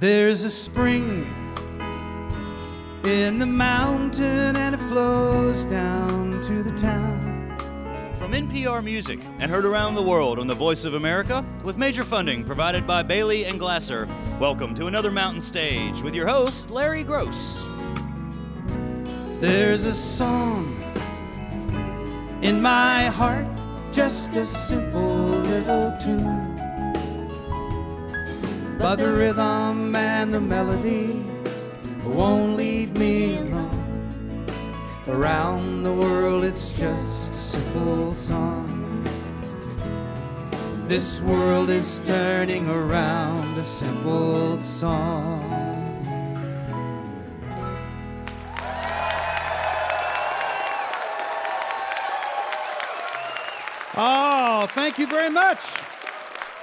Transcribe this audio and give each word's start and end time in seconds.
There's 0.00 0.42
a 0.42 0.50
spring 0.50 1.24
in 3.04 3.38
the 3.38 3.46
mountain 3.46 4.56
and 4.56 4.74
it 4.74 4.78
flows 4.88 5.64
down 5.66 6.42
to 6.42 6.64
the 6.64 6.72
town. 6.72 7.56
From 8.18 8.32
NPR 8.32 8.82
Music 8.82 9.20
and 9.38 9.48
heard 9.48 9.64
around 9.64 9.94
the 9.94 10.02
world 10.02 10.40
on 10.40 10.48
the 10.48 10.54
Voice 10.54 10.84
of 10.84 10.94
America 10.94 11.44
with 11.62 11.78
major 11.78 12.02
funding 12.02 12.42
provided 12.44 12.88
by 12.88 13.04
Bailey 13.04 13.44
and 13.44 13.60
Glasser. 13.60 14.08
Welcome 14.40 14.74
to 14.74 14.88
another 14.88 15.12
Mountain 15.12 15.42
Stage 15.42 16.02
with 16.02 16.14
your 16.14 16.26
host, 16.26 16.70
Larry 16.70 17.04
Groce. 17.04 17.60
There's 19.40 19.84
a 19.84 19.94
song 19.94 20.74
in 22.42 22.60
my 22.60 23.04
heart, 23.04 23.46
just 23.92 24.30
a 24.34 24.44
simple 24.44 25.28
little 25.38 25.96
tune. 26.02 26.43
But 28.84 28.96
the 28.96 29.10
rhythm 29.10 29.96
and 29.96 30.34
the 30.34 30.40
melody 30.42 31.24
won't 32.04 32.58
leave 32.58 32.92
me 32.92 33.38
alone. 33.38 34.44
Around 35.08 35.84
the 35.84 35.92
world, 35.94 36.44
it's 36.44 36.68
just 36.68 37.30
a 37.30 37.40
simple 37.40 38.12
song. 38.12 39.08
This 40.86 41.18
world 41.22 41.70
is 41.70 42.04
turning 42.04 42.68
around 42.68 43.56
a 43.56 43.64
simple 43.64 44.60
song. 44.60 45.40
Oh, 53.96 54.66
thank 54.74 54.98
you 54.98 55.06
very 55.06 55.30
much. 55.30 55.93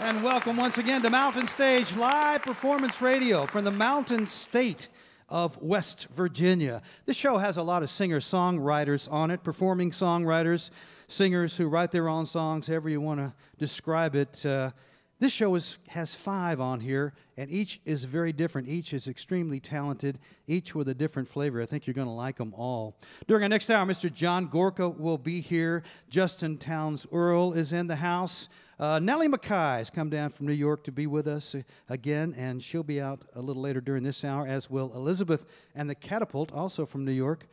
And 0.03 0.23
welcome 0.23 0.57
once 0.57 0.79
again 0.79 1.03
to 1.03 1.11
Mountain 1.11 1.47
Stage 1.47 1.95
Live 1.95 2.41
Performance 2.41 3.03
Radio 3.03 3.45
from 3.45 3.65
the 3.65 3.71
Mountain 3.71 4.25
State 4.25 4.87
of 5.29 5.61
West 5.61 6.07
Virginia. 6.07 6.81
This 7.05 7.15
show 7.15 7.37
has 7.37 7.55
a 7.55 7.61
lot 7.61 7.83
of 7.83 7.91
singer 7.91 8.19
songwriters 8.19 9.09
on 9.11 9.29
it, 9.29 9.43
performing 9.43 9.91
songwriters, 9.91 10.71
singers 11.07 11.55
who 11.55 11.67
write 11.67 11.91
their 11.91 12.09
own 12.09 12.25
songs, 12.25 12.65
however 12.65 12.89
you 12.89 12.99
want 12.99 13.19
to 13.19 13.31
describe 13.59 14.15
it. 14.15 14.43
Uh, 14.43 14.71
this 15.19 15.31
show 15.31 15.53
is, 15.53 15.77
has 15.89 16.15
five 16.15 16.59
on 16.59 16.79
here, 16.79 17.13
and 17.37 17.51
each 17.51 17.79
is 17.85 18.05
very 18.05 18.33
different. 18.33 18.67
Each 18.67 18.91
is 18.91 19.07
extremely 19.07 19.59
talented, 19.59 20.17
each 20.47 20.73
with 20.73 20.89
a 20.89 20.95
different 20.95 21.29
flavor. 21.29 21.61
I 21.61 21.67
think 21.67 21.85
you're 21.85 21.93
going 21.93 22.07
to 22.07 22.11
like 22.11 22.37
them 22.37 22.55
all. 22.57 22.97
During 23.27 23.43
our 23.43 23.49
next 23.49 23.69
hour, 23.69 23.85
Mr. 23.85 24.11
John 24.11 24.47
Gorka 24.47 24.89
will 24.89 25.19
be 25.19 25.41
here. 25.41 25.83
Justin 26.09 26.57
Townes 26.57 27.05
Earle 27.11 27.53
is 27.53 27.71
in 27.71 27.85
the 27.85 27.97
house. 27.97 28.49
Uh, 28.81 28.97
Nellie 28.97 29.27
McKay 29.27 29.77
has 29.77 29.91
come 29.91 30.09
down 30.09 30.31
from 30.31 30.47
New 30.47 30.53
York 30.53 30.83
to 30.85 30.91
be 30.91 31.05
with 31.05 31.27
us 31.27 31.53
uh, 31.53 31.61
again, 31.87 32.33
and 32.35 32.63
she'll 32.63 32.81
be 32.81 32.99
out 32.99 33.23
a 33.35 33.39
little 33.39 33.61
later 33.61 33.79
during 33.79 34.01
this 34.01 34.23
hour, 34.23 34.47
as 34.47 34.71
will 34.71 34.91
Elizabeth 34.95 35.45
and 35.75 35.87
the 35.87 35.93
Catapult, 35.93 36.51
also 36.51 36.87
from 36.87 37.05
New 37.05 37.11
York. 37.11 37.45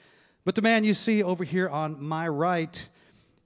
But 0.47 0.55
the 0.55 0.63
man 0.63 0.85
you 0.85 0.95
see 0.95 1.23
over 1.23 1.45
here 1.45 1.69
on 1.69 2.03
my 2.03 2.27
right 2.29 2.89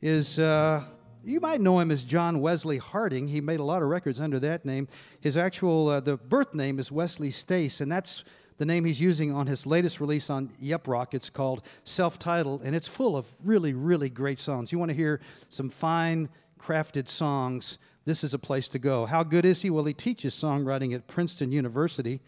is. 0.00 0.38
Uh, 0.38 0.84
you 1.24 1.38
might 1.38 1.60
know 1.60 1.78
him 1.78 1.92
as 1.92 2.02
John 2.02 2.40
Wesley 2.40 2.78
Harding. 2.78 3.28
He 3.28 3.40
made 3.40 3.60
a 3.60 3.64
lot 3.64 3.80
of 3.80 3.88
records 3.88 4.18
under 4.18 4.40
that 4.40 4.64
name. 4.64 4.88
His 5.20 5.36
actual 5.36 5.88
uh, 5.88 6.00
the 6.00 6.16
birth 6.16 6.52
name 6.52 6.80
is 6.80 6.90
Wesley 6.90 7.30
Stace, 7.30 7.80
and 7.80 7.92
that's 7.92 8.24
the 8.58 8.66
name 8.66 8.84
he's 8.84 9.00
using 9.00 9.32
on 9.32 9.46
his 9.46 9.64
latest 9.64 10.00
release 10.00 10.30
on 10.30 10.50
Yep 10.58 10.88
Roc. 10.88 11.14
It's 11.14 11.30
called 11.30 11.62
Self-Titled, 11.84 12.62
and 12.62 12.74
it's 12.74 12.88
full 12.88 13.16
of 13.16 13.26
really, 13.44 13.72
really 13.72 14.10
great 14.10 14.40
songs. 14.40 14.72
You 14.72 14.80
want 14.80 14.88
to 14.88 14.96
hear 14.96 15.20
some 15.48 15.70
fine, 15.70 16.28
crafted 16.62 17.08
songs? 17.08 17.78
This 18.04 18.22
is 18.22 18.34
a 18.34 18.38
place 18.38 18.68
to 18.68 18.78
go. 18.78 19.06
How 19.06 19.22
good 19.22 19.44
is 19.44 19.62
he? 19.62 19.70
Well, 19.70 19.84
he 19.84 19.94
teaches 19.94 20.34
songwriting 20.34 20.94
at 20.94 21.06
Princeton 21.06 21.52
University. 21.52 22.20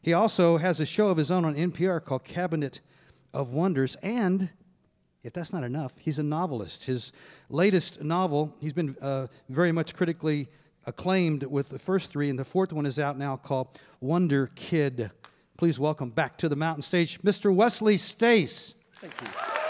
He 0.00 0.12
also 0.12 0.56
has 0.56 0.80
a 0.80 0.86
show 0.86 1.08
of 1.08 1.16
his 1.16 1.30
own 1.30 1.44
on 1.44 1.54
NPR 1.54 2.04
called 2.04 2.24
Cabinet 2.24 2.80
of 3.32 3.50
Wonders, 3.50 3.96
and 4.02 4.50
if 5.22 5.32
that's 5.32 5.52
not 5.52 5.62
enough, 5.62 5.92
he's 5.96 6.18
a 6.18 6.22
novelist. 6.24 6.84
His 6.84 7.12
latest 7.48 8.02
novel, 8.02 8.54
he's 8.60 8.72
been 8.72 8.96
uh, 9.00 9.28
very 9.48 9.70
much 9.70 9.94
critically 9.94 10.48
acclaimed 10.86 11.44
with 11.44 11.68
the 11.68 11.78
first 11.78 12.10
three, 12.10 12.28
and 12.28 12.38
the 12.38 12.44
fourth 12.44 12.72
one 12.72 12.86
is 12.86 12.98
out 12.98 13.16
now 13.16 13.36
called 13.36 13.68
Wonder 14.00 14.50
Kid. 14.56 15.12
Please 15.56 15.78
welcome 15.78 16.10
back 16.10 16.36
to 16.38 16.48
the 16.48 16.56
mountain 16.56 16.82
stage, 16.82 17.20
Mr. 17.22 17.54
Wesley 17.54 17.96
Stace. 17.96 18.74
Thank 18.98 19.20
you. 19.22 19.61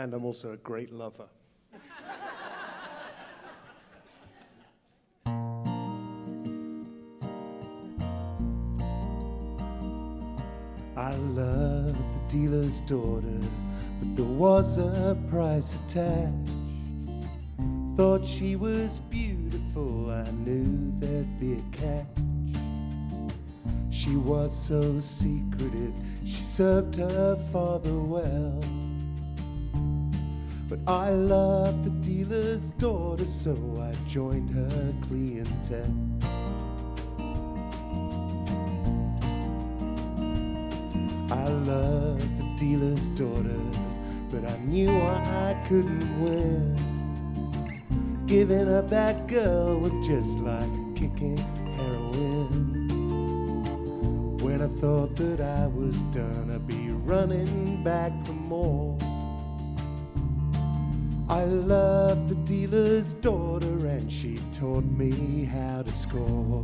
And 0.00 0.14
I'm 0.14 0.24
also 0.24 0.52
a 0.52 0.56
great 0.56 0.90
lover. 0.94 1.28
I 10.96 11.14
love 11.36 11.98
the 11.98 12.20
dealer's 12.28 12.80
daughter, 12.80 13.26
but 13.98 14.16
there 14.16 14.24
was 14.24 14.78
a 14.78 15.18
price 15.28 15.74
attached. 15.74 16.48
Thought 17.94 18.26
she 18.26 18.56
was 18.56 19.00
beautiful, 19.00 20.10
I 20.10 20.30
knew 20.30 20.92
there'd 20.98 21.38
be 21.38 21.52
a 21.52 21.62
catch. 21.76 22.06
She 23.90 24.16
was 24.16 24.58
so 24.58 24.98
secretive, 24.98 25.92
she 26.24 26.42
served 26.42 26.96
her 26.96 27.36
father 27.52 27.92
well. 27.92 28.64
But 30.70 30.78
I 30.86 31.10
loved 31.10 31.82
the 31.82 31.90
dealer's 31.90 32.70
daughter, 32.78 33.26
so 33.26 33.56
I 33.82 33.92
joined 34.08 34.50
her 34.50 34.94
clientele. 35.08 35.92
I 41.32 41.48
loved 41.48 42.38
the 42.38 42.54
dealer's 42.56 43.08
daughter, 43.08 43.60
but 44.30 44.48
I 44.48 44.56
knew 44.58 44.96
I 44.96 45.60
couldn't 45.66 46.22
win. 46.22 46.76
Giving 48.28 48.72
up 48.72 48.88
that 48.90 49.26
girl 49.26 49.76
was 49.76 49.92
just 50.06 50.38
like 50.38 50.70
kicking 50.94 51.36
heroin. 51.74 52.86
When 54.38 54.62
I 54.62 54.68
thought 54.80 55.16
that 55.16 55.40
I 55.40 55.66
was 55.66 56.04
done, 56.14 56.52
I'd 56.54 56.68
be 56.68 56.90
running 56.90 57.82
back 57.82 58.12
for 58.24 58.34
more. 58.34 58.96
I 61.30 61.44
loved 61.44 62.28
the 62.28 62.34
dealer's 62.34 63.14
daughter, 63.14 63.86
and 63.86 64.10
she 64.10 64.36
taught 64.52 64.82
me 64.84 65.44
how 65.44 65.82
to 65.82 65.92
score. 65.94 66.60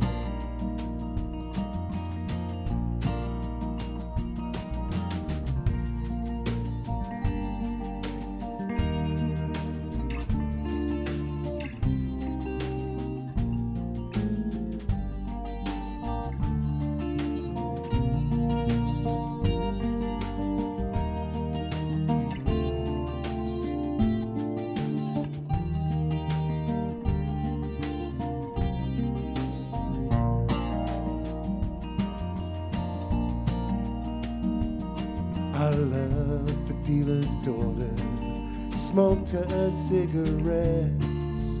Cigarettes. 39.87 41.59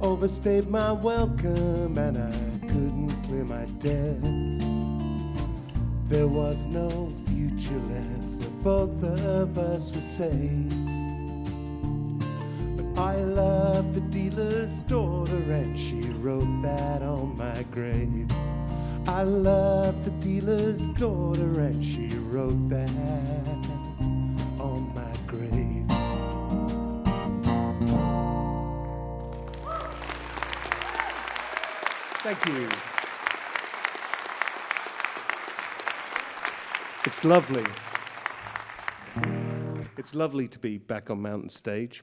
Overstayed 0.00 0.70
my 0.70 0.90
welcome 0.92 1.98
and 1.98 2.16
I 2.16 2.66
couldn't 2.66 3.10
clear 3.24 3.44
my 3.44 3.66
debts. 3.78 4.64
There 6.08 6.28
was 6.28 6.66
no 6.66 7.12
future 7.28 7.80
left 7.90 8.42
for 8.42 8.50
both 8.62 9.02
of 9.02 9.58
us 9.58 9.94
were 9.94 10.00
safe. 10.00 10.70
But 12.76 12.98
I 12.98 13.16
love 13.16 13.92
the 13.92 14.00
dealer's 14.00 14.80
daughter 14.82 15.36
and 15.36 15.78
she 15.78 16.00
wrote 16.22 16.62
that 16.62 17.02
on 17.02 17.36
my 17.36 17.62
grave. 17.64 18.30
I 19.08 19.22
love 19.22 20.04
the 20.04 20.10
dealer's 20.10 20.88
daughter, 20.88 21.60
and 21.60 21.84
she 21.84 22.08
wrote 22.18 22.68
that 22.70 22.90
on 24.58 24.90
my 24.96 25.12
grave. 25.28 25.65
Thank 32.28 32.46
you. 32.46 32.68
It's 37.04 37.24
lovely. 37.24 37.62
It's 39.96 40.12
lovely 40.16 40.48
to 40.48 40.58
be 40.58 40.78
back 40.78 41.08
on 41.08 41.22
Mountain 41.22 41.50
Stage. 41.50 42.02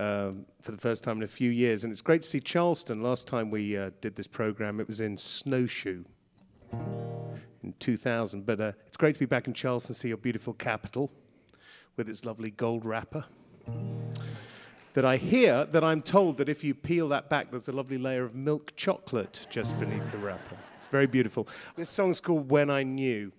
um, 0.00 0.44
for 0.60 0.72
the 0.72 0.78
first 0.78 1.04
time 1.04 1.18
in 1.18 1.22
a 1.22 1.28
few 1.28 1.52
years. 1.52 1.84
And 1.84 1.92
it's 1.92 2.00
great 2.00 2.22
to 2.22 2.28
see 2.28 2.40
Charleston. 2.40 3.00
Last 3.00 3.28
time 3.28 3.48
we 3.48 3.76
uh, 3.76 3.90
did 4.00 4.16
this 4.16 4.26
program, 4.26 4.80
it 4.80 4.88
was 4.88 5.00
in 5.00 5.16
Snowshoe 5.16 6.02
in 6.72 7.74
2000. 7.78 8.44
But 8.44 8.60
uh, 8.60 8.72
it's 8.88 8.96
great 8.96 9.14
to 9.14 9.20
be 9.20 9.26
back 9.26 9.46
in 9.46 9.54
Charleston, 9.54 9.94
see 9.94 10.08
your 10.08 10.16
beautiful 10.16 10.54
capital 10.54 11.12
with 11.96 12.08
its 12.08 12.24
lovely 12.24 12.50
gold 12.50 12.84
wrapper. 12.84 13.24
That 14.94 15.04
I 15.04 15.16
hear 15.16 15.64
that 15.66 15.82
I'm 15.82 16.02
told 16.02 16.36
that 16.38 16.48
if 16.48 16.62
you 16.62 16.72
peel 16.72 17.08
that 17.08 17.28
back, 17.28 17.50
there's 17.50 17.68
a 17.68 17.72
lovely 17.72 17.98
layer 17.98 18.24
of 18.24 18.34
milk 18.34 18.74
chocolate 18.76 19.46
just 19.50 19.78
beneath 19.80 20.08
the 20.12 20.18
wrapper. 20.18 20.56
It's 20.78 20.86
very 20.86 21.08
beautiful. 21.08 21.48
This 21.76 21.90
song's 21.90 22.20
called 22.20 22.48
When 22.48 22.70
I 22.70 22.84
Knew. 22.84 23.32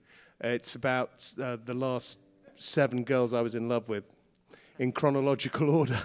Uh, 0.43 0.49
it's 0.49 0.75
about 0.75 1.25
uh, 1.41 1.55
the 1.63 1.73
last 1.73 2.19
seven 2.55 3.05
girls 3.05 3.33
I 3.33 3.39
was 3.39 3.55
in 3.55 3.69
love 3.69 3.87
with 3.87 4.03
in 4.79 4.91
chronological 4.91 5.69
order. 5.79 5.99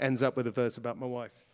Ends 0.00 0.24
up 0.24 0.36
with 0.36 0.48
a 0.48 0.50
verse 0.50 0.76
about 0.76 0.98
my 0.98 1.06
wife. 1.06 1.47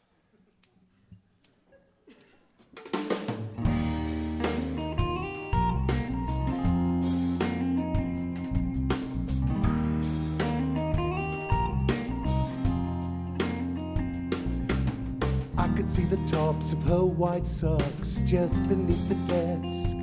Could 15.84 15.92
see 15.92 16.04
the 16.04 16.16
tops 16.26 16.72
of 16.72 16.82
her 16.84 17.04
white 17.04 17.46
socks 17.46 18.22
just 18.24 18.66
beneath 18.68 19.06
the 19.06 19.14
desk. 19.30 19.94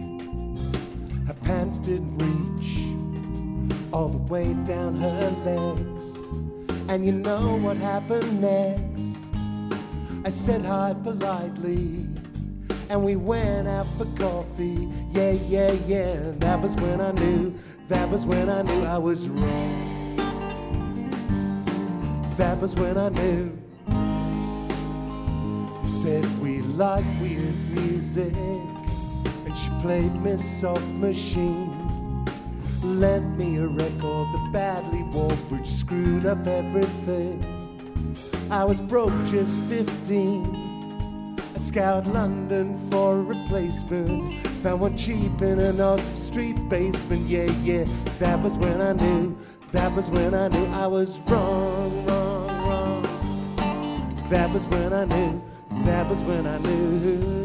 Her 1.25 1.33
pants 1.42 1.80
didn't 1.80 2.19
reach 2.19 3.92
all 3.92 4.07
the 4.10 4.19
way 4.19 4.54
down 4.63 4.95
her 4.98 5.30
legs. 5.44 6.18
And 6.88 7.04
you 7.04 7.13
know 7.13 7.57
what 7.57 7.78
happened 7.78 8.39
next? 8.39 9.33
I 10.24 10.30
said 10.30 10.63
hi 10.63 10.94
politely, 11.01 12.06
and 12.89 13.04
we 13.04 13.16
went 13.16 13.68
out 13.68 13.88
for 13.98 14.06
coffee. 14.18 14.88
Yeah, 15.13 15.31
yeah, 15.31 15.72
yeah. 15.88 16.31
That 16.38 16.62
was 16.62 16.75
when 16.75 17.01
I 17.01 17.12
knew, 17.13 17.57
that 17.88 18.07
was 18.07 18.27
when 18.27 18.51
I 18.51 18.62
knew 18.62 18.84
I 18.86 19.00
was 19.00 19.27
wrong. 19.27 20.16
That 22.38 22.60
was 22.62 22.75
when 22.75 23.00
I 23.00 23.10
knew. 23.10 23.61
Said 26.01 26.25
we 26.42 26.62
like 26.62 27.06
weird 27.21 27.53
music, 27.75 28.33
and 28.33 29.56
she 29.56 29.69
played 29.81 30.15
Miss 30.15 30.44
Soft 30.44 30.81
Machine. 30.94 32.25
Lent 32.81 33.38
me 33.38 33.57
a 33.57 33.68
record 33.68 34.27
that 34.33 34.50
badly 34.51 35.03
wore, 35.03 35.30
which 35.51 35.68
screwed 35.68 36.25
up 36.25 36.48
everything. 36.48 37.45
I 38.50 38.63
was 38.65 38.81
broke 38.81 39.13
just 39.27 39.59
15. 39.69 41.38
I 41.38 41.59
scoured 41.59 42.07
London 42.07 42.80
for 42.89 43.18
a 43.18 43.21
replacement. 43.21 44.48
Found 44.63 44.81
one 44.81 44.98
cheap 44.98 45.39
in 45.44 45.59
an 45.59 45.80
Oxford 45.80 46.18
Street 46.18 46.68
basement. 46.68 47.27
Yeah, 47.27 47.51
yeah, 47.62 47.86
that 48.18 48.42
was 48.42 48.57
when 48.57 48.81
I 48.81 48.94
knew. 48.94 49.38
That 49.71 49.95
was 49.95 50.09
when 50.09 50.33
I 50.33 50.48
knew 50.48 50.65
I 50.65 50.88
was 50.88 51.19
wrong, 51.27 52.07
wrong, 52.07 52.48
wrong. 52.68 54.27
That 54.31 54.50
was 54.51 54.65
when 54.65 54.94
I 54.94 55.06
knew. 55.06 55.50
That 55.86 56.07
was 56.10 56.22
when 56.22 56.45
I 56.45 56.57
knew. 56.60 57.42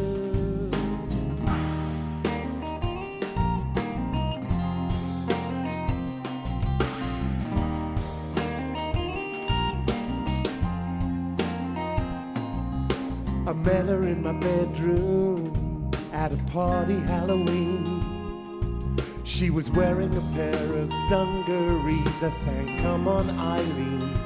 I 13.47 13.53
met 13.53 13.85
her 13.85 14.03
in 14.03 14.21
my 14.21 14.33
bedroom 14.33 15.91
at 16.11 16.33
a 16.33 16.37
party 16.51 16.99
Halloween. 16.99 18.97
She 19.23 19.49
was 19.49 19.71
wearing 19.71 20.15
a 20.17 20.21
pair 20.35 20.73
of 20.73 20.89
dungarees. 21.07 22.23
I 22.23 22.29
sang, 22.29 22.79
Come 22.79 23.07
on, 23.07 23.29
Eileen. 23.39 24.17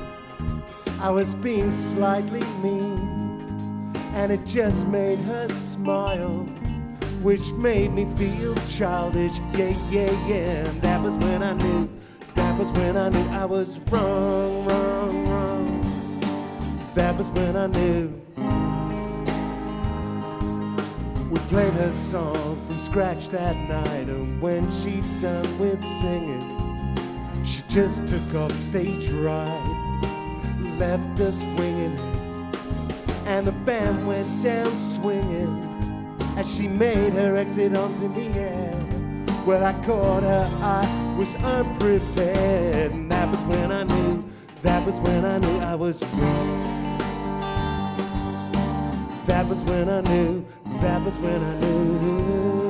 I 0.99 1.09
was 1.09 1.35
being 1.35 1.71
slightly 1.71 2.43
mean, 2.63 3.10
and 4.13 4.31
it 4.31 4.45
just 4.45 4.87
made 4.87 5.19
her 5.19 5.47
smile, 5.49 6.43
which 7.21 7.51
made 7.53 7.93
me 7.93 8.05
feel 8.17 8.55
childish. 8.67 9.33
Yeah, 9.53 9.75
yeah, 9.89 10.27
yeah. 10.27 10.65
And 10.67 10.81
that 10.81 11.01
was 11.01 11.15
when 11.17 11.41
I 11.41 11.53
knew, 11.53 11.89
that 12.35 12.59
was 12.59 12.71
when 12.73 12.97
I 12.97 13.09
knew 13.09 13.25
I 13.29 13.45
was 13.45 13.79
wrong, 13.89 14.65
wrong, 14.65 15.27
wrong. 15.29 16.21
That 16.93 17.17
was 17.17 17.29
when 17.31 17.55
I 17.55 17.67
knew. 17.67 18.21
We 21.29 21.39
played 21.47 21.73
her 21.73 21.93
song 21.93 22.61
from 22.65 22.77
scratch 22.77 23.29
that 23.29 23.55
night, 23.69 24.09
and 24.09 24.41
when 24.41 24.69
she'd 24.81 25.05
done 25.21 25.57
with 25.57 25.83
singing, 25.85 26.57
she 27.45 27.61
just 27.69 28.05
took 28.07 28.35
off 28.35 28.51
stage 28.51 29.07
right, 29.09 30.01
left 30.77 31.21
us 31.21 31.41
winging 31.57 32.20
and 33.31 33.47
the 33.47 33.51
band 33.53 34.05
went 34.05 34.43
down 34.43 34.75
swinging 34.75 35.63
as 36.35 36.53
she 36.53 36.67
made 36.67 37.13
her 37.13 37.37
exit 37.37 37.77
onto 37.77 38.13
the 38.13 38.27
air. 38.37 38.77
Well, 39.45 39.63
I 39.63 39.71
caught 39.85 40.23
her, 40.23 40.45
I 40.61 41.15
was 41.17 41.33
unprepared, 41.35 42.91
and 42.91 43.09
that 43.09 43.31
was 43.31 43.41
when 43.45 43.71
I 43.71 43.83
knew, 43.83 44.21
that 44.63 44.85
was 44.85 44.99
when 44.99 45.23
I 45.23 45.37
knew 45.37 45.59
I 45.59 45.75
was 45.75 46.03
wrong. 46.03 46.59
That 49.27 49.47
was 49.47 49.63
when 49.63 49.87
I 49.87 50.01
knew, 50.01 50.45
that 50.81 51.01
was 51.05 51.17
when 51.17 51.41
I 51.41 51.59
knew. 51.59 52.60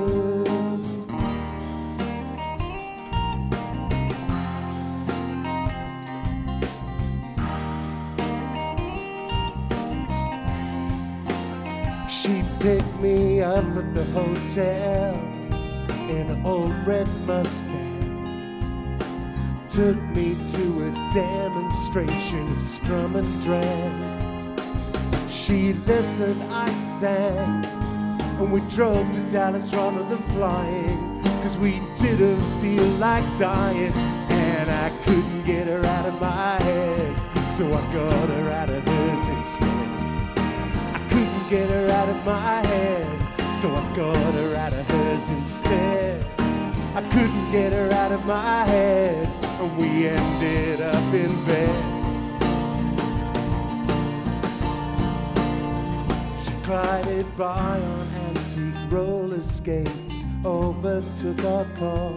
Picked 12.61 12.99
me 12.99 13.41
up 13.41 13.65
at 13.75 13.95
the 13.95 14.03
hotel 14.13 15.15
in 16.11 16.29
an 16.29 16.45
old 16.45 16.75
red 16.85 17.07
Mustang. 17.25 18.99
Took 19.67 19.99
me 20.15 20.35
to 20.35 20.87
a 20.87 20.91
demonstration 21.11 22.47
of 22.51 22.61
strum 22.61 23.15
and 23.15 23.41
drag. 23.41 24.61
She 25.27 25.73
listened, 25.73 26.39
I 26.53 26.71
sang, 26.75 27.65
and 27.65 28.51
we 28.51 28.61
drove 28.69 29.11
to 29.11 29.21
Dallas 29.31 29.73
rather 29.73 30.03
than 30.03 30.21
flying, 30.35 31.23
cause 31.41 31.57
we 31.57 31.81
didn't 31.99 32.43
feel 32.61 32.85
like 32.99 33.25
dying, 33.39 33.91
and 33.91 34.69
I 34.69 34.91
couldn't 35.03 35.45
get 35.45 35.65
her 35.65 35.83
out 35.83 36.05
of 36.05 36.21
my 36.21 36.61
head, 36.61 37.49
so 37.49 37.65
I 37.73 37.81
got 37.91 38.29
her 38.29 38.49
out 38.51 38.69
of 38.69 38.87
hers 38.87 39.29
instead. 39.29 40.10
Get 41.51 41.69
her 41.69 41.89
out 41.89 42.07
of 42.07 42.25
my 42.25 42.65
head, 42.65 43.51
so 43.59 43.75
I 43.75 43.93
got 43.93 44.33
her 44.35 44.55
out 44.55 44.71
of 44.71 44.89
hers 44.89 45.29
instead. 45.31 46.25
I 46.95 47.01
couldn't 47.11 47.51
get 47.51 47.73
her 47.73 47.91
out 47.91 48.13
of 48.13 48.25
my 48.25 48.63
head, 48.63 49.27
and 49.59 49.77
we 49.77 50.07
ended 50.07 50.79
up 50.79 51.13
in 51.13 51.43
bed. 51.43 51.75
She 56.45 56.53
glided 56.63 57.35
by 57.35 57.81
on 57.81 58.07
antique 58.29 58.89
roller 58.89 59.41
skates, 59.41 60.23
overtook 60.45 61.43
our 61.43 61.65
car. 61.75 62.13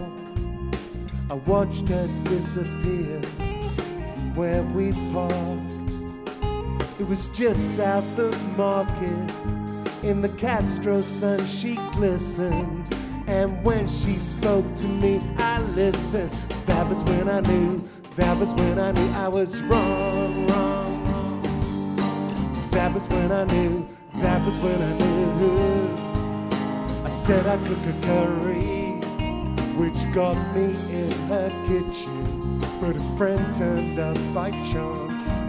I 1.29 1.35
watched 1.35 1.89
her 1.89 2.09
disappear 2.23 3.21
from 3.21 4.37
where 4.37 4.63
we 4.63 4.93
parked. 5.13 5.74
It 7.01 7.09
was 7.09 7.27
just 7.29 7.75
south 7.75 8.19
of 8.21 8.57
Market. 8.57 9.33
In 10.05 10.21
the 10.21 10.29
Castro 10.29 11.01
sun, 11.01 11.45
she 11.45 11.75
glistened. 11.91 12.95
And 13.27 13.65
when 13.65 13.89
she 13.89 14.17
spoke 14.17 14.77
to 14.77 14.87
me, 14.87 15.21
I 15.39 15.61
listened. 15.61 16.31
That 16.67 16.89
was 16.89 17.03
when 17.03 17.29
I 17.29 17.41
knew, 17.41 17.83
that 18.15 18.39
was 18.39 18.55
when 18.55 18.79
I 18.79 18.93
knew 18.93 19.11
I 19.11 19.27
was 19.27 19.61
wrong, 19.63 20.47
wrong. 20.47 21.43
That 22.71 22.95
was 22.95 23.09
when 23.09 23.33
I 23.33 23.43
knew. 23.45 23.89
That 24.19 24.47
was 24.47 24.57
when 24.59 24.81
I 24.81 24.97
knew. 24.97 25.97
I 27.05 27.09
said 27.09 27.45
I'd 27.45 27.59
cook 27.67 27.85
a 27.89 27.93
curry, 28.07 29.01
which 29.75 29.99
got 30.15 30.37
me 30.55 30.67
in 30.93 31.11
her 31.27 31.51
kitchen. 31.67 32.61
But 32.81 32.95
a 32.95 33.03
friend 33.17 33.53
turned 33.53 33.99
up 33.99 34.17
by 34.33 34.53
chance. 34.71 35.43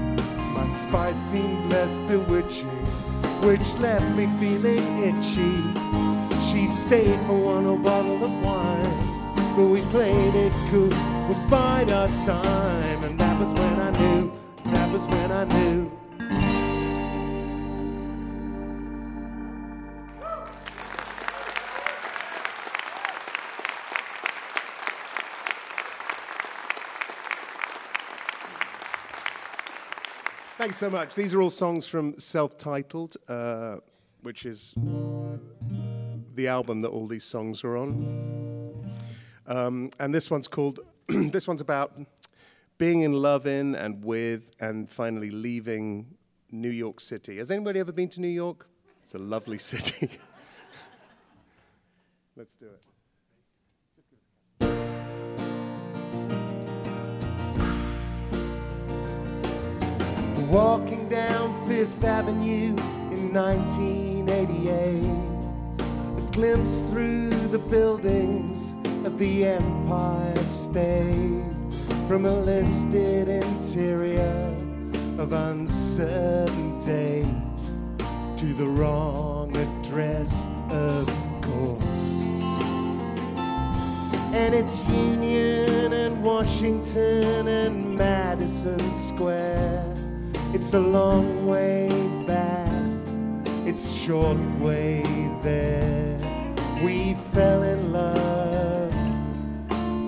Spice 0.68 1.18
seemed 1.18 1.66
less 1.72 2.00
bewitching, 2.00 2.86
which 3.42 3.74
left 3.80 4.06
me 4.16 4.28
feeling 4.40 4.98
itchy. 4.98 5.56
She 6.50 6.68
stayed 6.68 7.20
for 7.28 7.38
one 7.38 7.66
more 7.66 7.78
bottle 7.78 8.24
of 8.24 8.32
wine, 8.42 9.36
but 9.56 9.66
we 9.66 9.82
played 9.92 10.36
it 10.36 10.54
cool. 10.70 10.90
We 11.28 11.50
bide 11.50 11.92
our 11.92 12.08
time, 12.26 13.04
and 13.04 13.20
that 13.20 13.40
was 13.40 13.54
when 13.54 13.80
I 13.80 13.92
knew. 13.92 14.32
That 14.66 14.92
was 14.92 15.08
when 15.08 15.32
I 15.32 15.46
knew. 15.46 15.92
Thanks 30.66 30.80
so 30.80 30.90
much. 30.90 31.14
These 31.14 31.36
are 31.36 31.44
all 31.44 31.52
songs 31.52 31.86
from 31.86 32.18
Self 32.18 32.58
Titled, 32.58 33.18
uh, 33.28 33.76
which 34.24 34.48
is 34.48 34.74
the 36.34 36.48
album 36.48 36.82
that 36.82 36.88
all 36.88 37.06
these 37.06 37.24
songs 37.24 37.64
are 37.64 37.78
on. 37.78 38.92
Um, 39.46 39.92
and 40.00 40.12
this 40.12 40.32
one's 40.32 40.48
called, 40.48 40.80
this 41.08 41.48
one's 41.48 41.62
about 41.62 41.94
being 42.80 43.02
in 43.02 43.14
love 43.14 43.46
in 43.46 43.76
and 43.76 44.04
with 44.04 44.50
and 44.60 44.90
finally 44.90 45.30
leaving 45.30 46.08
New 46.50 46.72
York 46.72 47.00
City. 47.00 47.38
Has 47.38 47.52
anybody 47.52 47.80
ever 47.80 47.92
been 47.92 48.10
to 48.10 48.20
New 48.20 48.28
York? 48.28 48.68
It's 49.04 49.14
a 49.14 49.20
lovely 49.20 49.58
city. 49.72 50.10
Let's 52.36 52.56
do 52.56 52.66
it. 52.66 52.95
Walking 60.56 61.10
down 61.10 61.68
Fifth 61.68 62.02
Avenue 62.02 62.78
in 63.12 63.34
1988, 63.34 65.04
a 66.18 66.32
glimpse 66.32 66.80
through 66.90 67.30
the 67.48 67.60
buildings 67.60 68.74
of 69.04 69.20
the 69.20 69.44
Empire 69.44 70.46
State 70.46 71.44
from 72.08 72.26
a 72.26 72.40
listed 72.40 73.28
interior 73.28 74.56
of 75.18 75.34
uncertain 75.34 76.80
date 76.80 77.26
to 78.38 78.54
the 78.54 78.66
wrong 78.66 79.54
address, 79.58 80.48
of 80.70 81.06
course. 81.42 82.22
And 84.34 84.56
it's 84.56 84.86
Union 84.86 85.92
and 85.92 86.24
Washington 86.24 87.46
and 87.50 87.98
Madison 87.98 88.80
Square. 88.94 90.05
It's 90.56 90.74
a 90.74 90.80
long 90.80 91.46
way 91.46 91.90
back, 92.26 92.72
it's 93.68 93.86
a 93.86 93.98
short 93.98 94.38
way 94.62 95.04
there. 95.42 96.18
We 96.82 97.16
fell 97.34 97.62
in 97.62 97.92
love, 97.92 98.94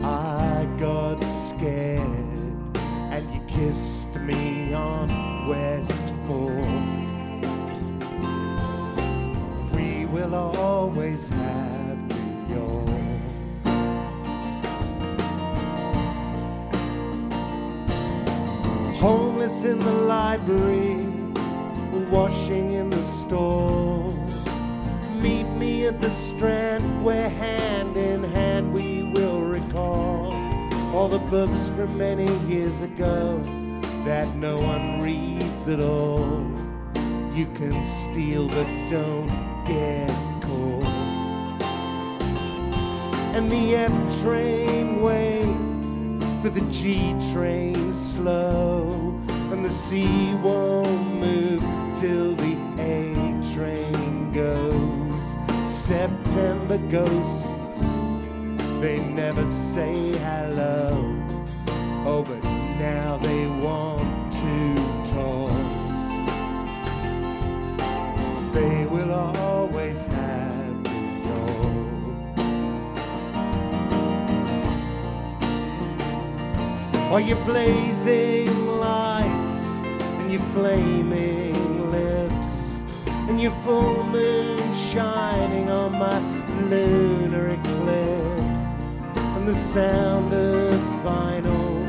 I 0.06 0.66
got 0.80 1.22
scared, 1.22 2.00
and 3.12 3.30
you 3.36 3.42
kissed 3.42 4.16
me 4.16 4.74
on 4.74 5.50
West 5.50 6.06
4th. 6.30 6.96
We 9.75 10.06
will 10.06 10.34
always 10.34 11.27
have 11.27 11.98
New 12.48 12.56
York. 12.56 13.07
Homeless 19.00 19.63
in 19.63 19.77
the 19.77 19.92
library, 19.92 20.96
washing 22.10 22.74
in 22.74 22.89
the 22.89 23.04
stores. 23.04 24.62
Meet 25.22 25.44
me 25.44 25.86
at 25.86 26.01
the 26.01 26.10
strand 26.10 27.06
where 27.06 27.30
hand 27.30 27.96
in 27.96 28.24
hand 28.24 28.74
we 28.74 29.04
will 29.13 29.42
recall 29.42 30.34
all 30.96 31.08
the 31.08 31.20
books 31.30 31.70
from 31.70 31.96
many 31.96 32.27
years 32.48 32.82
ago 32.82 33.39
that 34.04 34.27
no 34.36 34.58
one 34.58 35.00
reads 35.01 35.68
at 35.68 35.80
all. 35.80 36.51
You 37.36 37.46
can 37.54 37.84
steal 37.84 38.48
but 38.48 38.68
don't 38.88 39.27
get 39.68 40.10
caught. 40.42 41.62
And 43.36 43.51
the 43.51 43.75
F 43.75 44.22
train 44.22 45.01
waits 45.01 45.67
for 46.48 46.54
the 46.54 46.72
G 46.72 47.13
train 47.34 47.92
slow, 47.92 48.88
and 49.51 49.66
the 49.66 49.70
C 49.70 50.34
won't 50.36 51.16
move 51.16 51.62
till 51.94 52.36
the 52.36 52.56
A 52.80 53.13
train 53.54 54.32
goes. 54.32 55.36
September 55.66 56.77
ghosts, 56.89 57.82
they 58.80 59.00
never 59.00 59.46
say 59.46 60.13
hello. 60.20 60.92
Oh, 62.06 62.24
but 62.25 62.42
now 62.80 63.18
they 63.18 63.48
want 63.48 64.32
to 64.32 64.75
talk. 65.04 65.51
They 68.54 68.86
will 68.86 69.12
always 69.12 70.06
have 70.06 70.47
Are 77.10 77.22
your 77.22 77.38
blazing 77.46 78.68
lights 78.68 79.76
and 80.20 80.30
your 80.30 80.42
flaming 80.52 81.90
lips 81.90 82.84
and 83.08 83.42
your 83.42 83.54
full 83.64 84.04
moon 84.04 84.76
shining 84.92 85.70
on 85.70 85.94
my 85.94 86.20
lunar 86.70 87.52
eclipse 87.52 88.84
and 89.16 89.48
the 89.48 89.56
sound 89.56 90.34
of 90.34 90.74
vinyl 91.02 91.80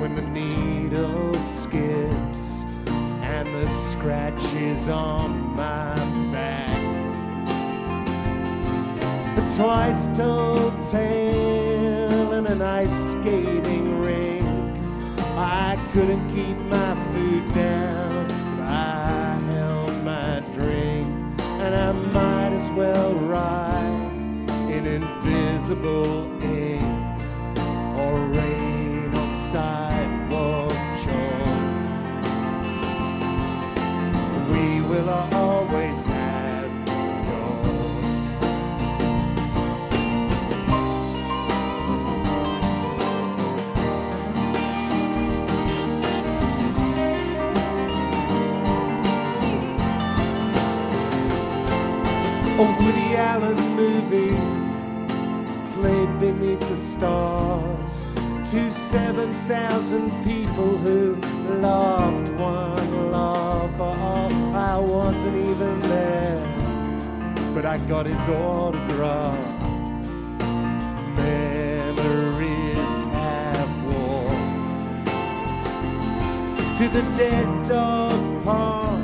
when 0.00 0.14
the 0.14 0.22
needle 0.22 1.34
skips 1.42 2.62
and 3.20 3.52
the 3.52 3.66
scratches 3.68 4.88
on 4.88 5.56
my 5.56 5.96
back 6.30 6.70
a 9.36 9.56
twice 9.56 10.06
told 10.16 10.72
tale 10.84 12.32
and 12.32 12.46
an 12.46 12.62
ice 12.62 13.12
skating. 13.12 13.91
I 15.42 15.76
couldn't 15.92 16.28
keep 16.34 16.56
my 16.56 16.94
food 17.12 17.54
down, 17.54 18.28
but 18.56 18.66
I 18.68 19.40
held 19.52 20.04
my 20.04 20.40
drink, 20.54 21.06
and 21.40 21.74
I 21.74 21.92
might 21.92 22.52
as 22.52 22.70
well 22.70 23.12
write 23.14 24.12
in 24.70 24.86
invisible 24.86 26.24
ink 26.42 26.82
or 27.98 28.20
rain 28.26 29.14
on 29.14 29.34
movie 53.82 54.36
played 55.74 56.12
beneath 56.20 56.60
the 56.60 56.76
stars 56.76 58.06
to 58.50 58.70
7,000 58.70 60.10
people 60.24 60.76
who 60.78 61.16
loved 61.60 62.28
one 62.38 63.10
lover. 63.10 63.94
Oh, 64.10 64.52
I 64.54 64.78
wasn't 64.78 65.36
even 65.50 65.80
there, 65.80 66.40
but 67.54 67.64
I 67.66 67.78
got 67.92 68.06
his 68.06 68.20
autograph. 68.28 69.38
Memories 71.16 73.06
have 73.18 73.72
walked 73.90 75.06
to 76.78 76.88
the 76.88 77.02
dead 77.16 77.48
dog 77.68 78.44
park 78.44 79.02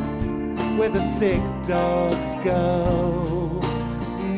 where 0.78 0.88
the 0.88 1.04
sick 1.04 1.42
dogs 1.66 2.36
go, 2.44 3.47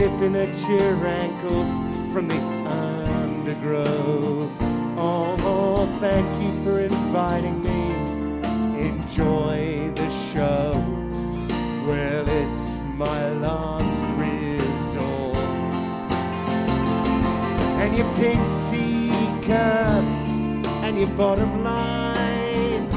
nipping 0.00 0.34
at 0.34 0.48
your 0.66 1.06
ankles 1.06 1.74
from 2.10 2.26
the 2.26 2.40
undergrowth. 2.66 4.50
Oh, 4.96 5.86
thank 6.00 6.26
you 6.42 6.64
for 6.64 6.80
inviting 6.80 7.62
me. 7.62 7.82
Enjoy 8.80 9.92
the 9.94 10.08
show. 10.32 10.72
Well, 11.86 12.26
it's 12.26 12.80
my 12.96 13.30
last 13.44 14.02
resort. 14.16 15.36
And 17.82 17.94
your 17.94 18.10
pink 18.14 18.40
teacup 18.70 20.04
and 20.82 20.98
your 20.98 21.08
bottom 21.08 21.62
line. 21.62 22.88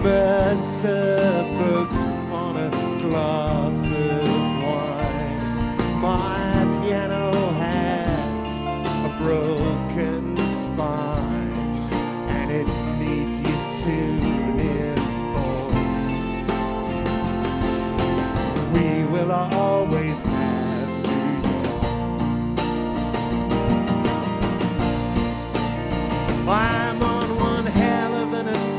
Mercer 0.00 1.44
books 1.58 2.06
on 2.30 2.56
a 2.56 2.70
glass 3.00 3.97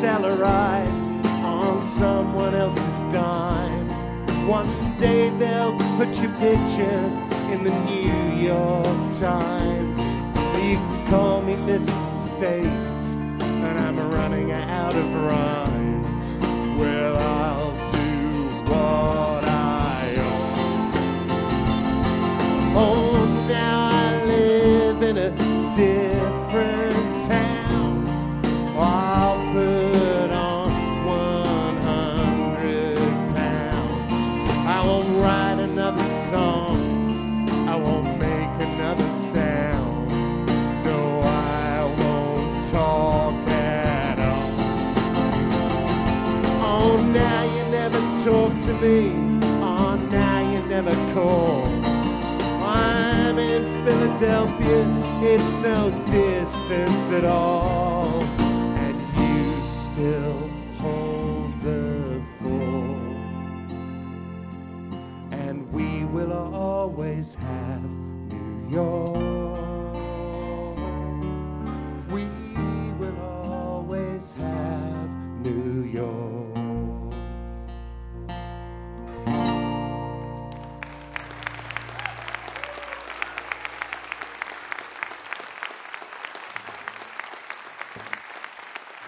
Accelerate 0.01 0.87
on 1.43 1.81
someone 1.81 2.55
else's 2.55 3.01
dime. 3.11 3.89
One 4.47 4.65
day 4.97 5.29
they'll 5.31 5.77
put 5.97 6.07
your 6.21 6.31
picture 6.39 7.03
in 7.51 7.65
the 7.65 7.77
New 7.83 8.41
York 8.41 9.17
Times. 9.19 9.97
You 10.55 10.77
can 10.77 11.07
call 11.07 11.41
me 11.41 11.55
Mr. 11.67 12.09
Stace, 12.09 13.09
and 13.41 13.77
I'm 13.77 13.97
running 14.11 14.53
out 14.53 14.95
of 14.95 15.05
rhymes. 15.25 16.33
Well, 16.79 17.17
I'll 17.17 17.58
me. 48.81 49.11
Oh, 49.61 49.95
now 50.09 50.51
you 50.51 50.61
never 50.67 50.95
call. 51.13 51.65
I'm 52.63 53.37
in 53.37 53.63
Philadelphia, 53.83 54.85
it's 55.21 55.57
no 55.57 55.89
distance 56.05 57.11
at 57.11 57.25
all. 57.25 58.23
And 58.39 58.95
you 59.19 59.65
still 59.65 60.49
hold 60.77 61.61
the 61.61 62.21
fort. 62.39 63.71
And 65.31 65.69
we 65.73 66.05
will 66.05 66.31
always 66.31 67.35
have 67.35 67.68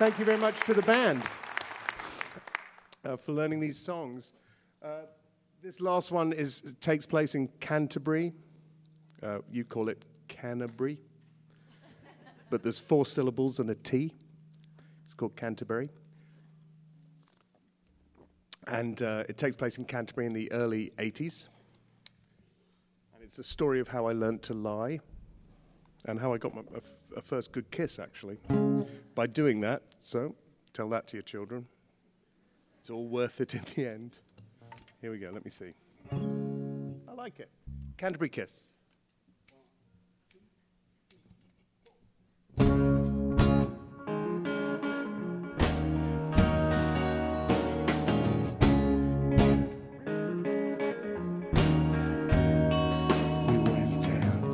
Thank 0.02 0.18
you 0.18 0.26
very 0.26 0.40
much 0.40 0.60
to 0.62 0.74
the 0.74 0.82
band 0.82 1.22
uh, 3.06 3.18
for 3.18 3.34
learning 3.34 3.60
these 3.60 3.78
songs. 3.78 4.34
Uh, 4.84 5.02
this 5.62 5.80
last 5.80 6.10
one 6.10 6.34
is 6.34 6.76
takes 6.82 7.06
place 7.06 7.36
in 7.36 7.48
Canterbury. 7.60 8.34
Uh, 9.22 9.42
you 9.52 9.64
call 9.64 9.90
it 9.90 10.04
Canterbury, 10.28 10.98
but 12.50 12.64
there's 12.64 12.80
four 12.80 13.06
syllables 13.06 13.60
and 13.60 13.70
a 13.70 13.76
T. 13.76 14.12
It's 15.04 15.14
called 15.14 15.36
Canterbury, 15.36 15.92
and 18.66 19.00
uh, 19.04 19.26
it 19.30 19.38
takes 19.38 19.56
place 19.56 19.78
in 19.78 19.86
Canterbury 19.86 20.26
in 20.26 20.34
the 20.34 20.52
early 20.52 20.92
'80s. 20.98 21.48
And 23.14 23.24
it's 23.24 23.38
a 23.38 23.44
story 23.44 23.80
of 23.80 23.88
how 23.88 24.08
I 24.08 24.14
learned 24.14 24.42
to 24.42 24.56
lie, 24.56 25.00
and 26.06 26.20
how 26.20 26.34
I 26.34 26.38
got 26.38 26.56
my, 26.56 26.62
a, 26.76 27.18
a 27.20 27.22
first 27.22 27.52
good 27.52 27.70
kiss, 27.72 28.00
actually, 28.00 28.38
by 29.16 29.28
doing 29.28 29.62
that. 29.62 29.84
So 30.00 30.36
tell 30.74 30.90
that 30.90 31.08
to 31.08 31.18
your 31.18 31.24
children. 31.24 31.68
It's 32.80 32.90
all 32.90 33.08
worth 33.08 33.42
it 33.42 33.54
in 33.54 33.62
the 33.76 33.88
end. 33.88 34.18
Here 35.02 35.12
we 35.12 35.20
go. 35.20 35.30
Let 35.32 35.46
me 35.46 35.52
see. 35.52 35.74
I 36.12 37.14
like 37.14 37.40
it. 37.40 37.50
Canterbury 37.98 38.30
Kiss. 38.30 38.74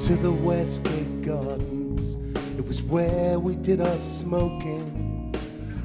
To 0.08 0.15
the 0.15 0.32
Westgate 0.32 1.22
Gardens. 1.22 2.15
It 2.58 2.65
was 2.65 2.82
where 2.82 3.39
we 3.39 3.58
did 3.58 3.82
our 3.82 3.98
smoking. 3.98 5.36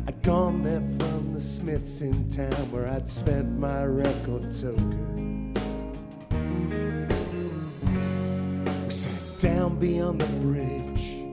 I'd 0.06 0.22
gone 0.22 0.62
there 0.62 0.80
from 1.00 1.34
the 1.34 1.40
Smiths 1.40 2.02
in 2.02 2.28
town 2.30 2.70
where 2.70 2.86
I'd 2.86 3.08
spent 3.08 3.58
my 3.58 3.82
record 3.84 4.54
token. 4.54 5.52
We 8.84 8.90
sat 8.92 9.38
down 9.40 9.80
beyond 9.80 10.20
the 10.20 10.26
bridge 10.46 11.26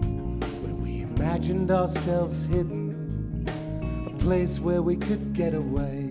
where 0.63 0.73
we 0.73 1.04
imagined 1.04 1.69
ourselves 1.69 2.45
hidden. 2.45 3.45
A 4.08 4.23
place 4.23 4.60
where 4.60 4.82
we 4.82 4.95
could 4.95 5.34
get 5.34 5.54
away 5.54 6.10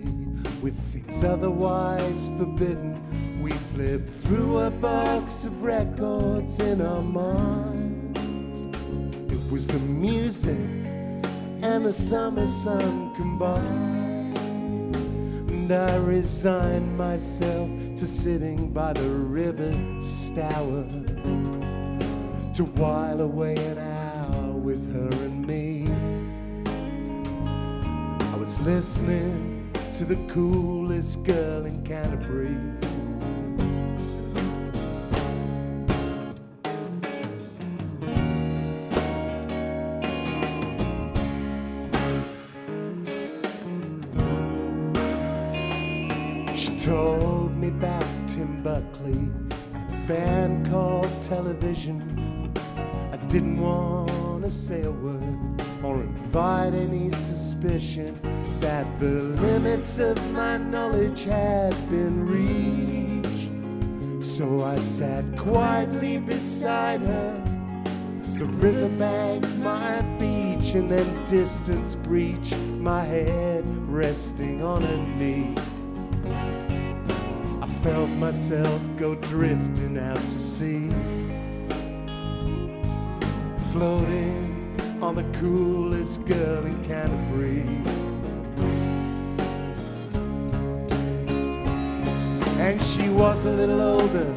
with 0.61 0.79
things 0.93 1.25
otherwise 1.25 2.29
forbidden. 2.37 2.98
We 3.49 3.57
flipped 3.57 4.09
through 4.11 4.59
a 4.59 4.69
box 4.69 5.43
of 5.43 5.63
records 5.63 6.59
in 6.59 6.83
our 6.83 7.01
mind. 7.01 8.15
It 9.31 9.51
was 9.51 9.65
the 9.65 9.79
music 9.79 10.59
and 11.63 11.83
the 11.83 11.91
summer 11.91 12.45
sun 12.45 13.15
combined. 13.15 14.37
And 15.49 15.71
I 15.71 15.95
resigned 15.95 16.95
myself 16.95 17.71
to 17.97 18.05
sitting 18.05 18.71
by 18.71 18.93
the 18.93 19.09
river 19.09 19.73
Stour 19.99 20.83
to 22.53 22.65
while 22.75 23.21
away 23.21 23.55
an 23.55 23.79
hour 23.79 24.51
with 24.51 24.93
her 24.93 25.09
and 25.25 25.47
me. 25.47 25.87
I 28.31 28.35
was 28.35 28.59
listening 28.59 29.71
to 29.95 30.05
the 30.05 30.17
coolest 30.31 31.23
girl 31.23 31.65
in 31.65 31.83
Canterbury. 31.83 32.55
Invite 56.29 56.75
any 56.75 57.09
suspicion 57.09 58.15
that 58.59 58.85
the 58.99 59.19
limits 59.41 59.97
of 59.97 60.15
my 60.31 60.57
knowledge 60.57 61.23
had 61.23 61.73
been 61.89 62.23
reached. 62.23 63.49
So 64.23 64.63
I 64.63 64.77
sat 64.77 65.25
quietly 65.35 66.19
beside 66.19 67.01
her, 67.01 67.43
the 68.37 68.45
riverbank, 68.45 69.49
my 69.57 70.01
beach, 70.19 70.75
and 70.75 70.87
then 70.87 71.25
distance 71.25 71.95
breach, 71.95 72.53
my 72.77 73.03
head 73.03 73.63
resting 73.89 74.63
on 74.63 74.83
a 74.83 74.97
knee. 75.17 75.55
I 77.59 77.67
felt 77.81 78.09
myself 78.11 78.79
go 78.97 79.15
drifting 79.15 79.97
out 79.97 80.21
to 80.21 80.39
sea, 80.39 80.91
floating 83.71 84.48
on 85.01 85.15
the 85.15 85.23
coolest 85.39 86.25
girl 86.25 86.65
in 86.65 86.83
Canterbury. 86.83 87.63
And 92.59 92.83
she 92.83 93.07
was 93.09 93.45
a 93.45 93.49
little 93.49 93.81
older. 93.81 94.35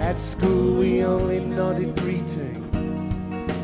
At 0.00 0.14
school, 0.14 0.76
we 0.76 1.04
only 1.04 1.40
nodded 1.40 1.96
greeting. 1.96 2.56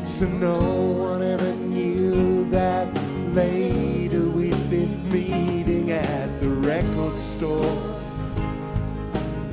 So 0.03 0.27
no 0.27 0.59
one 0.59 1.23
ever 1.23 1.53
knew 1.55 2.49
that 2.49 2.93
later 3.33 4.23
we'd 4.23 4.69
been 4.69 5.09
meeting 5.09 5.91
at 5.91 6.41
the 6.41 6.49
record 6.49 7.17
store. 7.19 8.03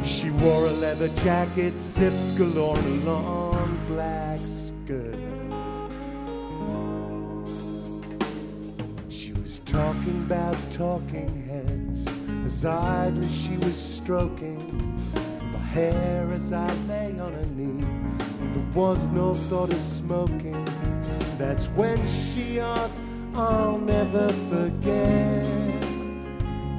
She 0.05 0.31
wore 0.31 0.67
a 0.67 0.73
leather 0.73 1.09
jacket, 1.23 1.79
zips 1.79 2.33
galore, 2.33 2.79
and 2.79 3.05
long 3.05 3.79
black 3.87 4.41
talking 9.75 10.23
about 10.25 10.57
talking 10.71 11.29
heads 11.49 12.07
as 12.45 12.65
idly 12.65 13.27
she 13.27 13.57
was 13.57 13.77
stroking 13.77 14.97
my 15.53 15.59
hair 15.59 16.31
as 16.31 16.53
I 16.53 16.73
lay 16.87 17.19
on 17.19 17.33
her 17.33 17.47
knee. 17.57 17.85
There 18.53 18.63
was 18.73 19.09
no 19.09 19.35
thought 19.35 19.73
of 19.73 19.81
smoking. 19.81 20.65
That's 21.39 21.67
when 21.71 21.99
she 22.09 22.61
asked, 22.61 23.01
I'll 23.35 23.79
never 23.79 24.29
forget. 24.49 25.43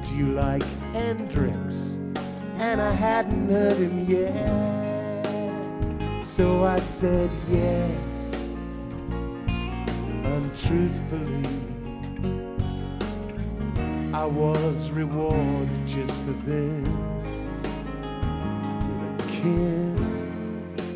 Do 0.06 0.16
you 0.16 0.28
like 0.28 0.64
Hendrix, 0.94 2.00
and 2.54 2.80
I 2.80 2.92
hadn't 2.92 3.50
heard 3.50 3.76
him 3.76 4.06
yet. 4.08 4.48
So 6.24 6.64
I 6.64 6.80
said 6.80 7.30
yes, 7.50 8.48
untruthfully. 10.24 11.65
I 14.16 14.24
was 14.24 14.90
rewarded 14.92 15.86
just 15.86 16.22
for 16.22 16.32
this 16.46 16.88
with 18.88 19.20
a 19.20 19.26
kiss 19.28 20.32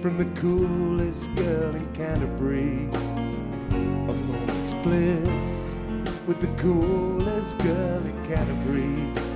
from 0.00 0.16
the 0.16 0.24
coolest 0.40 1.35
girl 1.35 1.76
in 1.76 1.92
Canterbury. 1.92 2.88
A 3.72 4.14
moment's 4.14 4.72
bliss 4.83 5.76
with 6.26 6.40
the 6.40 6.62
coolest 6.62 7.59
girl 7.59 8.02
in 8.06 8.26
Canterbury. 8.26 9.30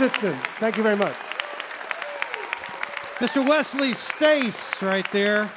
Assistance. 0.00 0.40
Thank 0.56 0.78
you 0.78 0.82
very 0.82 0.96
much. 0.96 1.12
Mr. 3.18 3.46
Wesley 3.46 3.92
Stace, 3.92 4.80
right 4.80 5.06
there, 5.10 5.50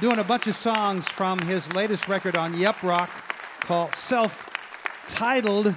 doing 0.00 0.20
a 0.20 0.22
bunch 0.24 0.46
of 0.46 0.54
songs 0.54 1.08
from 1.08 1.40
his 1.40 1.72
latest 1.72 2.06
record 2.06 2.36
on 2.36 2.56
Yep 2.56 2.84
Roc 2.84 3.10
called 3.62 3.92
Self 3.96 4.48
Titled. 5.08 5.76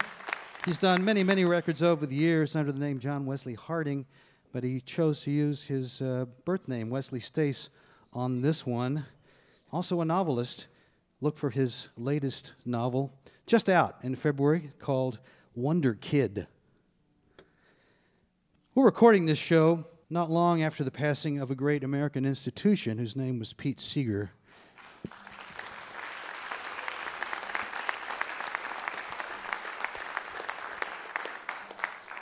He's 0.67 0.77
done 0.77 1.03
many, 1.03 1.23
many 1.23 1.43
records 1.43 1.81
over 1.81 2.05
the 2.05 2.13
years 2.13 2.55
under 2.55 2.71
the 2.71 2.77
name 2.77 2.99
John 2.99 3.25
Wesley 3.25 3.55
Harding, 3.55 4.05
but 4.51 4.63
he 4.63 4.79
chose 4.79 5.23
to 5.23 5.31
use 5.31 5.63
his 5.63 6.03
uh, 6.03 6.25
birth 6.45 6.67
name, 6.67 6.91
Wesley 6.91 7.19
Stace, 7.19 7.69
on 8.13 8.43
this 8.43 8.63
one. 8.63 9.07
Also 9.71 10.01
a 10.01 10.05
novelist. 10.05 10.67
Look 11.19 11.39
for 11.39 11.49
his 11.49 11.89
latest 11.97 12.53
novel, 12.63 13.11
just 13.47 13.69
out 13.69 13.97
in 14.03 14.15
February, 14.15 14.69
called 14.77 15.17
Wonder 15.55 15.95
Kid. 15.95 16.45
We're 18.75 18.83
recording 18.83 19.25
this 19.25 19.37
show 19.37 19.85
not 20.09 20.29
long 20.29 20.61
after 20.61 20.83
the 20.83 20.91
passing 20.91 21.39
of 21.39 21.49
a 21.49 21.55
great 21.55 21.81
American 21.81 22.25
institution 22.25 22.97
whose 22.97 23.15
name 23.15 23.39
was 23.39 23.53
Pete 23.53 23.79
Seeger. 23.79 24.31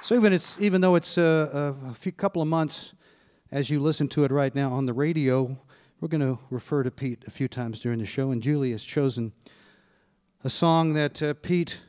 So 0.03 0.13
even 0.13 0.31
it's 0.31 0.59
even 0.59 0.81
though 0.81 0.93
it's 0.93 1.17
uh, 1.17 1.73
a, 1.83 1.89
a 1.89 1.93
few 1.95 2.11
couple 2.11 2.39
of 2.39 2.47
months 2.47 2.93
as 3.51 3.71
you 3.71 3.79
listen 3.79 4.07
to 4.09 4.23
it 4.23 4.29
right 4.29 4.53
now 4.53 4.71
on 4.73 4.85
the 4.85 4.93
radio, 4.93 5.57
we're 5.99 6.07
going 6.07 6.21
to 6.21 6.37
refer 6.51 6.83
to 6.83 6.91
Pete 6.91 7.23
a 7.25 7.31
few 7.31 7.47
times 7.47 7.79
during 7.79 7.97
the 7.97 8.05
show, 8.05 8.29
and 8.29 8.43
Julie 8.43 8.73
has 8.73 8.83
chosen 8.83 9.33
a 10.43 10.51
song 10.51 10.93
that 10.93 11.19
uh, 11.23 11.33
Pete 11.33 11.79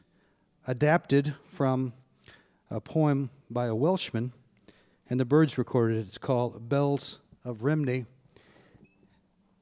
adapted 0.66 1.34
from 1.52 1.92
a 2.70 2.80
poem 2.80 3.28
by 3.50 3.66
a 3.66 3.74
Welshman, 3.74 4.32
and 5.14 5.20
the 5.20 5.24
Byrds 5.24 5.56
recorded 5.56 5.98
it. 5.98 6.08
It's 6.08 6.18
called 6.18 6.68
Bells 6.68 7.20
of 7.44 7.62
Rhymney. 7.62 8.04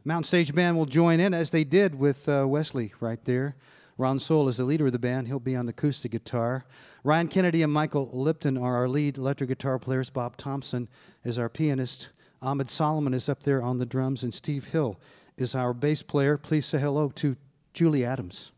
Mountain 0.02 0.24
Stage 0.24 0.54
Band 0.54 0.78
will 0.78 0.86
join 0.86 1.20
in 1.20 1.34
as 1.34 1.50
they 1.50 1.62
did 1.62 1.94
with 1.94 2.26
uh, 2.26 2.46
Wesley 2.48 2.94
right 3.00 3.22
there. 3.26 3.54
Ron 3.98 4.18
Sowell 4.18 4.48
is 4.48 4.56
the 4.56 4.64
leader 4.64 4.86
of 4.86 4.92
the 4.92 4.98
band. 4.98 5.26
He'll 5.26 5.38
be 5.38 5.54
on 5.54 5.66
the 5.66 5.74
acoustic 5.76 6.12
guitar. 6.12 6.64
Ryan 7.04 7.28
Kennedy 7.28 7.62
and 7.62 7.70
Michael 7.70 8.08
Lipton 8.14 8.56
are 8.56 8.76
our 8.76 8.88
lead 8.88 9.18
electric 9.18 9.48
guitar 9.48 9.78
players. 9.78 10.08
Bob 10.08 10.38
Thompson 10.38 10.88
is 11.22 11.38
our 11.38 11.50
pianist. 11.50 12.08
Ammed 12.42 12.70
Solomon 12.70 13.12
is 13.12 13.28
up 13.28 13.42
there 13.42 13.62
on 13.62 13.76
the 13.76 13.84
drums, 13.84 14.22
and 14.22 14.32
Steve 14.32 14.68
Hill 14.68 14.98
is 15.36 15.54
our 15.54 15.74
bass 15.74 16.02
player. 16.02 16.38
Please 16.38 16.64
say 16.64 16.78
hello 16.78 17.10
to 17.16 17.36
Julie 17.74 18.06
Adams. 18.06 18.52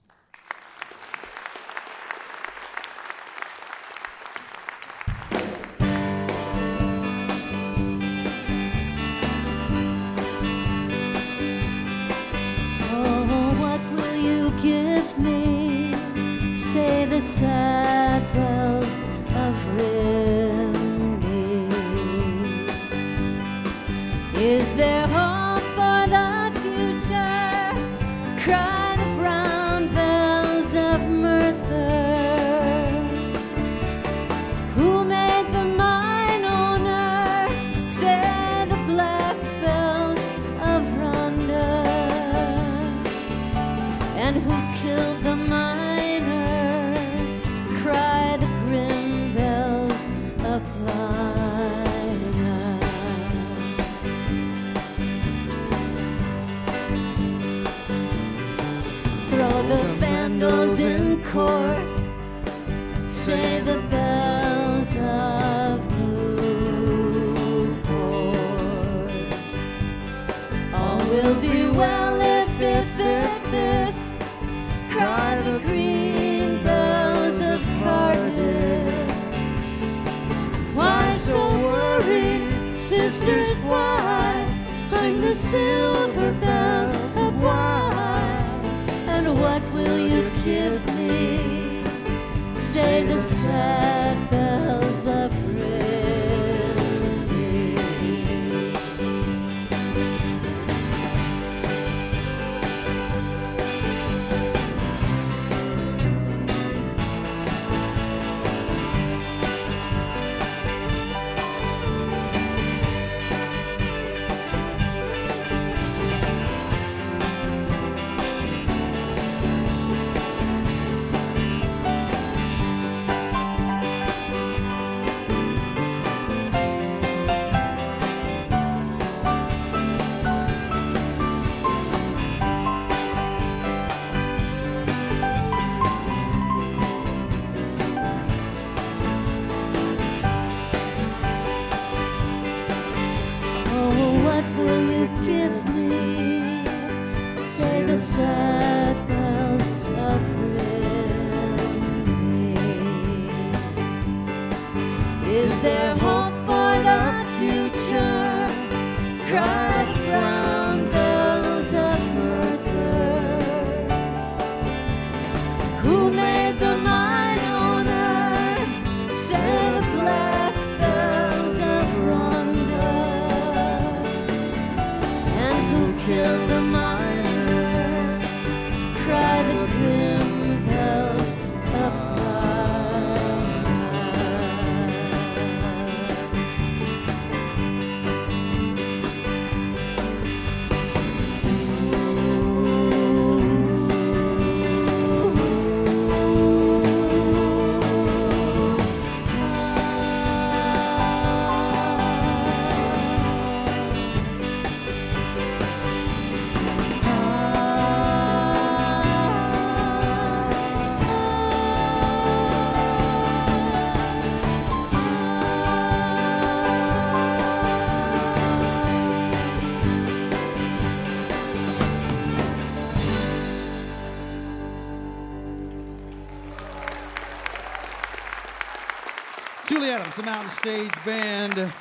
Adams, 229.94 230.16
the 230.16 230.22
Mountain 230.24 230.50
Stage 230.50 231.04
Band, 231.04 231.72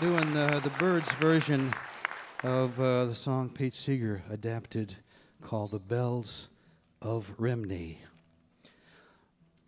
doing 0.00 0.36
uh, 0.36 0.60
the 0.62 0.70
Byrds 0.78 1.10
version 1.14 1.74
of 2.44 2.78
uh, 2.78 3.06
the 3.06 3.16
song 3.16 3.48
Pete 3.48 3.74
Seeger 3.74 4.22
adapted 4.30 4.94
called 5.42 5.72
The 5.72 5.80
Bells 5.80 6.46
of 7.02 7.32
Rhymney. 7.36 7.98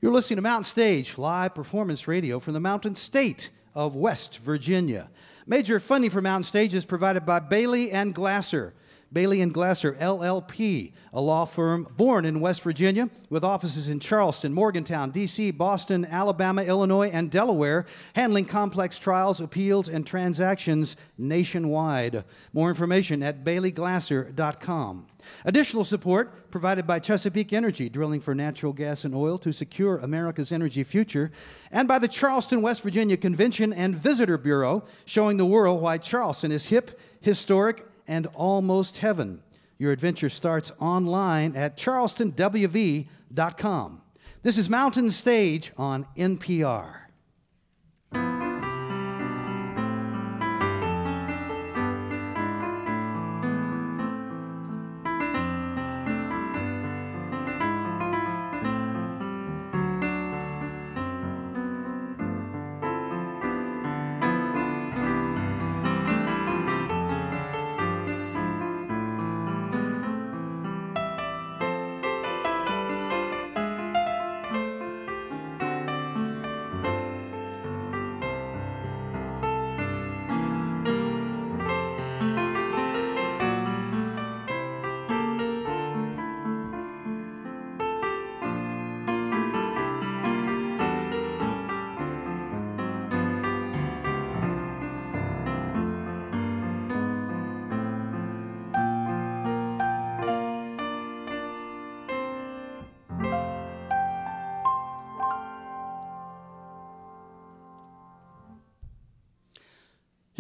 You're 0.01 0.13
listening 0.13 0.37
to 0.37 0.43
Mountain 0.43 0.63
Stage, 0.63 1.19
live 1.19 1.53
performance 1.53 2.07
radio 2.07 2.39
from 2.39 2.55
the 2.55 2.61
Mountain 2.61 2.95
State 2.95 3.51
of 3.75 3.97
West 3.97 4.39
Virginia. 4.39 5.11
Major 5.45 5.81
funding 5.81 6.11
for 6.11 6.23
Mountain 6.23 6.45
Stage 6.45 6.77
is 6.77 6.85
provided 6.85 7.27
by 7.27 7.41
Bailey 7.41 7.91
and 7.91 8.15
Glasser. 8.15 8.73
Bailey 9.13 9.41
and 9.41 9.53
Glasser 9.53 9.93
LLP, 9.95 10.93
a 11.13 11.21
law 11.21 11.45
firm 11.45 11.87
born 11.97 12.25
in 12.25 12.41
West 12.41 12.63
Virginia 12.63 13.11
with 13.29 13.45
offices 13.45 13.89
in 13.89 14.01
Charleston, 14.01 14.55
Morgantown, 14.55 15.11
D.C., 15.11 15.51
Boston, 15.51 16.07
Alabama, 16.07 16.63
Illinois, 16.63 17.11
and 17.11 17.31
Delaware, 17.31 17.85
handling 18.15 18.47
complex 18.47 18.99
trials, 18.99 19.41
appeals, 19.41 19.89
and 19.89 20.07
transactions 20.07 20.97
nationwide. 21.19 22.25
More 22.53 22.71
information 22.71 23.23
at 23.23 23.45
baileyglasser.com. 23.45 25.07
Additional 25.45 25.85
support 25.85 26.51
provided 26.51 26.87
by 26.87 26.99
Chesapeake 26.99 27.53
Energy, 27.53 27.89
drilling 27.89 28.21
for 28.21 28.35
natural 28.35 28.73
gas 28.73 29.05
and 29.05 29.15
oil 29.15 29.39
to 29.39 29.53
secure 29.53 29.99
America's 29.99 30.53
energy 30.53 30.83
future, 30.85 31.31
and 31.71 31.87
by 31.87 31.99
the 31.99 32.09
Charleston, 32.09 32.63
West 32.63 32.83
Virginia 32.83 33.17
Convention 33.17 33.73
and 33.73 33.97
Visitor 33.97 34.39
Bureau, 34.39 34.85
showing 35.05 35.37
the 35.37 35.47
world 35.47 35.81
why 35.81 35.99
Charleston 35.99 36.51
is 36.51 36.67
hip, 36.67 36.99
historic, 37.21 37.87
and 38.07 38.27
almost 38.35 38.99
heaven. 38.99 39.43
Your 39.79 39.93
adventure 39.93 40.29
starts 40.29 40.71
online 40.79 41.57
at 41.57 41.77
charlestonwv.com. 41.77 44.01
This 44.43 44.59
is 44.59 44.69
Mountain 44.69 45.11
Stage 45.11 45.73
on 45.77 46.07
NPR. 46.17 47.02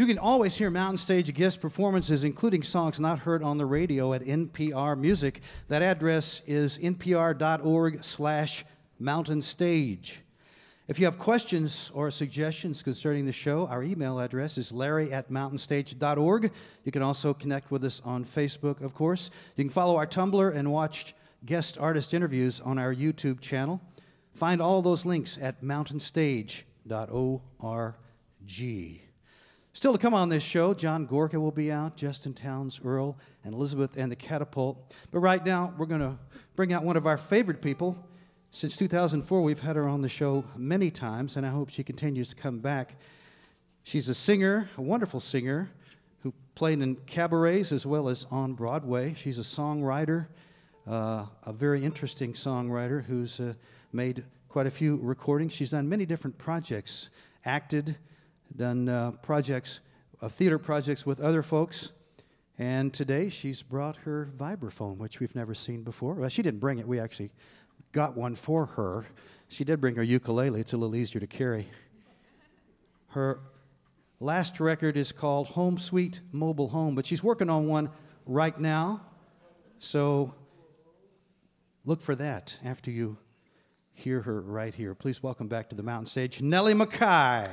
You 0.02 0.08
can 0.08 0.18
always 0.18 0.56
hear 0.56 0.68
Mountain 0.68 0.98
Stage 0.98 1.32
guest 1.32 1.60
performances, 1.60 2.24
including 2.24 2.64
songs 2.64 2.98
not 2.98 3.20
heard 3.20 3.40
on 3.40 3.56
the 3.56 3.64
radio 3.64 4.12
at 4.14 4.24
NPR 4.24 4.98
Music. 4.98 5.40
That 5.68 5.80
address 5.80 6.42
is 6.44 6.76
npr.org 6.78 8.02
slash 8.02 8.64
mountain 8.98 9.42
stage. 9.42 10.18
If 10.88 10.98
you 10.98 11.04
have 11.04 11.20
questions 11.20 11.92
or 11.94 12.10
suggestions 12.10 12.82
concerning 12.82 13.26
the 13.26 13.32
show, 13.32 13.68
our 13.68 13.84
email 13.84 14.18
address 14.18 14.58
is 14.58 14.72
larry 14.72 15.12
at 15.12 15.30
mountainstage.org. 15.30 16.50
You 16.82 16.90
can 16.90 17.02
also 17.02 17.32
connect 17.32 17.70
with 17.70 17.84
us 17.84 18.02
on 18.04 18.24
Facebook, 18.24 18.82
of 18.82 18.94
course. 18.94 19.30
You 19.54 19.62
can 19.62 19.70
follow 19.70 19.94
our 19.94 20.08
Tumblr 20.08 20.52
and 20.52 20.72
watch 20.72 21.14
guest 21.46 21.78
artist 21.78 22.12
interviews 22.12 22.58
on 22.58 22.76
our 22.76 22.92
YouTube 22.92 23.40
channel. 23.40 23.80
Find 24.34 24.60
all 24.60 24.82
those 24.82 25.06
links 25.06 25.38
at 25.40 25.62
mountainstage.org. 25.62 27.94
Still 29.74 29.92
to 29.92 29.98
come 29.98 30.12
on 30.12 30.28
this 30.28 30.42
show, 30.42 30.74
John 30.74 31.06
Gorka 31.06 31.40
will 31.40 31.50
be 31.50 31.72
out, 31.72 31.96
Justin 31.96 32.34
Townes, 32.34 32.78
Earle, 32.84 33.16
and 33.42 33.54
Elizabeth 33.54 33.96
and 33.96 34.12
the 34.12 34.16
Catapult. 34.16 34.92
But 35.10 35.20
right 35.20 35.42
now, 35.42 35.72
we're 35.78 35.86
going 35.86 36.02
to 36.02 36.18
bring 36.56 36.74
out 36.74 36.84
one 36.84 36.98
of 36.98 37.06
our 37.06 37.16
favorite 37.16 37.62
people. 37.62 37.96
Since 38.50 38.76
2004, 38.76 39.40
we've 39.40 39.60
had 39.60 39.76
her 39.76 39.88
on 39.88 40.02
the 40.02 40.10
show 40.10 40.44
many 40.56 40.90
times, 40.90 41.38
and 41.38 41.46
I 41.46 41.48
hope 41.48 41.70
she 41.70 41.82
continues 41.82 42.28
to 42.28 42.36
come 42.36 42.58
back. 42.58 42.96
She's 43.82 44.10
a 44.10 44.14
singer, 44.14 44.68
a 44.76 44.82
wonderful 44.82 45.20
singer, 45.20 45.70
who 46.22 46.34
played 46.54 46.82
in 46.82 46.96
cabarets 47.06 47.72
as 47.72 47.86
well 47.86 48.10
as 48.10 48.26
on 48.30 48.52
Broadway. 48.52 49.14
She's 49.14 49.38
a 49.38 49.42
songwriter, 49.42 50.26
uh, 50.86 51.24
a 51.44 51.52
very 51.54 51.82
interesting 51.82 52.34
songwriter 52.34 53.04
who's 53.04 53.40
uh, 53.40 53.54
made 53.90 54.24
quite 54.50 54.66
a 54.66 54.70
few 54.70 54.98
recordings. 55.02 55.54
She's 55.54 55.70
done 55.70 55.88
many 55.88 56.04
different 56.04 56.36
projects, 56.36 57.08
acted, 57.46 57.96
done 58.56 58.88
uh, 58.88 59.12
projects, 59.22 59.80
uh, 60.20 60.28
theater 60.28 60.58
projects 60.58 61.06
with 61.06 61.20
other 61.20 61.42
folks. 61.42 61.92
And 62.58 62.92
today 62.92 63.28
she's 63.28 63.62
brought 63.62 63.96
her 63.98 64.28
vibraphone, 64.36 64.98
which 64.98 65.20
we've 65.20 65.34
never 65.34 65.54
seen 65.54 65.82
before. 65.82 66.14
Well, 66.14 66.28
she 66.28 66.42
didn't 66.42 66.60
bring 66.60 66.78
it. 66.78 66.86
We 66.86 67.00
actually 67.00 67.30
got 67.92 68.16
one 68.16 68.36
for 68.36 68.66
her. 68.66 69.06
She 69.48 69.64
did 69.64 69.80
bring 69.80 69.96
her 69.96 70.02
ukulele. 70.02 70.60
It's 70.60 70.72
a 70.72 70.76
little 70.76 70.96
easier 70.96 71.20
to 71.20 71.26
carry. 71.26 71.68
Her 73.08 73.40
last 74.20 74.60
record 74.60 74.96
is 74.96 75.12
called 75.12 75.48
Home 75.48 75.78
Sweet 75.78 76.20
Mobile 76.30 76.68
Home, 76.68 76.94
but 76.94 77.06
she's 77.06 77.22
working 77.22 77.50
on 77.50 77.66
one 77.66 77.90
right 78.26 78.58
now. 78.58 79.02
So 79.78 80.34
look 81.84 82.00
for 82.00 82.14
that 82.14 82.58
after 82.64 82.90
you 82.90 83.18
hear 83.92 84.22
her 84.22 84.40
right 84.40 84.74
here. 84.74 84.94
Please 84.94 85.22
welcome 85.22 85.48
back 85.48 85.68
to 85.70 85.74
the 85.74 85.82
mountain 85.82 86.06
stage 86.06 86.40
Nellie 86.40 86.74
McKay. 86.74 87.50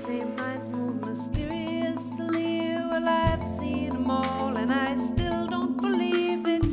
same 0.00 0.34
minds 0.34 0.66
move 0.66 1.04
mysteriously. 1.06 2.60
Well, 2.90 3.06
I've 3.06 3.46
seen 3.46 3.90
them 3.90 4.10
all, 4.10 4.56
and 4.56 4.72
I 4.72 4.96
still 4.96 5.46
don't 5.46 5.76
believe 5.76 6.46
it. 6.46 6.64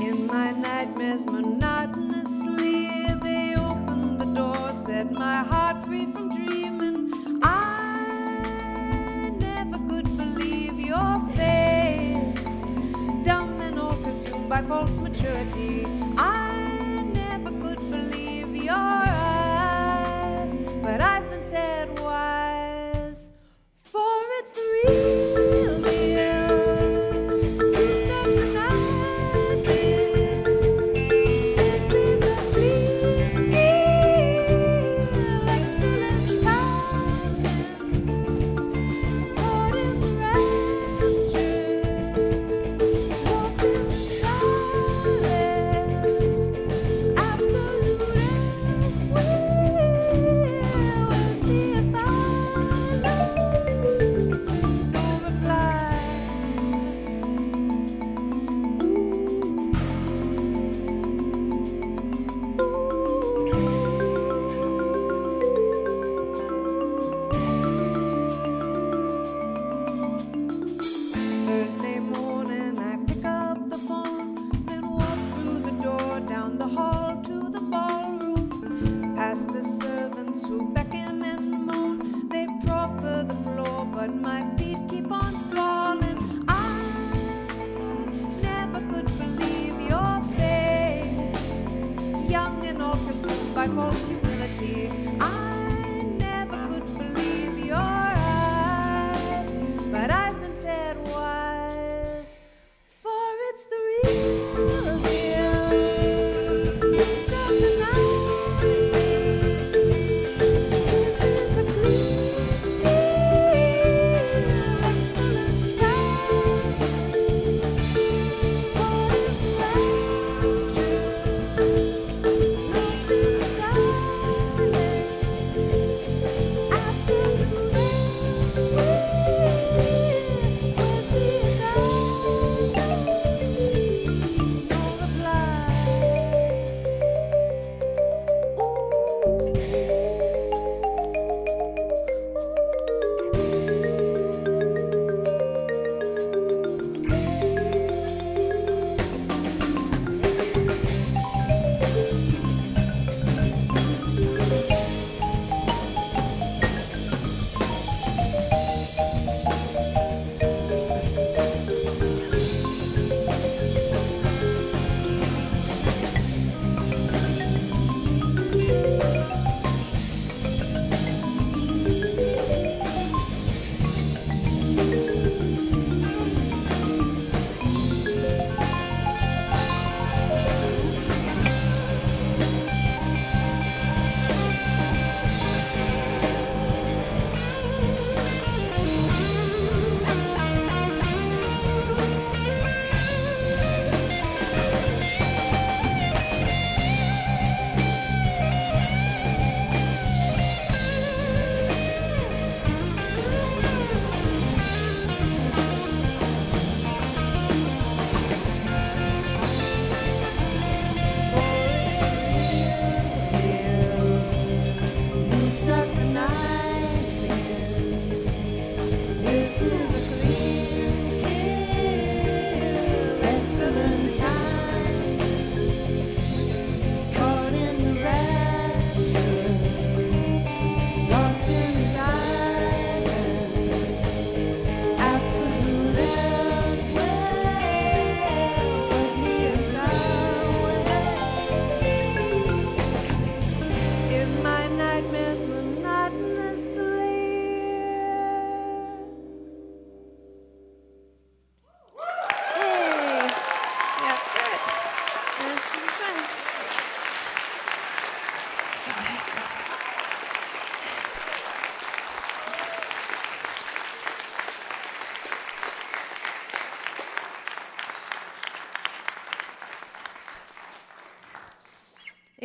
In 0.00 0.26
my 0.26 0.52
nightmares, 0.52 1.26
monotonously, 1.26 2.88
they 3.22 3.54
opened 3.56 4.18
the 4.18 4.24
door, 4.34 4.72
set 4.72 5.12
my 5.12 5.42
heart 5.42 5.84
free 5.84 6.06
from 6.06 6.30
dreaming. 6.30 7.12
I 7.42 9.30
never 9.38 9.78
could 9.90 10.08
believe 10.16 10.80
your 10.80 11.20
face, 11.36 12.64
dumb 13.22 13.60
and 13.60 13.78
all 13.78 13.96
consumed 13.96 14.48
by 14.48 14.62
false 14.62 14.96
maturity. 14.96 15.85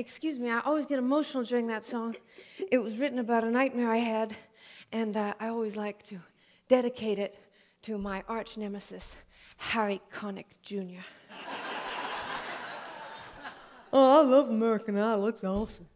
excuse 0.01 0.39
me, 0.39 0.49
I 0.49 0.61
always 0.61 0.87
get 0.87 0.97
emotional 0.97 1.43
during 1.43 1.67
that 1.67 1.85
song. 1.85 2.15
It 2.71 2.79
was 2.79 2.97
written 2.97 3.19
about 3.19 3.43
a 3.43 3.51
nightmare 3.51 3.91
I 3.91 3.97
had, 3.97 4.35
and 4.91 5.15
uh, 5.15 5.35
I 5.39 5.49
always 5.49 5.75
like 5.75 6.03
to 6.07 6.19
dedicate 6.67 7.19
it 7.19 7.37
to 7.83 7.99
my 7.99 8.23
arch 8.27 8.57
nemesis, 8.57 9.15
Harry 9.57 10.01
Connick 10.11 10.59
Jr. 10.63 11.03
oh, 13.93 14.19
I 14.19 14.23
love 14.23 14.49
American 14.49 14.97
Idol. 14.97 15.27
It's 15.27 15.43
awesome. 15.43 15.87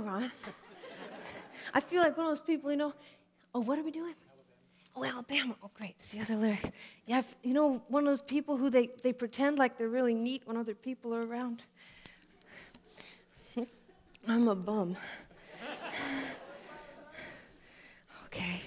Ron. 0.00 0.30
I 1.74 1.80
feel 1.80 2.02
like 2.02 2.16
one 2.16 2.26
of 2.26 2.32
those 2.32 2.46
people, 2.46 2.70
you 2.70 2.76
know. 2.76 2.94
Oh, 3.54 3.60
what 3.60 3.78
are 3.78 3.82
we 3.82 3.90
doing? 3.90 4.14
Alabama. 4.96 4.96
Oh, 4.96 5.04
Alabama. 5.04 5.56
Oh, 5.62 5.70
great. 5.74 6.00
See 6.02 6.18
the 6.18 6.24
other 6.24 6.36
lyrics. 6.36 6.70
Yeah, 7.06 7.18
I've, 7.18 7.36
you 7.42 7.54
know, 7.54 7.82
one 7.88 8.04
of 8.04 8.10
those 8.10 8.22
people 8.22 8.56
who 8.56 8.70
they, 8.70 8.90
they 9.02 9.12
pretend 9.12 9.58
like 9.58 9.78
they're 9.78 9.88
really 9.88 10.14
neat 10.14 10.42
when 10.44 10.56
other 10.56 10.74
people 10.74 11.14
are 11.14 11.26
around. 11.26 11.62
I'm 14.28 14.48
a 14.48 14.54
bum. 14.54 14.96
okay. 18.26 18.62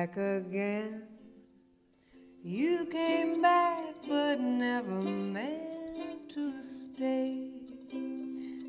Back 0.00 0.16
again. 0.16 1.02
You 2.42 2.86
came 2.86 3.42
back, 3.42 3.84
but 4.08 4.40
never 4.40 5.02
meant 5.02 6.30
to 6.30 6.62
stay. 6.62 7.50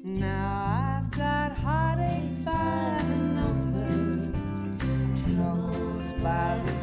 Now 0.04 0.52
I've 0.84 1.10
got 1.12 1.56
heartaches 1.56 2.44
by 2.44 2.98
the 3.10 3.16
number, 3.40 3.88
troubles 5.34 6.12
by 6.22 6.60
the 6.66 6.78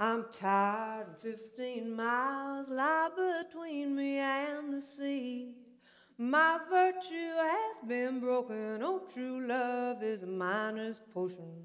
I'm 0.00 0.26
tired, 0.32 1.08
and 1.08 1.18
15 1.18 1.96
miles 1.96 2.68
lie 2.68 3.08
between 3.16 3.96
me 3.96 4.18
and 4.18 4.72
the 4.72 4.80
sea. 4.80 5.54
My 6.16 6.60
virtue 6.70 7.34
has 7.36 7.80
been 7.80 8.20
broken. 8.20 8.80
Oh, 8.80 9.02
true 9.12 9.44
love 9.44 10.04
is 10.04 10.22
a 10.22 10.26
miner's 10.26 11.00
potion. 11.12 11.64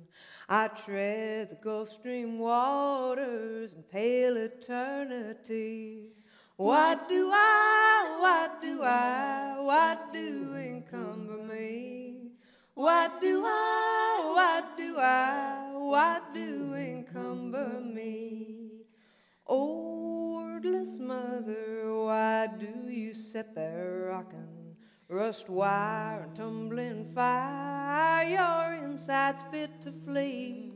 I 0.50 0.70
tread 0.70 1.52
the 1.52 1.56
Gulf 1.64 1.90
Stream 1.90 2.40
waters 2.40 3.74
in 3.74 3.84
pale 3.84 4.38
eternity. 4.38 6.14
What 6.56 7.08
do 7.08 7.30
I, 7.32 8.18
what 8.20 8.62
do 8.62 8.82
I, 8.82 9.58
what 9.60 10.12
do 10.12 10.56
encumber 10.56 11.38
me? 11.38 12.23
What 12.76 13.22
do 13.22 13.44
I, 13.46 14.32
what 14.34 14.76
do 14.76 14.98
I, 14.98 15.70
what 15.74 16.32
do 16.32 16.74
encumber 16.74 17.80
me? 17.80 18.72
Oh, 19.46 20.34
wordless 20.34 20.98
mother, 20.98 21.94
why 21.94 22.48
do 22.48 22.92
you 22.92 23.14
sit 23.14 23.54
there 23.54 24.08
rocking? 24.10 24.76
Rust 25.08 25.50
wire 25.50 26.24
and 26.24 26.36
tumbling 26.36 27.06
fire, 27.14 28.24
your 28.24 28.84
insides 28.84 29.44
fit 29.52 29.80
to 29.84 29.92
flee. 29.92 30.74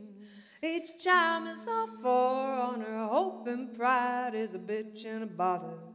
Each 0.62 1.02
chime 1.02 1.48
is 1.48 1.66
off 1.66 1.90
for 1.96 2.02
forerunner, 2.02 3.08
hope 3.08 3.48
and 3.48 3.76
pride 3.76 4.36
is 4.36 4.54
a 4.54 4.58
bitch 4.60 5.04
and 5.04 5.24
a 5.24 5.26
bother. 5.26 5.87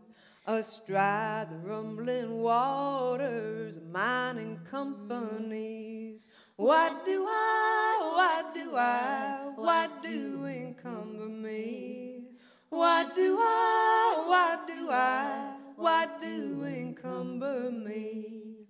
Astride 0.46 1.52
the 1.52 1.56
rumbling 1.56 2.40
waters 2.42 3.80
mining 3.90 4.60
companies. 4.70 6.28
What 6.58 7.06
do 7.06 7.26
I, 7.26 8.44
what 8.44 8.54
do 8.54 8.76
I, 8.76 9.54
what 9.56 10.04
do 10.04 10.46
encumber 10.46 11.30
me? 11.30 12.26
What 12.68 13.16
do 13.16 13.38
I, 13.40 14.24
what 14.28 14.68
do 14.68 14.90
I, 14.92 15.56
what 15.78 16.22
do 16.22 16.66
encumber 16.66 17.72
me? 17.72 18.66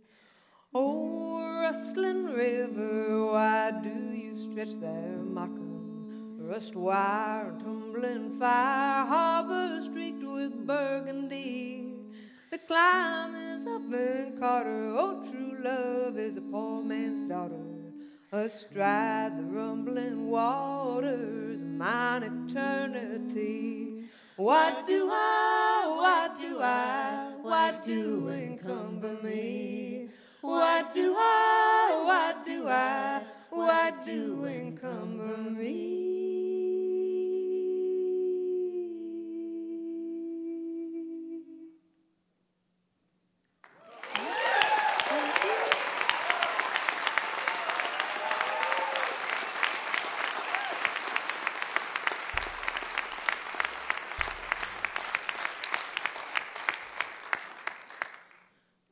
Oh, 0.75 1.59
rustling 1.59 2.25
river, 2.25 3.25
why 3.31 3.71
do 3.81 3.89
you 3.89 4.35
stretch 4.35 4.79
there 4.79 5.17
mocking? 5.23 5.72
Rust 6.45 6.75
wire 6.75 7.47
and 7.47 7.59
tumbling 7.61 8.37
fire, 8.37 9.05
harbor 9.05 9.79
streaked 9.81 10.23
with 10.23 10.67
burgundy. 10.67 11.93
The 12.51 12.57
climb 12.57 13.33
is 13.33 13.65
up 13.65 13.81
and 13.93 14.37
Carter. 14.37 14.93
Oh, 14.93 15.23
true 15.23 15.57
love 15.63 16.19
is 16.19 16.35
a 16.35 16.41
poor 16.41 16.83
man's 16.83 17.21
daughter. 17.21 17.63
Astride 18.33 19.37
the 19.37 19.43
rumbling 19.43 20.27
waters 20.27 21.63
mine 21.63 22.23
eternity. 22.23 24.03
What 24.35 24.85
do 24.85 25.09
I, 25.09 25.93
what 25.95 26.35
do 26.35 26.59
I, 26.61 27.35
what 27.41 27.83
do 27.83 28.27
encumber 28.27 29.15
me? 29.23 30.09
What 30.41 30.93
do 30.93 31.15
I, 31.17 32.01
what 32.03 32.45
do 32.45 32.67
I, 32.67 33.21
what 33.49 34.03
do 34.03 34.45
encumber 34.45 35.37
me? 35.37 36.03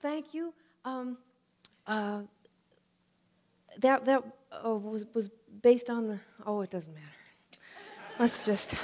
Thank 0.01 0.33
you. 0.33 0.53
Um, 0.83 1.17
uh, 1.91 2.21
that 3.79 4.05
that 4.05 4.23
uh, 4.65 4.69
was 4.69 5.05
was 5.13 5.29
based 5.61 5.89
on 5.89 6.07
the. 6.07 6.19
Oh, 6.45 6.61
it 6.61 6.69
doesn't 6.69 6.93
matter. 6.93 7.07
Let's 8.19 8.45
just. 8.45 8.75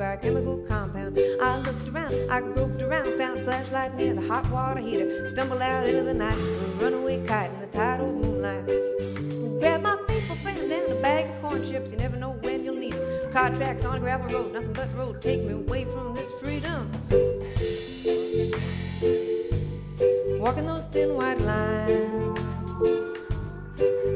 By 0.00 0.14
a 0.14 0.16
chemical 0.16 0.56
compound. 0.66 1.20
I 1.42 1.58
looked 1.58 1.86
around, 1.86 2.14
I 2.30 2.40
groped 2.40 2.80
around, 2.80 3.18
found 3.18 3.36
a 3.36 3.44
flashlight 3.44 3.94
near 3.96 4.14
the 4.14 4.22
hot 4.22 4.50
water 4.50 4.80
heater. 4.80 5.28
Stumbled 5.28 5.60
out 5.60 5.86
into 5.86 6.02
the 6.04 6.14
night, 6.14 6.38
a 6.38 6.82
runaway 6.82 7.22
kite 7.26 7.50
in 7.50 7.60
the 7.60 7.66
tidal 7.66 8.10
moonlight. 8.10 8.66
Grab 9.60 9.82
my 9.82 9.98
faithful 10.08 10.36
friend 10.36 10.70
down 10.70 10.90
a 10.90 11.02
bag 11.02 11.28
of 11.28 11.42
corn 11.42 11.62
chips. 11.62 11.92
You 11.92 11.98
never 11.98 12.16
know 12.16 12.30
when 12.40 12.64
you'll 12.64 12.76
need 12.76 12.94
'em. 12.94 13.30
Car 13.30 13.50
tracks 13.50 13.84
on 13.84 13.98
a 13.98 14.00
gravel 14.00 14.28
road, 14.34 14.54
nothing 14.54 14.72
but 14.72 14.88
road. 14.96 15.20
Take 15.20 15.42
me 15.42 15.52
away 15.52 15.84
from 15.84 16.14
this 16.14 16.30
freedom. 16.40 16.90
Walking 20.40 20.66
those 20.66 20.86
thin 20.86 21.14
white 21.14 21.40
lines, 21.42 22.38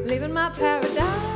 leaving 0.06 0.32
my 0.32 0.48
paradise. 0.48 1.33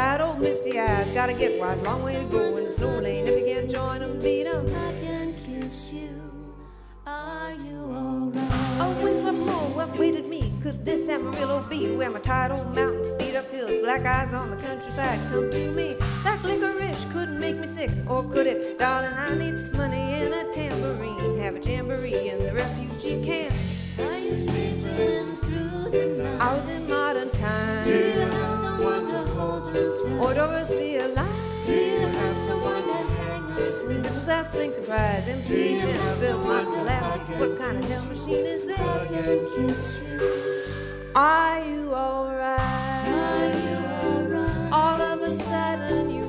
Tired 0.00 0.22
old 0.22 0.40
misty 0.40 0.80
eyes, 0.80 1.10
gotta 1.10 1.34
get 1.34 1.60
wise, 1.60 1.78
long 1.82 2.02
way 2.02 2.14
to 2.14 2.24
go 2.30 2.56
in 2.56 2.64
the 2.64 2.72
snow 2.72 3.00
lane. 3.00 3.26
If 3.26 3.38
you 3.38 3.44
can't 3.44 3.70
join 3.70 4.00
'em, 4.00 4.18
beat 4.18 4.46
'em. 4.46 4.64
I 4.64 4.92
can 5.04 5.34
kiss 5.44 5.92
you. 5.92 6.16
Are 7.06 7.52
you 7.52 7.80
alright? 7.98 8.80
Oh, 8.80 8.98
windswept 9.04 9.36
floor, 9.36 9.64
what 9.76 9.98
waited 9.98 10.26
me? 10.26 10.54
Could 10.62 10.86
this 10.86 11.10
Amarillo 11.10 11.62
be 11.68 11.94
where 11.94 12.08
my 12.08 12.18
tired 12.18 12.52
old 12.52 12.74
mountain 12.74 13.18
beat 13.18 13.36
up 13.36 13.50
hills, 13.52 13.72
black 13.82 14.06
eyes 14.06 14.32
on 14.32 14.50
the 14.50 14.56
countryside 14.56 15.20
come 15.30 15.50
to 15.50 15.70
me? 15.72 15.88
Like 16.24 16.42
licorice 16.44 17.04
couldn't 17.12 17.38
make 17.38 17.58
me 17.58 17.66
sick, 17.66 17.90
or 18.08 18.22
could 18.22 18.46
it? 18.46 18.78
Darling, 18.78 19.12
I 19.12 19.34
need 19.34 19.74
money 19.74 20.14
and 20.22 20.32
a 20.32 20.50
tambourine. 20.50 21.36
Have 21.40 21.56
a 21.56 21.60
jamboree 21.60 22.30
in 22.30 22.38
the 22.40 22.52
refugee 22.54 23.22
camp. 23.22 23.54
Are 23.98 24.18
you 24.18 24.34
sleeping 24.34 25.36
through 25.44 25.90
the 25.90 26.06
night? 26.22 26.40
I 26.40 26.56
was 26.56 26.68
in 26.68 26.88
modern 26.88 27.28
times. 27.32 28.39
Or 30.30 30.34
Dorothea 30.34 31.08
Line. 31.08 31.26
This 34.00 34.14
was 34.14 34.28
last 34.28 34.52
spring 34.52 34.72
surprise. 34.72 35.26
MC 35.26 35.80
Jim 35.80 36.20
Bill 36.20 36.38
Mark 36.44 36.68
laughed. 36.68 37.28
What 37.40 37.58
kind 37.58 37.78
of 37.78 37.90
hell 37.90 38.04
machine 38.04 38.46
is 38.46 38.62
this? 38.62 38.78
Are 41.16 41.64
you 41.64 41.92
alright? 41.92 42.60
All 44.70 45.02
of 45.02 45.22
a 45.22 45.34
sudden 45.34 46.10
you 46.10 46.19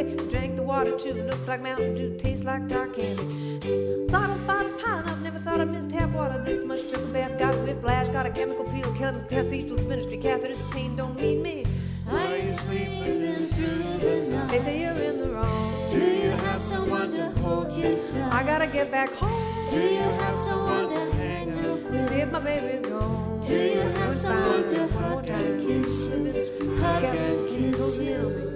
strip. 0.00 0.30
Drank 0.30 0.56
the 0.56 0.62
water 0.62 0.96
too, 0.98 1.12
looked 1.14 1.46
like 1.46 1.62
Mountain 1.62 1.94
Dew, 1.94 2.16
tastes 2.18 2.44
like 2.44 2.66
dark 2.68 2.94
candy. 2.96 4.06
Bottles, 4.08 4.40
bottles 4.42 4.80
piling 4.82 5.08
up, 5.08 5.18
never 5.20 5.38
thought 5.38 5.60
I'd 5.60 5.70
miss 5.70 5.86
tap 5.86 6.10
water 6.10 6.42
this 6.44 6.64
much. 6.64 6.88
Took 6.88 7.02
a 7.02 7.06
bath, 7.06 7.38
got 7.38 7.54
whiplash, 7.62 8.08
got 8.08 8.26
a 8.26 8.30
chemical 8.30 8.64
peel, 8.64 8.92
chemist, 8.94 9.28
cathedrals, 9.28 9.84
ministry, 9.84 10.18
catheters, 10.18 10.58
the 10.58 10.74
pain 10.74 10.96
don't 10.96 11.18
need 11.20 11.42
me. 11.42 11.66
Are 12.08 12.36
you 12.36 12.52
sleeping 12.52 13.48
through 13.48 13.98
the 13.98 14.28
night? 14.30 14.50
They 14.50 14.58
say 14.58 14.82
you're 14.82 14.92
in 14.92 15.20
the 15.20 15.28
wrong. 15.28 15.90
Do 15.90 15.98
you 15.98 16.30
have 16.30 16.60
someone 16.60 17.12
to 17.12 17.30
hold 17.40 17.72
you 17.72 18.00
tight? 18.10 18.32
I 18.32 18.42
gotta 18.42 18.66
get 18.66 18.90
back 18.90 19.12
home. 19.12 19.68
Do 19.70 19.80
you 19.80 20.00
have 20.00 20.36
someone 20.36 20.88
to 20.90 21.12
hang 21.16 21.52
out 21.60 21.82
with? 21.90 22.08
See 22.08 22.16
if 22.16 22.32
my 22.32 22.40
baby's 22.40 22.82
gone. 22.82 23.40
Do 23.40 23.54
you 23.54 23.80
have 23.80 24.16
someone 24.16 24.68
to 24.68 24.88
hug 24.88 25.28
and 25.28 25.60
kiss 25.62 26.04
you? 26.06 26.76
Hug 26.76 27.04
and 27.04 27.48
kiss 27.48 27.98
you. 27.98 28.49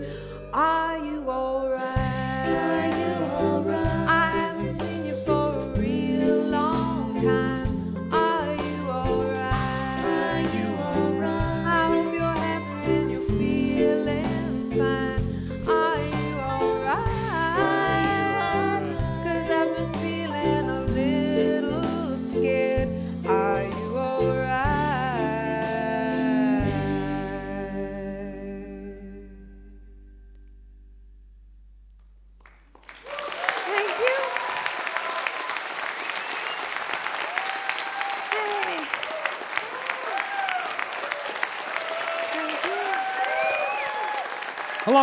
Are 0.57 0.99
you 0.99 1.29
alright? 1.29 1.85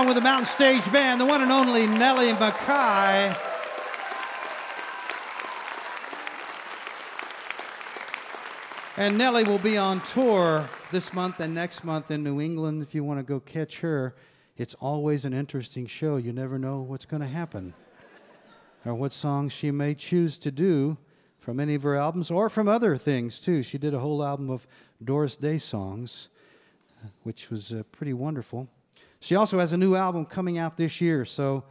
Along 0.01 0.15
with 0.15 0.17
the 0.17 0.27
Mountain 0.27 0.47
Stage 0.47 0.91
Band, 0.91 1.21
the 1.21 1.27
one 1.27 1.43
and 1.43 1.51
only 1.51 1.85
Nellie 1.85 2.33
McKay. 2.33 3.37
And 8.97 9.15
Nellie 9.15 9.43
will 9.43 9.59
be 9.59 9.77
on 9.77 10.01
tour 10.01 10.67
this 10.89 11.13
month 11.13 11.39
and 11.39 11.53
next 11.53 11.83
month 11.83 12.09
in 12.09 12.23
New 12.23 12.41
England. 12.41 12.81
If 12.81 12.95
you 12.95 13.03
want 13.03 13.19
to 13.19 13.23
go 13.23 13.39
catch 13.39 13.81
her, 13.81 14.15
it's 14.57 14.73
always 14.79 15.23
an 15.23 15.35
interesting 15.35 15.85
show. 15.85 16.17
You 16.17 16.33
never 16.33 16.57
know 16.57 16.81
what's 16.81 17.05
going 17.05 17.21
to 17.21 17.27
happen 17.27 17.75
or 18.83 18.95
what 18.95 19.11
songs 19.11 19.53
she 19.53 19.69
may 19.69 19.93
choose 19.93 20.39
to 20.39 20.49
do 20.49 20.97
from 21.39 21.59
any 21.59 21.75
of 21.75 21.83
her 21.83 21.95
albums 21.95 22.31
or 22.31 22.49
from 22.49 22.67
other 22.67 22.97
things 22.97 23.39
too. 23.39 23.61
She 23.61 23.77
did 23.77 23.93
a 23.93 23.99
whole 23.99 24.23
album 24.23 24.49
of 24.49 24.65
Doris 25.03 25.37
Day 25.37 25.59
songs, 25.59 26.29
which 27.21 27.51
was 27.51 27.71
uh, 27.71 27.83
pretty 27.91 28.13
wonderful. 28.13 28.67
She 29.23 29.35
also 29.35 29.59
has 29.59 29.71
a 29.71 29.77
new 29.77 29.93
album 29.93 30.25
coming 30.25 30.57
out 30.57 30.77
this 30.77 30.99
year, 30.99 31.25
so 31.25 31.63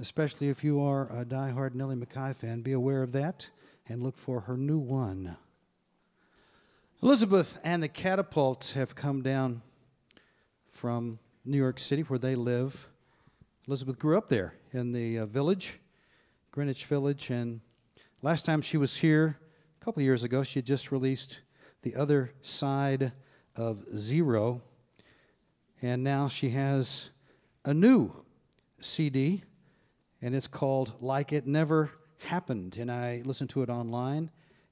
especially 0.00 0.48
if 0.48 0.64
you 0.64 0.80
are 0.80 1.14
a 1.14 1.26
die-hard 1.26 1.74
Nellie 1.74 1.94
McKay 1.94 2.34
fan, 2.34 2.62
be 2.62 2.72
aware 2.72 3.02
of 3.02 3.12
that 3.12 3.50
and 3.86 4.02
look 4.02 4.16
for 4.16 4.40
her 4.40 4.56
new 4.56 4.78
one. 4.78 5.36
Elizabeth 7.02 7.58
and 7.62 7.82
the 7.82 7.88
Catapults 7.88 8.72
have 8.72 8.94
come 8.94 9.20
down 9.22 9.60
from 10.70 11.18
New 11.44 11.58
York 11.58 11.78
City, 11.78 12.00
where 12.00 12.18
they 12.18 12.34
live. 12.34 12.88
Elizabeth 13.68 13.98
grew 13.98 14.16
up 14.16 14.30
there 14.30 14.54
in 14.72 14.92
the 14.92 15.18
uh, 15.18 15.26
village, 15.26 15.78
Greenwich 16.50 16.86
Village, 16.86 17.28
and 17.28 17.60
last 18.22 18.46
time 18.46 18.62
she 18.62 18.78
was 18.78 18.96
here, 18.96 19.36
a 19.78 19.84
couple 19.84 20.02
years 20.02 20.24
ago, 20.24 20.42
she 20.42 20.60
had 20.60 20.66
just 20.66 20.90
released 20.90 21.40
The 21.82 21.94
Other 21.94 22.32
Side 22.40 23.12
of 23.54 23.84
Zero, 23.94 24.62
and 25.82 26.02
now 26.02 26.28
she 26.28 26.50
has 26.50 27.10
a 27.64 27.74
new 27.74 28.12
CD, 28.80 29.42
and 30.22 30.34
it's 30.34 30.46
called 30.46 30.92
Like 31.00 31.32
It 31.32 31.46
Never 31.46 31.90
Happened. 32.18 32.76
And 32.78 32.90
I 32.90 33.22
listened 33.24 33.50
to 33.50 33.62
it 33.62 33.68
online, 33.68 34.30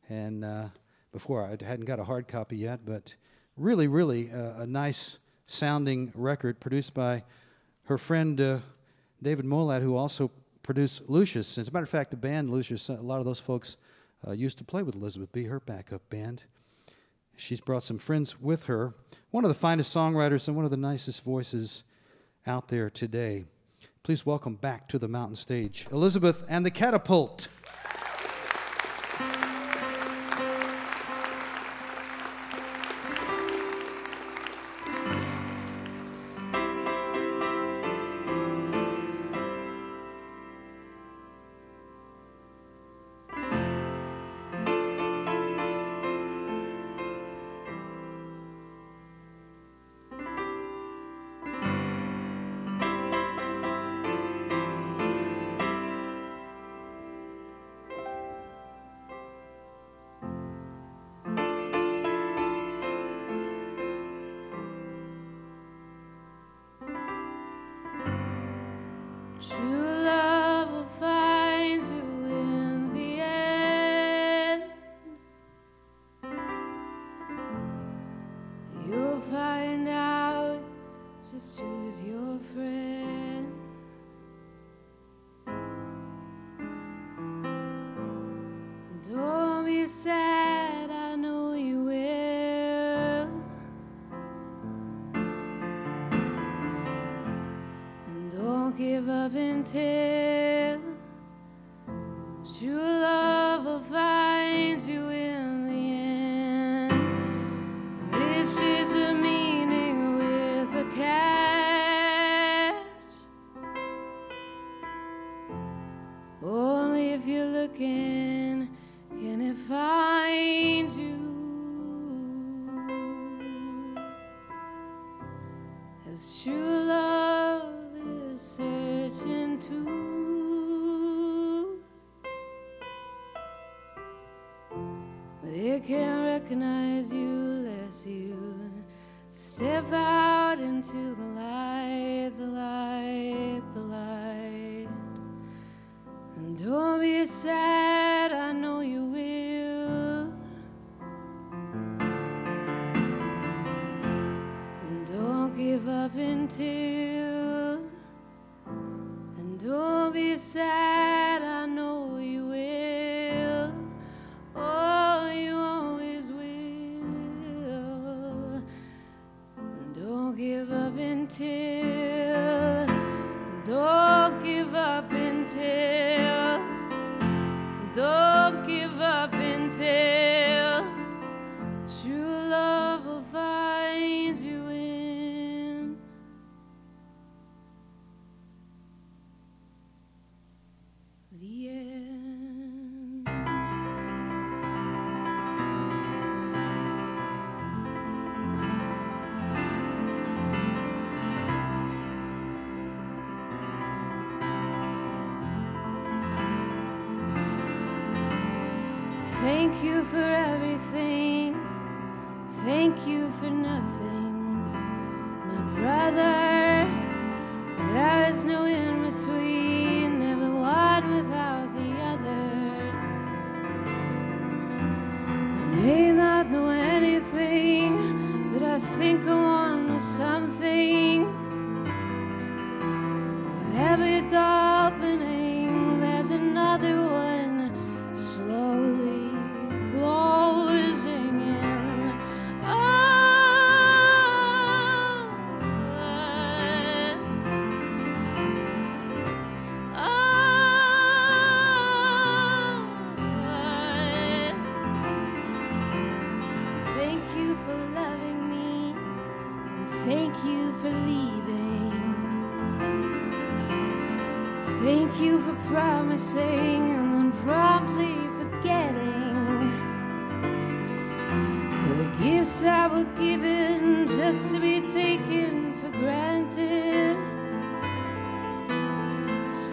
and 0.09 0.45
uh, 0.45 0.69
before 1.13 1.45
I 1.45 1.51
hadn't 1.51 1.85
got 1.85 1.99
a 1.99 2.05
hard 2.05 2.29
copy 2.29 2.57
yet, 2.57 2.81
but 2.85 3.15
really, 3.57 3.89
really 3.89 4.31
uh, 4.31 4.63
a 4.63 4.67
nice 4.67 5.19
sounding 5.47 6.13
record 6.15 6.61
produced 6.61 6.95
by 6.95 7.23
her 7.85 7.99
friend 7.99 8.41
uh, 8.41 8.59
David 9.23 9.45
Molad, 9.45 9.83
who 9.83 9.97
also 9.97 10.31
produced 10.63 11.09
Lucius. 11.09 11.59
As 11.59 11.69
a 11.69 11.73
matter 11.73 11.85
of 11.85 11.91
fact, 11.91 12.11
the 12.11 12.17
band 12.17 12.51
Lucius, 12.51 12.89
a 12.89 12.95
lot 12.95 13.19
of 13.19 13.25
those 13.25 13.41
folks 13.41 13.77
uh, 14.27 14.33
used 14.33 14.59
to 14.59 14.65
play 14.65 14.83
with 14.83 14.95
Elizabeth 14.95 15.31
B., 15.33 15.45
her 15.45 15.61
backup 15.61 16.09
band. 16.09 16.45
She's 17.37 17.61
brought 17.61 17.83
some 17.83 17.99
friends 17.99 18.41
with 18.41 18.65
her. 18.65 18.95
One 19.31 19.45
of 19.45 19.49
the 19.49 19.55
finest 19.55 19.95
songwriters 19.95 20.47
and 20.47 20.57
one 20.57 20.65
of 20.65 20.71
the 20.71 20.77
nicest 20.77 21.25
voices 21.25 21.85
out 22.47 22.69
there 22.69 22.91
today. 22.91 23.45
Please 24.03 24.27
welcome 24.27 24.55
back 24.57 24.89
to 24.89 24.99
the 24.99 25.09
mountain 25.09 25.37
stage 25.37 25.87
Elizabeth 25.91 26.45
and 26.49 26.65
the 26.65 26.71
Catapult. 26.71 27.49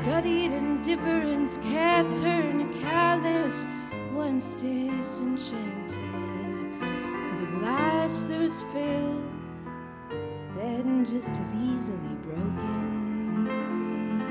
Studied 0.01 0.51
indifference 0.51 1.57
can't 1.57 2.11
turn 2.11 2.73
callous 2.81 3.67
once 4.11 4.55
disenchanted. 4.55 5.91
For 5.91 7.37
the 7.39 7.59
glass 7.59 8.23
that 8.23 8.39
was 8.39 8.63
filled, 8.73 9.23
then 10.55 11.05
just 11.05 11.39
as 11.39 11.53
easily 11.53 12.15
broken. 12.25 14.23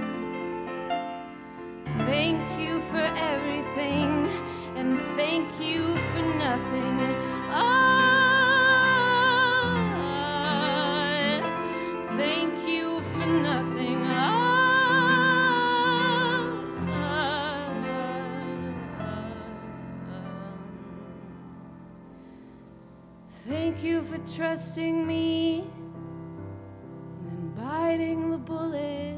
Thank 1.99 2.61
you 2.61 2.81
for 2.91 3.07
everything, 3.17 4.29
and 4.75 4.99
thank 5.15 5.47
you 5.61 5.97
for 5.97 6.23
nothing. 6.37 7.40
Trusting 24.41 25.07
me 25.07 25.59
and 27.29 27.31
then 27.31 27.53
biting 27.63 28.31
the 28.31 28.39
bullet. 28.39 29.15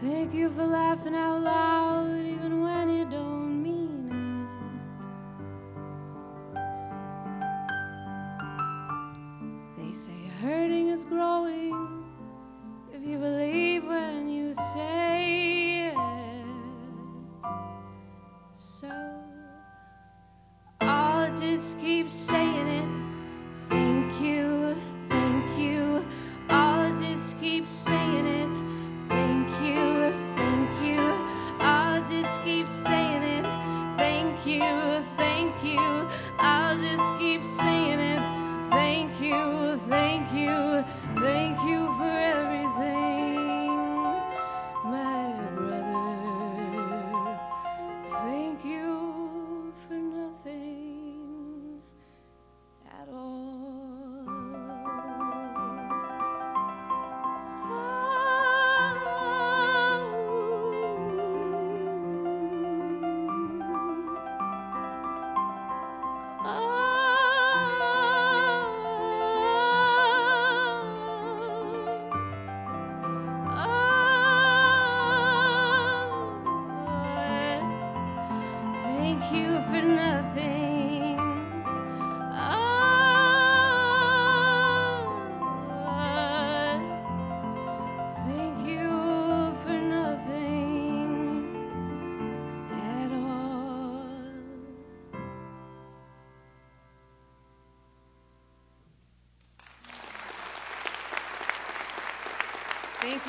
Thank 0.00 0.32
you 0.32 0.48
for 0.48 0.64
laughing 0.64 1.16
out 1.16 1.40
loud 1.40 2.11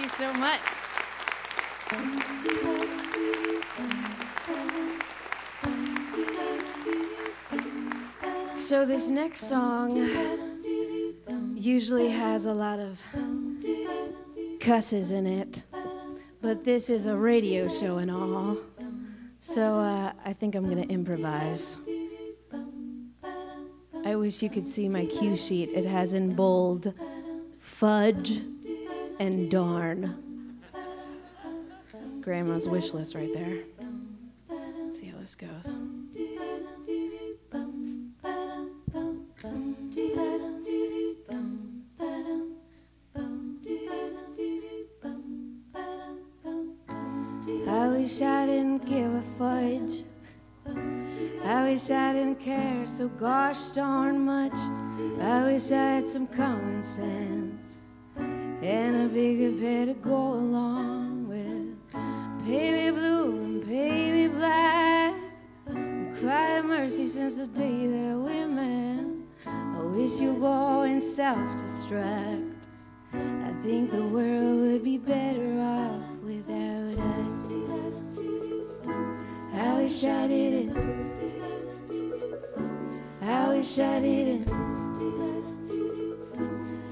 you 0.03 0.09
so 0.09 0.33
much. 0.33 0.59
So, 8.57 8.85
this 8.85 9.07
next 9.07 9.47
song 9.47 9.95
usually 11.55 12.09
has 12.09 12.45
a 12.45 12.53
lot 12.53 12.79
of 12.79 13.01
cusses 14.59 15.11
in 15.11 15.25
it, 15.25 15.63
but 16.41 16.63
this 16.63 16.89
is 16.89 17.05
a 17.05 17.15
radio 17.15 17.69
show 17.69 17.97
and 17.97 18.11
all. 18.11 18.57
So, 19.39 19.79
uh, 19.79 20.11
I 20.25 20.33
think 20.33 20.55
I'm 20.55 20.65
going 20.69 20.85
to 20.85 20.93
improvise. 20.93 21.77
I 24.05 24.15
wish 24.15 24.41
you 24.43 24.49
could 24.49 24.67
see 24.67 24.89
my 24.89 25.05
cue 25.05 25.37
sheet. 25.37 25.69
It 25.69 25.85
has 25.85 26.13
in 26.13 26.35
bold 26.35 26.93
fudge 27.59 28.41
and 29.19 29.49
darn. 29.49 30.59
Grandma's 32.21 32.67
wish 32.67 32.93
list 32.93 33.15
right 33.15 33.33
there. 33.33 33.63
Self-destruct. 71.33 72.67
I 73.11 73.53
think 73.63 73.89
the 73.89 74.05
world 74.05 74.59
would 74.61 74.83
be 74.83 74.99
better 74.99 75.59
off 75.59 76.03
without 76.21 76.97
us. 76.99 77.51
I 79.53 79.73
wish 79.79 80.03
I 80.03 80.27
didn't. 80.27 80.77
I 83.21 83.49
wish 83.49 83.79
I 83.79 83.99
didn't. 83.99 84.47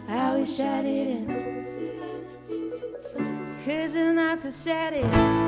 I 0.09 0.35
wish 0.35 0.59
I 0.59 0.81
didn't. 0.81 1.27
Cause 3.63 3.95
I'm 3.95 4.15
not 4.15 4.41
the 4.41 4.51
saddest 4.51 5.40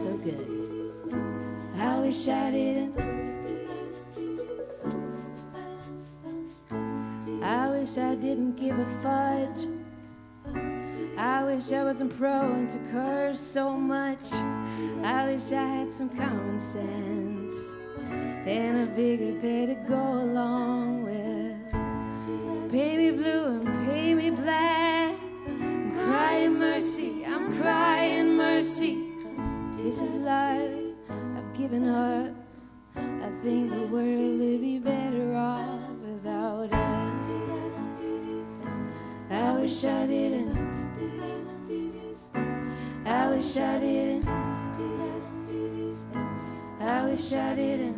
so 0.00 0.16
good. 0.16 1.12
I 1.76 2.00
wish 2.00 2.26
I 2.26 2.50
didn't. 2.50 2.96
I 7.42 7.68
wish 7.68 7.98
I 7.98 8.14
didn't 8.14 8.56
give 8.56 8.78
a 8.78 8.86
fudge. 9.02 9.68
I 11.18 11.44
wish 11.44 11.70
I 11.72 11.84
wasn't 11.84 12.16
prone 12.16 12.66
to 12.68 12.78
curse 12.90 13.40
so 13.40 13.76
much. 13.76 14.32
I 15.04 15.32
wish 15.32 15.52
I 15.52 15.66
had 15.66 15.92
some 15.92 16.08
common 16.08 16.58
sense 16.58 17.74
and 18.46 18.88
a 18.88 18.92
bigger 18.96 19.38
pay 19.38 19.66
to 19.66 19.74
go 19.74 20.02
along 20.24 21.02
with. 21.02 22.72
Pay 22.72 22.96
me 22.96 23.10
blue 23.10 23.60
and 23.60 23.86
pay 23.86 24.14
me 24.14 24.30
black. 24.30 25.14
I'm 25.46 25.92
crying 25.92 26.58
mercy, 26.58 27.22
I'm 27.26 27.54
crying 27.60 28.34
mercy. 28.34 28.99
This 29.82 30.02
is 30.02 30.14
life, 30.16 30.94
I've 31.08 31.52
given 31.56 31.88
up. 31.88 32.34
I 32.96 33.30
think 33.42 33.70
the 33.70 33.86
world 33.86 34.38
would 34.38 34.60
be 34.60 34.78
better 34.78 35.34
off 35.34 35.90
without 36.02 36.64
it. 36.64 36.74
I 39.30 39.52
wish 39.58 39.84
I 39.84 40.06
didn't. 40.06 40.54
I 43.06 43.28
wish 43.30 43.56
I 43.56 43.78
didn't. 43.78 44.28
I 46.80 47.04
wish 47.06 47.32
I 47.32 47.54
didn't. 47.54 47.96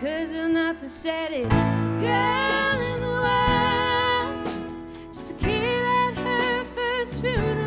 Cause 0.00 0.32
I'm 0.32 0.52
not 0.52 0.78
the 0.78 0.90
saddest 0.90 1.50
girl 1.50 2.80
in 2.92 3.00
the 3.00 3.14
world. 3.26 4.46
Just 5.12 5.30
a 5.30 5.34
kid 5.34 5.84
at 5.84 6.16
her 6.16 6.64
first 6.64 7.22
funeral 7.22 7.57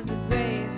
there's 0.00 0.10
a 0.10 0.28
grave. 0.30 0.69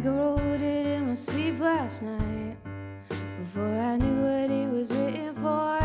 Think 0.00 0.14
I 0.14 0.16
wrote 0.16 0.60
it 0.60 0.86
in 0.86 1.08
my 1.08 1.14
sleep 1.14 1.58
last 1.58 2.02
night. 2.02 2.56
Before 3.40 3.80
I 3.80 3.96
knew 3.96 4.22
what 4.22 4.48
it 4.48 4.70
was 4.70 4.92
written 4.92 5.34
for. 5.34 5.80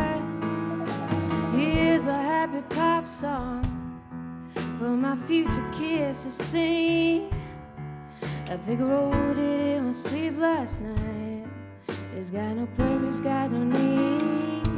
Here's 1.56 2.04
my 2.04 2.22
happy 2.22 2.62
pop 2.76 3.08
song. 3.08 3.64
For 4.78 4.90
my 4.90 5.16
future 5.26 5.68
kids 5.72 6.22
to 6.22 6.30
sing. 6.30 7.28
I 8.48 8.56
think 8.56 8.80
I 8.82 8.84
wrote 8.84 9.36
it 9.36 9.76
in 9.76 9.86
my 9.86 9.92
sleep 9.92 10.38
last 10.38 10.80
night. 10.80 11.46
It's 12.16 12.30
got 12.30 12.54
no 12.54 12.66
purpose, 12.66 13.18
got 13.18 13.50
no 13.50 13.64
need. 13.64 14.73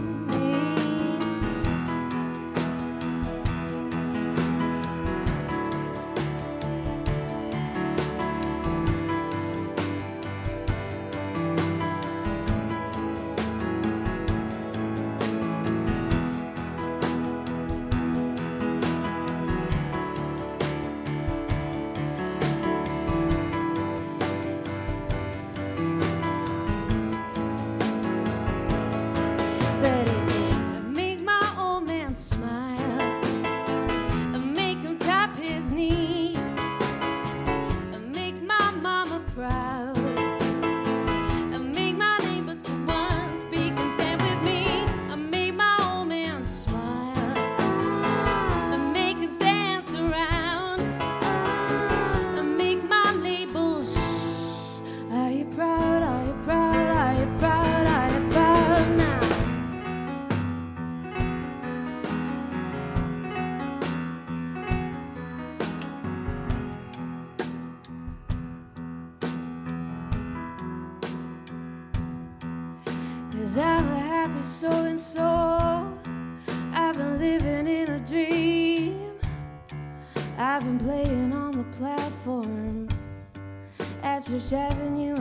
Church 84.27 84.55
Avenue, 84.55 85.16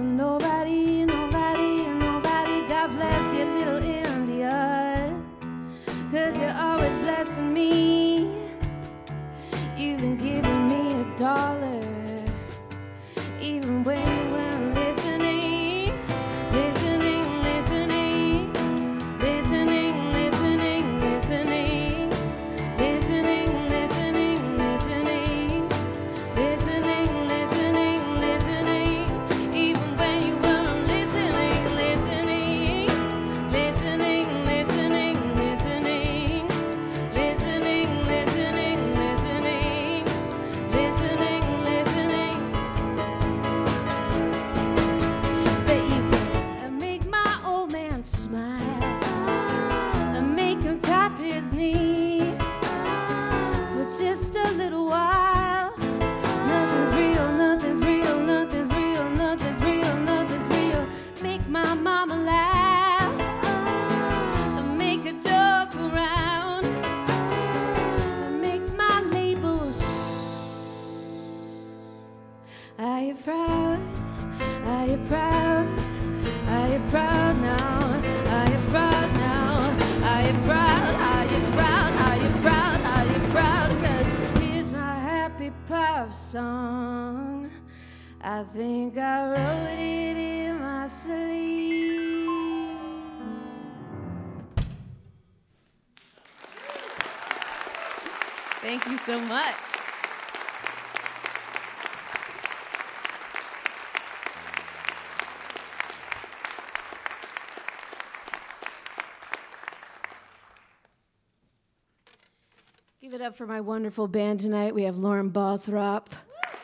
up 113.26 113.36
for 113.36 113.48
my 113.48 113.60
wonderful 113.60 114.08
band 114.08 114.40
tonight. 114.40 114.76
We 114.76 114.84
have 114.84 114.98
Lauren 114.98 115.32
Bothrop, 115.32 116.10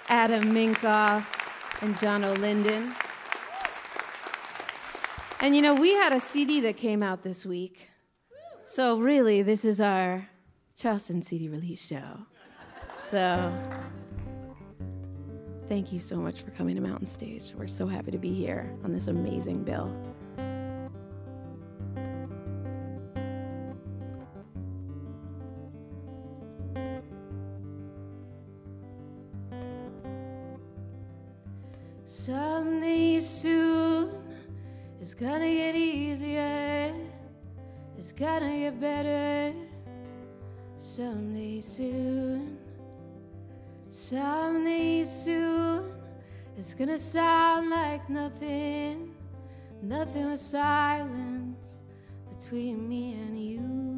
Adam 0.10 0.54
Minkoff, 0.54 1.82
and 1.82 2.00
John 2.00 2.24
O'Linden. 2.24 2.94
And 5.40 5.56
you 5.56 5.64
know, 5.64 5.74
we 5.74 5.94
had 5.94 6.14
a 6.14 6.20
CD 6.20 6.62
that 6.62 6.78
came 6.78 7.02
out 7.02 7.24
this 7.24 7.48
week. 7.48 7.90
So, 8.64 9.00
really, 9.00 9.42
this 9.42 9.66
is 9.66 9.82
our 9.82 10.30
Charleston 10.78 11.24
CD 11.24 11.50
release 11.50 11.84
show. 11.84 12.28
So, 13.00 13.52
thank 15.68 15.92
you 15.92 15.98
so 15.98 16.18
much 16.18 16.42
for 16.42 16.52
coming 16.52 16.76
to 16.76 16.82
Mountain 16.82 17.08
Stage. 17.08 17.54
We're 17.58 17.66
so 17.66 17.88
happy 17.88 18.12
to 18.12 18.20
be 18.20 18.36
here 18.36 18.72
on 18.84 18.94
this 18.94 19.08
amazing 19.08 19.64
bill. 19.64 19.92
gonna 38.22 38.56
get 38.56 38.80
better 38.80 39.52
someday 40.78 41.60
soon. 41.60 42.56
Someday 43.90 45.04
soon, 45.06 45.92
it's 46.56 46.76
gonna 46.76 47.00
sound 47.00 47.72
like 47.72 48.08
nothing, 48.12 49.16
nothing 49.82 50.30
but 50.30 50.40
silence 50.40 51.82
between 52.30 52.88
me 52.88 53.14
and 53.14 53.44
you. 53.44 53.91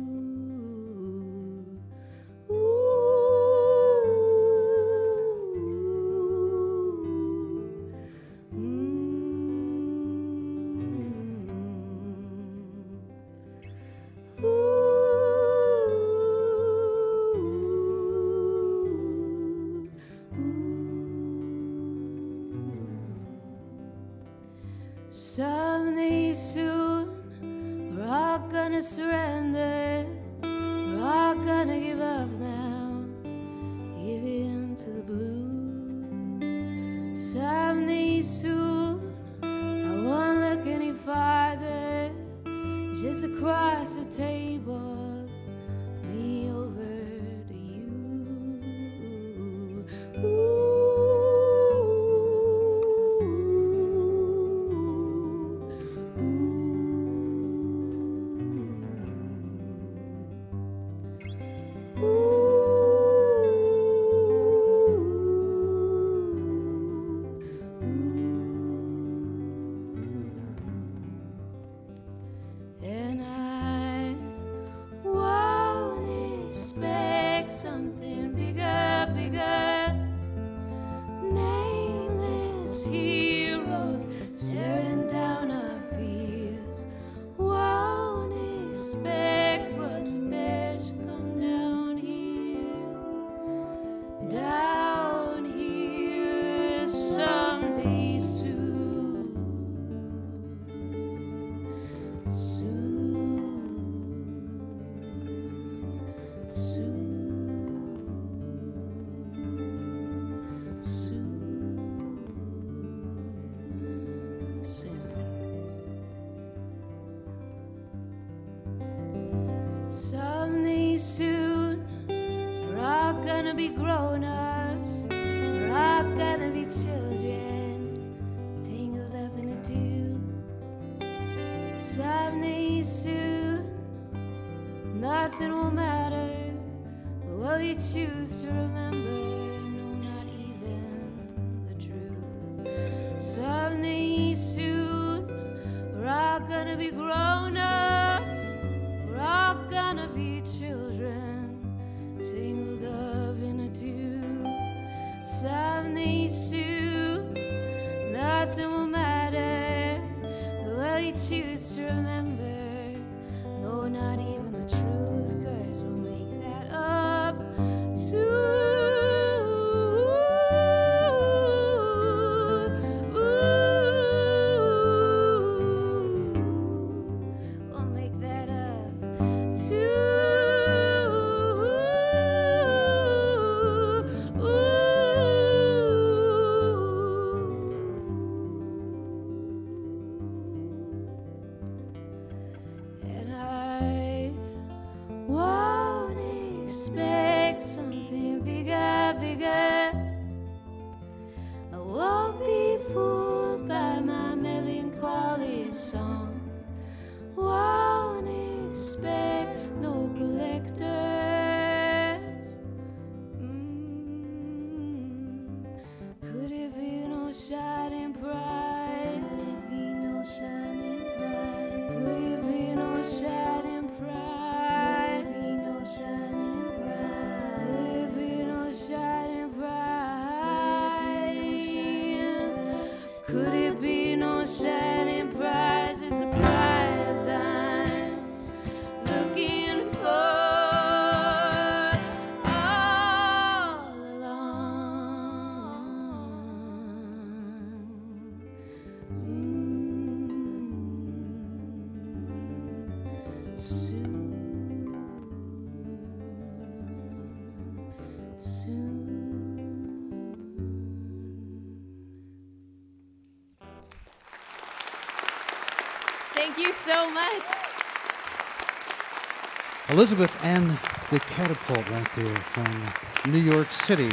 Elizabeth 269.94 270.36
and 270.44 270.72
the 271.12 271.20
Catapult 271.20 271.88
right 271.92 272.08
there 272.16 272.36
from 272.36 273.32
New 273.32 273.38
York 273.38 273.70
City. 273.70 274.10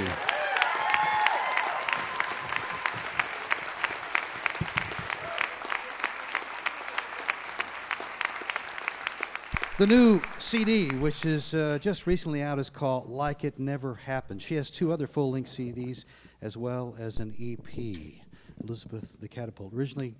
The 9.79 9.87
new 9.87 10.21
CD, 10.39 10.91
which 10.97 11.25
is 11.25 11.55
uh, 11.55 11.79
just 11.81 12.07
recently 12.07 12.43
out, 12.43 12.59
is 12.59 12.69
called 12.69 13.09
Like 13.09 13.43
It 13.43 13.59
Never 13.59 13.95
Happened. 13.95 14.43
She 14.43 14.57
has 14.57 14.69
two 14.69 14.93
other 14.93 15.07
full 15.07 15.31
length 15.31 15.49
CDs 15.49 16.05
as 16.43 16.59
well 16.59 16.95
as 16.99 17.17
an 17.17 17.35
EP. 17.41 18.21
Elizabeth 18.63 19.15
the 19.19 19.29
Catapult, 19.29 19.73
originally 19.73 20.15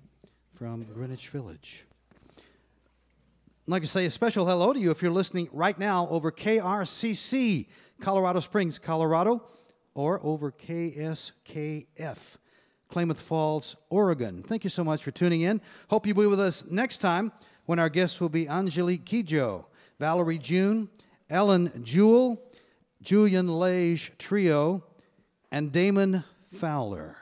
from 0.55 0.81
Greenwich 0.85 1.29
Village. 1.29 1.85
I'd 3.71 3.75
like 3.75 3.83
to 3.83 3.87
say 3.87 4.05
a 4.05 4.09
special 4.09 4.45
hello 4.45 4.73
to 4.73 4.79
you 4.81 4.91
if 4.91 5.01
you're 5.01 5.11
listening 5.11 5.47
right 5.53 5.79
now 5.79 6.05
over 6.09 6.29
KRCC, 6.29 7.67
Colorado 8.01 8.41
Springs, 8.41 8.77
Colorado, 8.77 9.43
or 9.93 10.19
over 10.25 10.51
KSKF, 10.51 12.17
Klamath 12.89 13.21
Falls, 13.21 13.77
Oregon. 13.89 14.43
Thank 14.45 14.65
you 14.65 14.69
so 14.69 14.83
much 14.83 15.01
for 15.01 15.11
tuning 15.11 15.39
in. 15.39 15.61
Hope 15.89 16.05
you'll 16.05 16.17
be 16.17 16.25
with 16.25 16.41
us 16.41 16.65
next 16.69 16.97
time 16.97 17.31
when 17.65 17.79
our 17.79 17.87
guests 17.87 18.19
will 18.19 18.27
be 18.27 18.45
Angelique 18.45 19.05
Kidjo, 19.05 19.63
Valerie 20.01 20.37
June, 20.37 20.89
Eilen 21.29 21.81
Jewell, 21.81 22.41
Julian 23.01 23.47
Lage 23.47 24.11
Trio, 24.17 24.83
and 25.49 25.71
Damon 25.71 26.25
Fowler. 26.51 27.15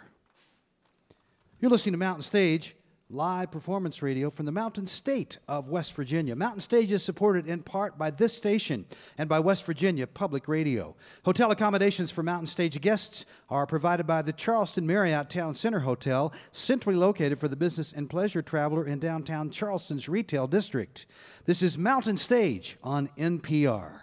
You're 1.59 1.69
listening 1.69 1.93
to 1.93 1.99
Mountain 1.99 2.23
Stage, 2.23 2.75
live 3.11 3.49
performance 3.49 4.03
radio 4.03 4.29
from 4.29 4.45
the 4.45 4.51
Mountain 4.51 4.85
State 4.85 5.39
of 5.47 5.67
West 5.67 5.93
Virginia. 5.93 6.35
Mountain 6.35 6.59
Stage 6.59 6.91
is 6.91 7.01
supported 7.01 7.47
in 7.47 7.63
part 7.63 7.97
by 7.97 8.11
this 8.11 8.37
station 8.37 8.85
and 9.17 9.27
by 9.27 9.39
West 9.39 9.65
Virginia 9.65 10.05
Public 10.05 10.47
Radio. 10.47 10.95
Hotel 11.25 11.49
accommodations 11.49 12.11
for 12.11 12.21
Mountain 12.21 12.45
Stage 12.45 12.79
guests 12.81 13.25
are 13.49 13.65
provided 13.65 14.05
by 14.05 14.21
the 14.21 14.31
Charleston 14.31 14.85
Marriott 14.85 15.27
Town 15.27 15.55
Center 15.55 15.79
Hotel, 15.79 16.31
centrally 16.51 16.97
located 16.97 17.39
for 17.39 17.47
the 17.47 17.55
business 17.55 17.91
and 17.91 18.11
pleasure 18.11 18.43
traveler 18.43 18.85
in 18.85 18.99
downtown 18.99 19.49
Charleston's 19.49 20.07
retail 20.07 20.45
district. 20.45 21.07
This 21.45 21.63
is 21.63 21.79
Mountain 21.79 22.17
Stage 22.17 22.77
on 22.83 23.09
NPR. 23.17 24.01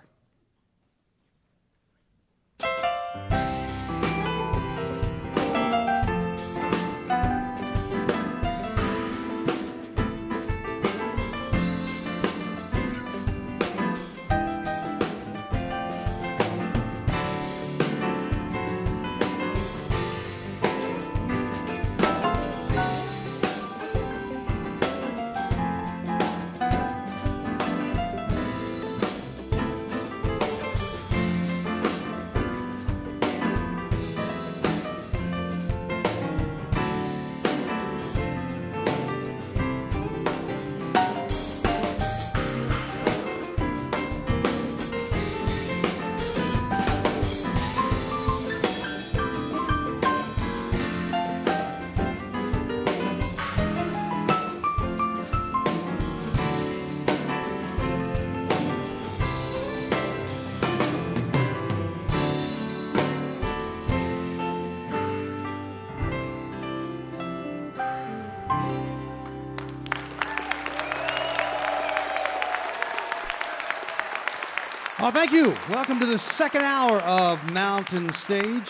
Well, 75.06 75.12
thank 75.12 75.30
you. 75.30 75.54
Welcome 75.70 76.00
to 76.00 76.06
the 76.06 76.18
second 76.18 76.62
hour 76.62 76.98
of 77.02 77.52
Mountain 77.52 78.12
Stage. 78.14 78.68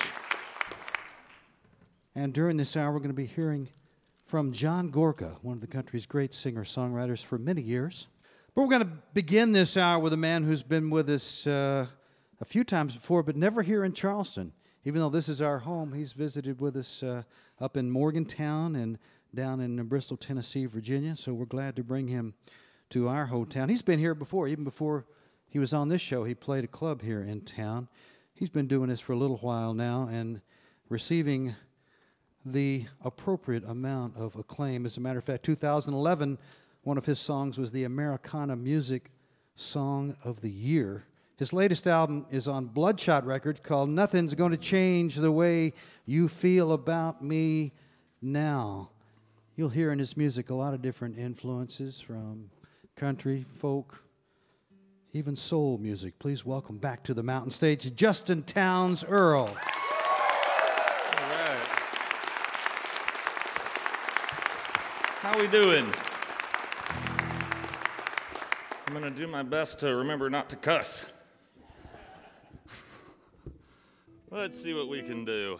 And 2.14 2.34
during 2.34 2.58
this 2.58 2.76
hour, 2.76 2.92
we're 2.92 2.98
going 2.98 3.08
to 3.08 3.14
be 3.14 3.24
hearing 3.24 3.70
from 4.26 4.52
John 4.52 4.90
Gorka, 4.90 5.38
one 5.40 5.54
of 5.54 5.60
the 5.62 5.66
country's 5.66 6.04
great 6.04 6.34
singer 6.34 6.62
songwriters 6.64 7.24
for 7.24 7.38
many 7.38 7.62
years. 7.62 8.08
But 8.54 8.60
we're 8.60 8.68
going 8.68 8.82
to 8.82 8.92
begin 9.14 9.52
this 9.52 9.78
hour 9.78 9.98
with 9.98 10.12
a 10.12 10.18
man 10.18 10.44
who's 10.44 10.62
been 10.62 10.90
with 10.90 11.08
us 11.08 11.46
uh, 11.46 11.86
a 12.38 12.44
few 12.44 12.64
times 12.64 12.94
before, 12.94 13.22
but 13.22 13.34
never 13.34 13.62
here 13.62 13.82
in 13.82 13.94
Charleston. 13.94 14.52
Even 14.84 15.00
though 15.00 15.08
this 15.08 15.30
is 15.30 15.40
our 15.40 15.60
home, 15.60 15.94
he's 15.94 16.12
visited 16.12 16.60
with 16.60 16.76
us 16.76 17.02
uh, 17.02 17.22
up 17.62 17.78
in 17.78 17.90
Morgantown 17.90 18.76
and 18.76 18.98
down 19.34 19.58
in 19.60 19.82
Bristol, 19.84 20.18
Tennessee, 20.18 20.66
Virginia. 20.66 21.16
So 21.16 21.32
we're 21.32 21.46
glad 21.46 21.76
to 21.76 21.82
bring 21.82 22.08
him 22.08 22.34
to 22.90 23.08
our 23.08 23.28
hometown. 23.28 23.70
He's 23.70 23.80
been 23.80 23.98
here 23.98 24.14
before, 24.14 24.48
even 24.48 24.64
before 24.64 25.06
he 25.48 25.58
was 25.58 25.72
on 25.72 25.88
this 25.88 26.02
show. 26.02 26.24
He 26.24 26.34
played 26.34 26.64
a 26.64 26.68
club 26.68 27.02
here 27.02 27.22
in 27.22 27.40
town. 27.42 27.88
He's 28.34 28.50
been 28.50 28.66
doing 28.66 28.88
this 28.88 29.00
for 29.00 29.12
a 29.12 29.16
little 29.16 29.38
while 29.38 29.72
now 29.74 30.08
and 30.10 30.42
receiving 30.88 31.54
the 32.44 32.84
appropriate 33.04 33.64
amount 33.64 34.16
of 34.16 34.36
acclaim. 34.36 34.86
As 34.86 34.96
a 34.96 35.00
matter 35.00 35.18
of 35.18 35.24
fact, 35.24 35.44
2011, 35.44 36.38
one 36.82 36.98
of 36.98 37.06
his 37.06 37.18
songs 37.18 37.58
was 37.58 37.72
the 37.72 37.84
Americana 37.84 38.54
Music 38.54 39.10
Song 39.56 40.16
of 40.22 40.40
the 40.42 40.50
Year. 40.50 41.06
His 41.36 41.52
latest 41.52 41.86
album 41.86 42.26
is 42.30 42.46
on 42.46 42.66
Bloodshot 42.66 43.26
Records 43.26 43.60
called 43.60 43.90
Nothing's 43.90 44.34
Going 44.34 44.52
to 44.52 44.56
Change 44.56 45.16
the 45.16 45.32
Way 45.32 45.72
You 46.06 46.28
Feel 46.28 46.72
About 46.72 47.22
Me 47.22 47.72
Now. 48.22 48.90
You'll 49.56 49.70
hear 49.70 49.90
in 49.90 49.98
his 49.98 50.16
music 50.16 50.50
a 50.50 50.54
lot 50.54 50.74
of 50.74 50.82
different 50.82 51.18
influences 51.18 52.00
from 52.00 52.50
country, 52.94 53.44
folk, 53.56 54.02
even 55.16 55.34
soul 55.34 55.78
music. 55.78 56.18
Please 56.18 56.44
welcome 56.44 56.76
back 56.76 57.02
to 57.02 57.14
the 57.14 57.22
mountain 57.22 57.50
stage 57.50 57.94
Justin 57.94 58.42
Townes 58.42 59.02
Earle. 59.08 59.48
How 65.22 65.38
we 65.40 65.46
doing? 65.46 65.86
I'm 68.86 68.92
gonna 68.92 69.08
do 69.08 69.26
my 69.26 69.42
best 69.42 69.80
to 69.80 69.96
remember 69.96 70.28
not 70.28 70.50
to 70.50 70.56
cuss. 70.56 71.06
Let's 74.30 74.60
see 74.60 74.74
what 74.74 74.90
we 74.90 75.02
can 75.02 75.24
do. 75.24 75.58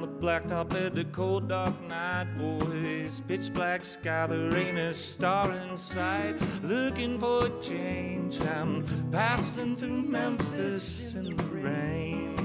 The 0.00 0.06
blacktop 0.06 0.74
at 0.74 0.94
the 0.94 1.04
cold 1.04 1.48
dark 1.48 1.80
night, 1.82 2.26
boys. 2.36 3.20
Pitch 3.26 3.52
black 3.52 3.84
sky, 3.84 4.26
there 4.26 4.56
ain't 4.56 4.78
a 4.78 4.92
star 4.94 5.52
in 5.52 5.76
sight. 5.76 6.36
Looking 6.62 7.18
for 7.18 7.46
a 7.46 7.60
change, 7.60 8.40
I'm 8.40 8.84
passing 9.10 9.76
through 9.76 10.02
Memphis 10.02 11.14
in 11.14 11.36
the 11.36 11.44
rain. 11.44 12.36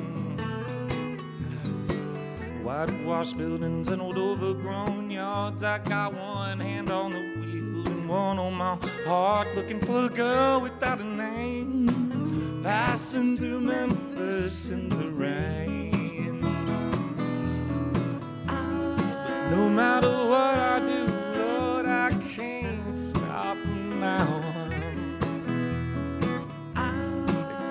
Whitewashed 2.64 3.38
buildings 3.38 3.90
and 3.90 4.02
old 4.02 4.18
overgrown 4.18 5.12
yards. 5.12 5.64
I 5.64 5.78
got 5.80 6.14
one 6.14 6.60
hand 6.60 6.90
on 6.90 7.12
the 7.12 7.20
wheel 7.20 7.88
and 7.88 8.06
and 8.06 8.10
one 8.10 8.38
on 8.38 8.54
my 8.54 8.78
heart, 9.06 9.56
looking 9.56 9.80
for 9.80 10.06
a 10.06 10.10
girl 10.10 10.62
without 10.62 11.00
a 11.00 11.04
name. 11.04 12.62
Passing 12.64 13.36
through 13.36 13.62
Memphis 13.62 14.70
in 14.70 14.90
the 14.90 15.10
rain. 15.10 15.75
No 19.52 19.70
matter 19.70 20.10
what 20.10 20.58
I 20.58 20.80
do, 20.80 21.06
Lord, 21.40 21.86
I 21.86 22.10
can't 22.36 22.98
stop 22.98 23.58
now. 23.58 24.44
I 26.76 26.92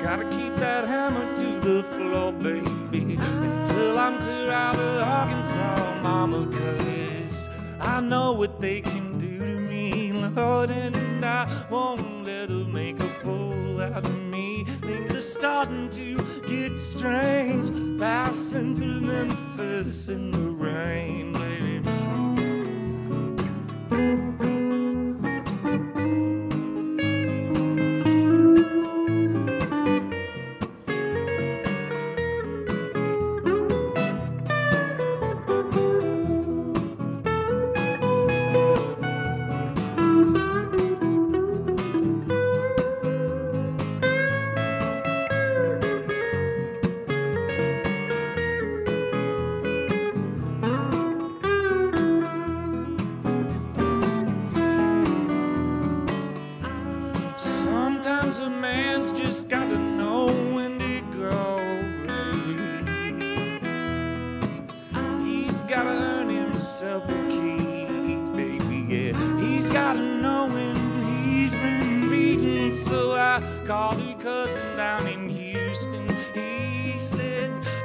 Gotta 0.02 0.24
keep 0.30 0.54
that 0.56 0.86
hammer 0.86 1.26
to 1.36 1.60
the 1.60 1.82
floor, 1.82 2.32
baby, 2.32 3.16
until 3.18 3.98
I'm 3.98 4.16
clear 4.18 4.50
out 4.52 4.76
of 4.76 5.02
Arkansas, 5.02 6.02
mama, 6.02 6.46
cause 6.46 7.48
I 7.80 8.00
know 8.00 8.32
what 8.32 8.60
they 8.60 8.80
can 8.80 9.18
do 9.18 9.38
to 9.38 9.60
me, 9.60 10.12
Lord, 10.12 10.70
and 10.70 11.24
I 11.24 11.48
won't 11.70 12.24
let 12.24 12.48
them 12.48 12.72
make 12.72 13.00
a 13.00 13.08
fool 13.22 13.80
out 13.80 14.04
of 14.04 14.20
me. 14.22 14.64
Things 14.82 15.12
are 15.12 15.20
starting 15.20 15.90
to 15.90 16.23
get 16.46 16.78
strange, 16.78 17.70
passing 17.98 18.76
through 18.76 19.00
Memphis 19.00 20.08
in 20.08 20.30
the 20.30 20.38
rain, 20.38 21.32
baby. 21.32 21.73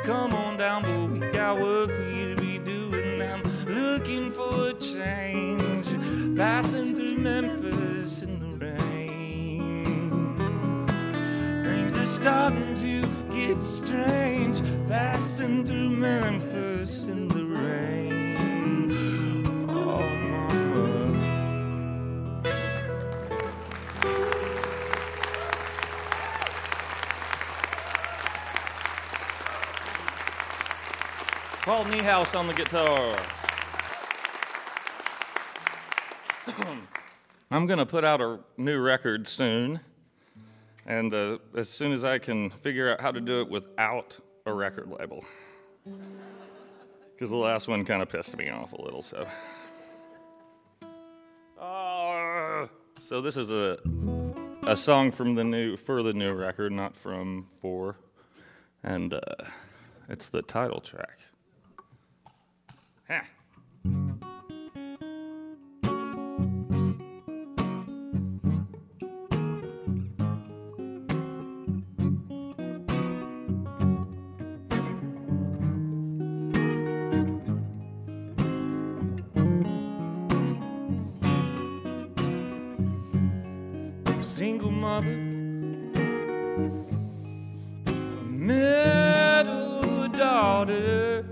Come 0.10 0.34
on 0.34 0.58
down, 0.58 0.82
boy, 0.82 1.06
we 1.06 1.20
got 1.32 1.60
work 1.60 1.92
for 1.92 2.10
you 2.10 2.34
to 2.34 2.42
be 2.42 2.58
doing. 2.58 3.22
I'm 3.22 3.44
looking 3.68 4.32
for 4.32 4.70
a 4.70 4.74
change, 4.74 5.92
passing 6.36 6.96
through 6.96 7.20
Memphis 7.20 8.24
in 8.24 8.40
the 8.40 8.66
rain. 8.66 10.40
Things 11.64 11.96
are 11.96 12.08
starting 12.08 12.74
to 12.74 13.08
get 13.32 13.62
strange, 13.64 14.64
passing 14.88 15.64
through 15.64 15.92
Memphis 15.92 17.06
in 17.06 17.28
the 17.28 17.46
rain. 17.46 18.09
Paul 31.70 31.86
Niehaus 31.86 32.36
on 32.36 32.48
the 32.48 32.54
guitar. 32.56 33.16
I'm 37.52 37.68
going 37.68 37.78
to 37.78 37.86
put 37.86 38.04
out 38.04 38.22
a 38.22 38.40
new 38.58 38.80
record 38.80 39.28
soon. 39.28 39.80
And 40.88 41.14
uh, 41.14 41.38
as 41.56 41.70
soon 41.70 41.92
as 41.92 42.04
I 42.04 42.18
can 42.18 42.50
figure 42.50 42.92
out 42.92 43.00
how 43.00 43.12
to 43.12 43.22
do 43.22 43.42
it 43.42 43.50
without 43.52 44.18
a 44.48 44.52
record 44.52 44.90
label. 44.90 45.24
Because 47.14 47.30
the 47.30 47.36
last 47.36 47.68
one 47.68 47.86
kind 47.86 48.02
of 48.02 48.10
pissed 48.10 48.36
me 48.36 48.50
off 48.50 48.74
a 48.74 48.82
little, 48.82 49.04
so. 49.04 49.28
Uh, 51.62 52.66
so 53.00 53.22
this 53.22 53.38
is 53.38 53.52
a 53.52 53.78
a 54.64 54.76
song 54.76 55.12
from 55.12 55.36
the 55.36 55.44
new 55.44 55.78
for 55.78 56.02
the 56.02 56.14
new 56.14 56.34
record, 56.34 56.72
not 56.72 56.96
from 56.98 57.46
four, 57.62 57.96
and 58.82 59.14
uh, 59.14 59.20
it's 60.10 60.30
the 60.30 60.42
title 60.42 60.82
track. 60.82 61.20
Single 85.00 85.14
mother, 85.14 85.16
middle 88.26 90.08
daughter 90.10 91.24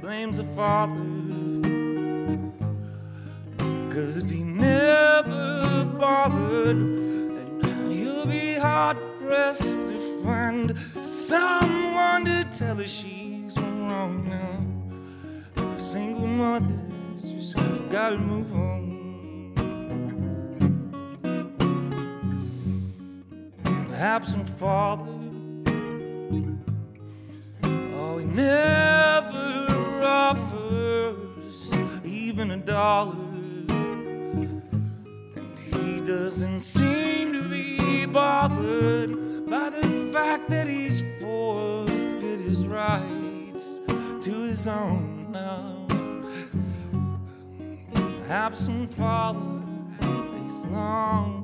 blames 0.00 0.38
the 0.38 0.44
father. 0.44 1.00
Cause 3.92 4.28
he 4.28 4.42
never 4.42 5.84
bothered, 5.96 6.76
and 6.76 7.62
now 7.62 7.88
you'll 7.88 8.26
be 8.26 8.54
hard 8.54 8.98
pressed 9.20 9.74
to 9.74 10.22
find 10.24 10.74
someone 11.02 12.24
to 12.24 12.44
tell 12.50 12.74
her 12.76 12.86
she's 12.88 13.56
wrong 13.58 14.28
now. 14.28 15.78
Single 15.78 16.26
mothers 16.26 17.22
just 17.22 17.54
gotta 17.90 18.18
move 18.18 18.52
on. 18.54 18.81
Absent 24.02 24.48
father. 24.58 25.04
Oh, 27.62 28.18
he 28.18 28.24
never 28.24 30.02
offers 30.02 31.72
even 32.04 32.50
a 32.50 32.56
dollar. 32.56 33.14
And 35.36 35.74
he 35.76 36.00
doesn't 36.00 36.62
seem 36.62 37.32
to 37.32 37.48
be 37.48 38.04
bothered 38.06 39.48
by 39.48 39.70
the 39.70 40.10
fact 40.12 40.50
that 40.50 40.66
he's 40.66 41.04
forfeited 41.20 42.40
his 42.40 42.66
rights 42.66 43.78
to 44.20 44.42
his 44.42 44.66
own 44.66 45.30
now. 45.30 45.86
Absent 48.28 48.92
father, 48.92 49.62
he's 50.00 50.66
long 50.66 51.41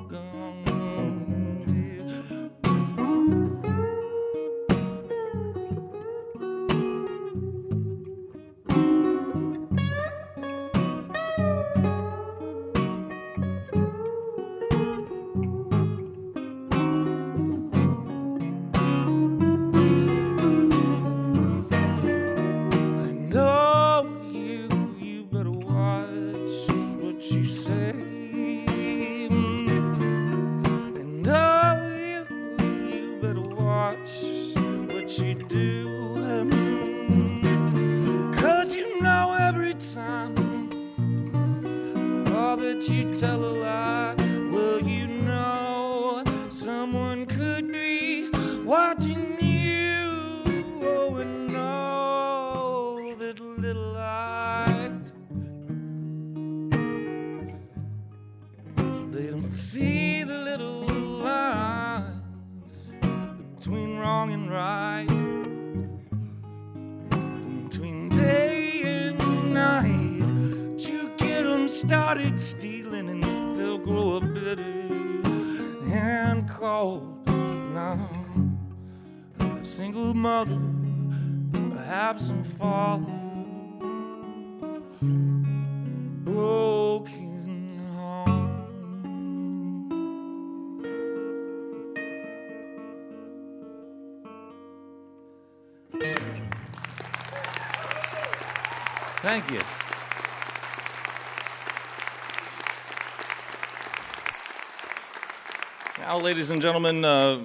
ladies 106.28 106.50
and 106.50 106.60
gentlemen, 106.60 107.06
uh, 107.06 107.40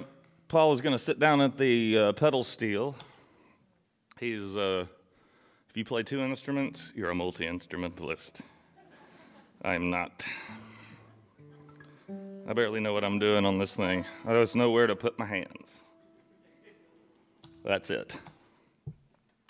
Paul 0.46 0.74
is 0.74 0.82
going 0.82 0.92
to 0.92 0.98
sit 0.98 1.18
down 1.18 1.40
at 1.40 1.56
the 1.56 1.98
uh, 1.98 2.12
pedal 2.12 2.44
steel. 2.44 2.94
He's, 4.20 4.58
uh, 4.58 4.84
if 5.70 5.74
you 5.74 5.86
play 5.86 6.02
two 6.02 6.20
instruments, 6.20 6.92
you're 6.94 7.08
a 7.08 7.14
multi 7.14 7.46
instrumentalist. 7.46 8.42
I'm 9.62 9.88
not. 9.88 10.26
I 12.46 12.52
barely 12.52 12.78
know 12.78 12.92
what 12.92 13.04
I'm 13.04 13.18
doing 13.18 13.46
on 13.46 13.58
this 13.58 13.74
thing. 13.74 14.04
I 14.26 14.34
just 14.34 14.54
know 14.54 14.70
where 14.70 14.86
to 14.86 14.94
put 14.94 15.18
my 15.18 15.24
hands. 15.24 15.84
That's 17.64 17.88
it. 17.88 18.20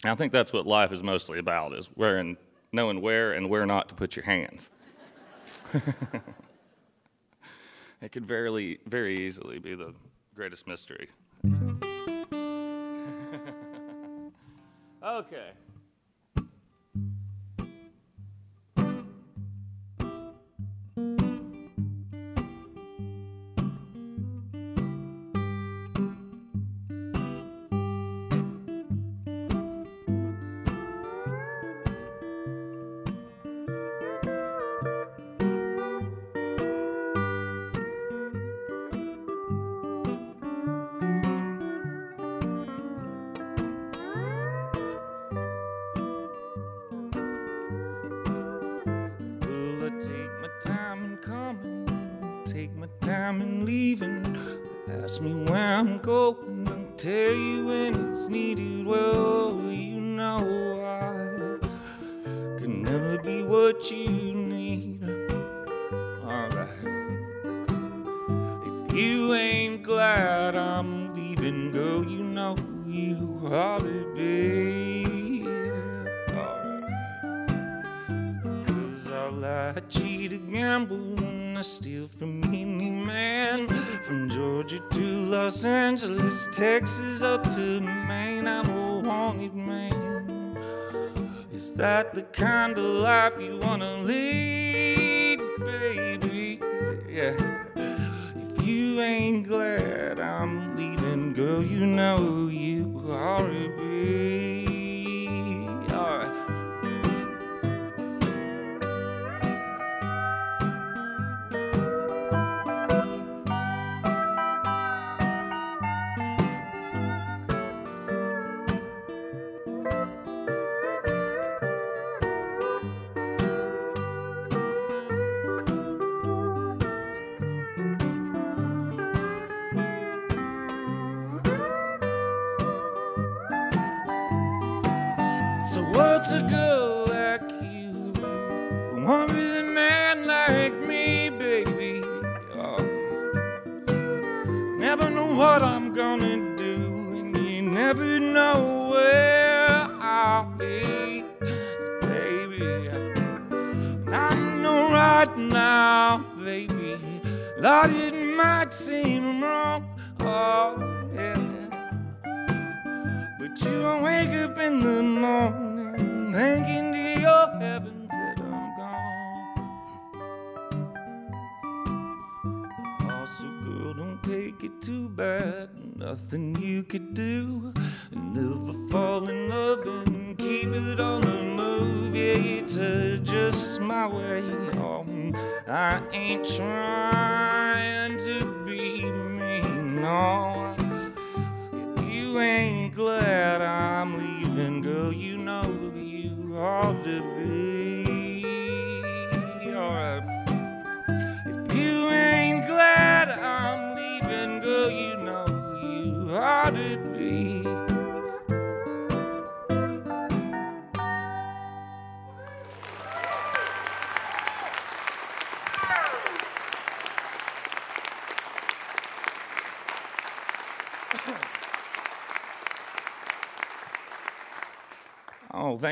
And 0.04 0.12
I 0.12 0.14
think 0.14 0.30
that's 0.30 0.52
what 0.52 0.64
life 0.64 0.92
is 0.92 1.02
mostly 1.02 1.40
about: 1.40 1.74
is 1.74 1.86
where 1.96 2.18
and 2.18 2.36
knowing 2.70 3.00
where 3.00 3.32
and 3.32 3.50
where 3.50 3.66
not 3.66 3.88
to 3.88 3.96
put 3.96 4.14
your 4.14 4.26
hands. 4.26 4.70
it 8.04 8.12
could 8.12 8.26
very, 8.26 8.78
very 8.86 9.18
easily 9.18 9.58
be 9.58 9.74
the 9.74 9.94
greatest 10.34 10.66
mystery. 10.66 11.08
okay. 15.02 15.52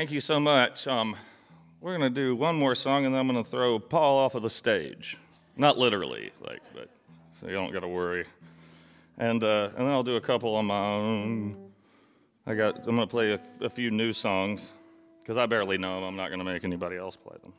Thank 0.03 0.11
you 0.11 0.19
so 0.19 0.37
much. 0.37 0.85
Um, 0.85 1.15
we're 1.79 1.97
going 1.97 2.13
to 2.13 2.21
do 2.21 2.35
one 2.35 2.57
more 2.57 2.75
song, 2.75 3.05
and 3.05 3.15
then 3.15 3.21
I'm 3.21 3.27
going 3.29 3.41
to 3.41 3.49
throw 3.49 3.79
Paul 3.79 4.17
off 4.17 4.35
of 4.35 4.43
the 4.43 4.49
stage. 4.49 5.17
Not 5.55 5.77
literally, 5.77 6.31
like, 6.41 6.59
but 6.75 6.89
so 7.39 7.47
you 7.47 7.53
don't 7.53 7.71
got 7.71 7.79
to 7.79 7.87
worry. 7.87 8.25
And 9.17 9.41
uh, 9.41 9.69
and 9.77 9.87
then 9.87 9.93
I'll 9.93 10.03
do 10.03 10.17
a 10.17 10.21
couple 10.21 10.55
on 10.55 10.65
my 10.65 10.77
own. 10.77 11.71
I 12.45 12.53
got. 12.53 12.79
I'm 12.79 12.97
going 12.97 12.97
to 12.97 13.07
play 13.07 13.31
a, 13.31 13.39
a 13.61 13.69
few 13.69 13.91
new 13.91 14.11
songs 14.11 14.73
because 15.21 15.37
I 15.37 15.45
barely 15.45 15.77
know 15.77 15.95
them. 15.95 16.03
I'm 16.03 16.17
not 16.17 16.27
going 16.27 16.39
to 16.39 16.43
make 16.43 16.65
anybody 16.65 16.97
else 16.97 17.15
play 17.15 17.37
them. 17.41 17.53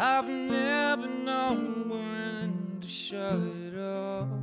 I've 0.00 0.28
never 0.28 1.08
known 1.08 1.88
when 1.88 2.78
to 2.80 2.88
shut 2.88 3.74
up. 3.76 4.37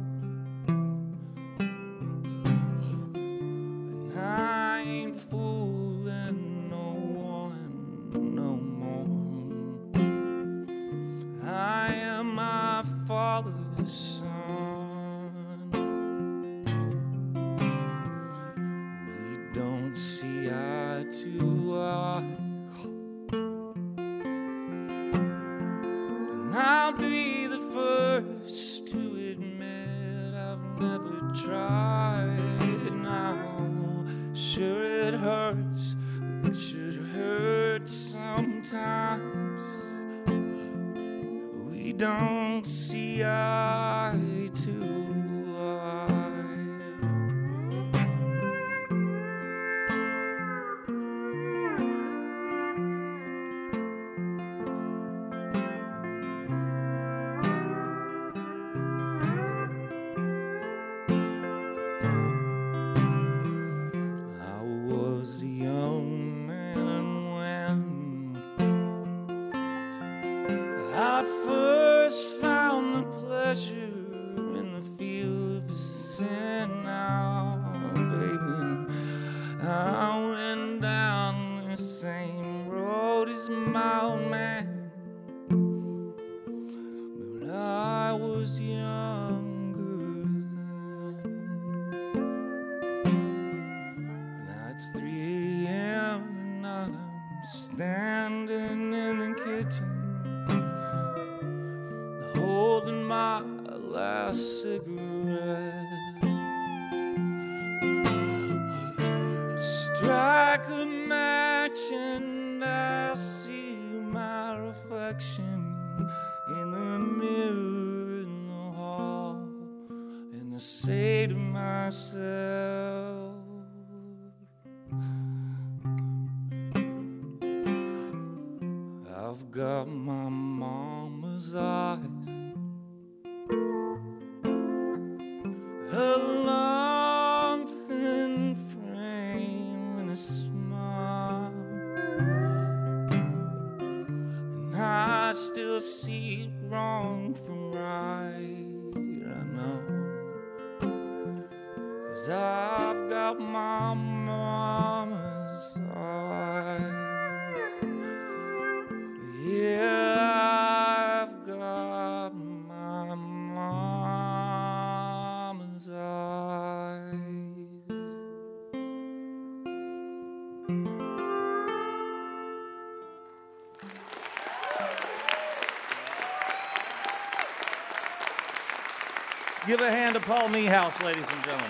Paul 180.26 180.50
Niehaus, 180.50 181.04
ladies 181.04 181.24
and 181.30 181.44
gentlemen. 181.44 181.70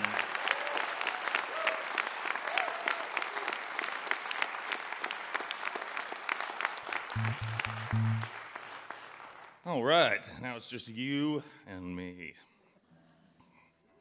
All 9.66 9.84
right, 9.84 10.26
now 10.40 10.56
it's 10.56 10.70
just 10.70 10.88
you 10.88 11.42
and 11.66 11.94
me. 11.94 12.32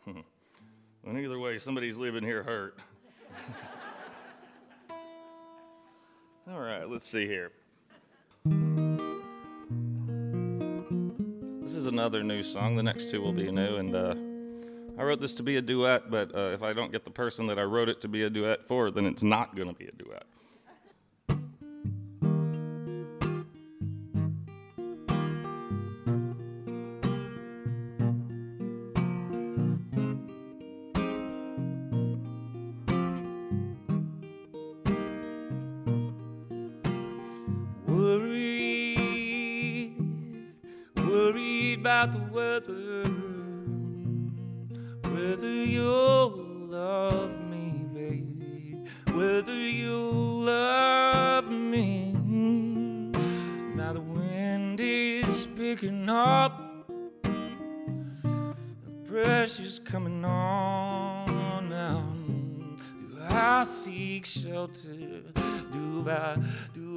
Hmm. 0.06 0.20
and 1.06 1.20
either 1.20 1.38
way, 1.38 1.58
somebody's 1.58 1.98
leaving 1.98 2.24
here 2.24 2.42
hurt. 2.42 2.80
All 6.50 6.62
right, 6.62 6.90
let's 6.90 7.10
see 7.10 7.28
here. 7.28 7.52
This 11.62 11.76
is 11.76 11.88
another 11.88 12.24
new 12.24 12.42
song. 12.42 12.78
The 12.78 12.84
next 12.84 13.12
two 13.12 13.22
will 13.22 13.34
be 13.34 13.52
new, 13.52 13.76
and 13.76 13.94
uh, 13.94 14.16
I 15.06 15.10
wrote 15.10 15.22
this 15.22 15.36
to 15.36 15.44
be 15.44 15.56
a 15.58 15.62
duet, 15.62 16.10
but 16.10 16.34
uh, 16.36 16.50
if 16.54 16.64
I 16.64 16.74
don't 16.74 16.92
get 16.92 17.06
the 17.06 17.12
person 17.12 17.46
that 17.48 17.60
I 17.60 17.64
wrote 17.64 17.90
it 17.90 18.02
to 18.02 18.08
be 18.08 18.24
a 18.24 18.30
duet 18.30 18.68
for, 18.68 18.90
then 18.90 19.06
it's 19.06 19.22
not 19.22 19.56
going 19.56 19.68
to 19.68 19.74
be 19.76 19.86
a 19.86 19.92
duet. 19.92 20.24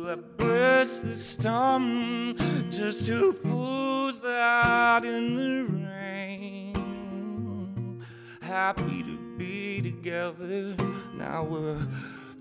I 0.07 0.15
burst 0.15 1.05
the 1.05 1.17
storm 1.17 2.37
just 2.71 3.07
to 3.07 3.33
fools 3.33 4.25
out 4.25 5.05
in 5.05 5.35
the 5.35 5.65
rain? 5.87 6.75
Happy 8.41 9.03
to 9.03 9.19
be 9.37 9.81
together, 9.83 10.77
now 11.17 11.43
we're 11.45 11.87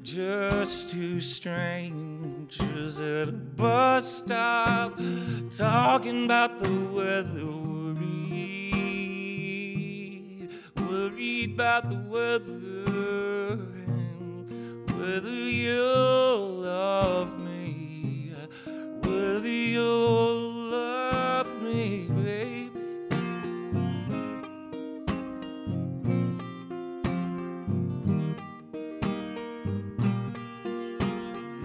just 0.03 0.89
two 0.89 1.19
strangers 1.19 2.99
at 2.99 3.29
a 3.29 3.31
bus 3.31 4.19
stop 4.19 4.97
talking 5.49 6.25
about 6.25 6.59
the 6.59 6.79
weather. 6.93 7.45
Worried, 7.45 8.77
worried 10.77 11.53
about 11.53 11.89
the 11.89 11.97
weather 12.07 13.51
and 13.51 14.89
whether 14.97 15.29
you'll 15.29 16.47
love 16.61 17.37
me, 17.39 17.46
you'll 19.47 20.51
love 20.71 21.61
me, 21.61 22.07
baby. 22.09 22.71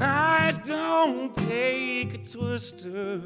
I 0.01 0.59
don't 0.65 1.35
take 1.35 2.15
a 2.15 2.19
twister 2.19 3.21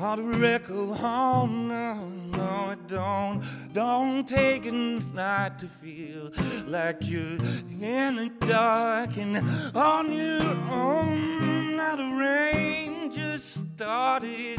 or 0.00 0.16
to 0.16 0.22
wreckle 0.22 0.94
home, 0.94 1.68
no, 1.68 2.08
no, 2.36 2.42
I 2.44 2.76
don't. 2.86 3.42
Don't 3.72 4.26
take 4.26 4.66
a 4.66 4.72
night 4.72 5.58
to 5.58 5.68
feel 5.68 6.30
like 6.66 6.98
you're 7.00 7.38
in 7.80 8.16
the 8.16 8.30
dark 8.46 9.16
and 9.16 9.38
on 9.74 10.12
your 10.12 10.42
own. 10.70 11.43
Now 11.86 11.96
the 11.96 12.04
rain 12.04 13.10
just 13.10 13.60
started, 13.74 14.58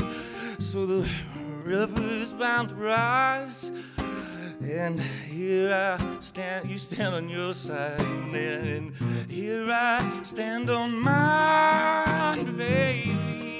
so 0.60 0.85
the 0.85 1.10
river's 1.64 2.34
bound 2.34 2.69
to 2.69 2.76
rise. 2.76 3.72
And 4.61 4.99
here 5.02 5.73
I 5.73 6.19
stand, 6.19 6.69
you 6.69 6.77
stand 6.77 7.15
on 7.15 7.27
your 7.27 7.56
side, 7.56 7.99
and 7.99 8.93
here 9.27 9.65
I 9.72 10.19
stand 10.22 10.69
on 10.69 10.99
mine, 10.99 12.56
baby. 12.56 13.55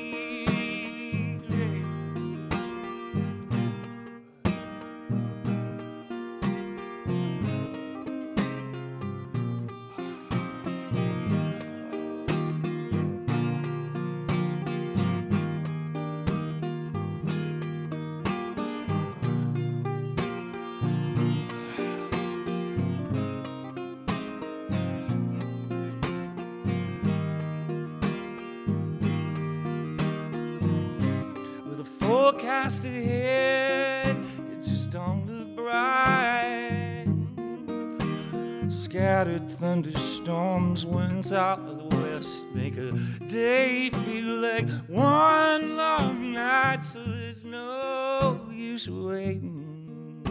Thunderstorms, 39.65 40.85
winds 40.85 41.33
out 41.33 41.57
of 41.57 41.89
the 41.89 41.97
west, 41.97 42.45
make 42.53 42.77
a 42.77 42.91
day 43.27 43.89
feel 43.89 44.35
like 44.35 44.69
one 44.87 45.75
long 45.75 46.33
night. 46.33 46.85
So 46.85 47.01
there's 47.01 47.43
no 47.43 48.47
use 48.51 48.87
waiting 48.87 50.21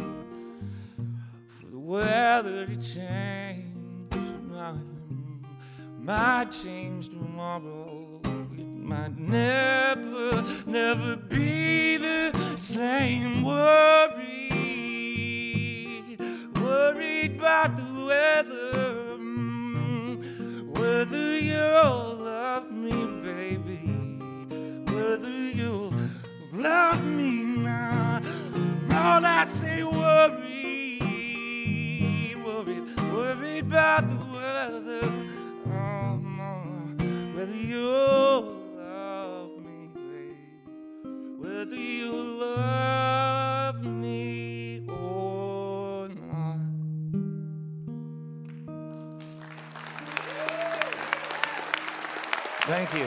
for 1.58 1.66
the 1.66 1.78
weather 1.80 2.66
to 2.66 2.76
change. 2.76 3.74
Might, 4.52 4.76
might 5.98 6.52
change 6.52 7.08
tomorrow. 7.08 8.20
It 8.56 8.78
might 8.92 9.18
never, 9.18 10.44
never 10.64 11.16
be 11.16 11.96
the 11.96 12.56
same. 12.56 13.42
Worried, 13.42 14.20
worried 16.54 17.34
about 17.36 17.76
the 17.76 18.04
weather. 18.06 18.93
Whether 20.84 21.38
you'll 21.38 22.16
love 22.16 22.70
me, 22.70 22.92
baby. 23.22 23.80
Whether 24.92 25.30
you'll 25.30 25.94
love 26.52 27.02
me 27.02 27.30
now. 27.42 28.20
All 28.90 29.24
I 29.24 29.46
say, 29.46 29.82
worried, 29.82 31.00
worried, 32.44 32.84
worried 33.14 33.64
about 33.64 34.10
the 34.10 34.16
weather. 34.36 35.10
Oh, 35.68 36.16
no. 36.38 36.52
Whether 37.34 37.56
you'll 37.56 38.44
love 38.76 39.52
me, 39.64 39.88
baby. 39.94 40.36
Whether 41.38 41.76
you'll 41.76 42.40
love 42.44 43.43
Thank 52.66 52.94
you. 52.94 53.04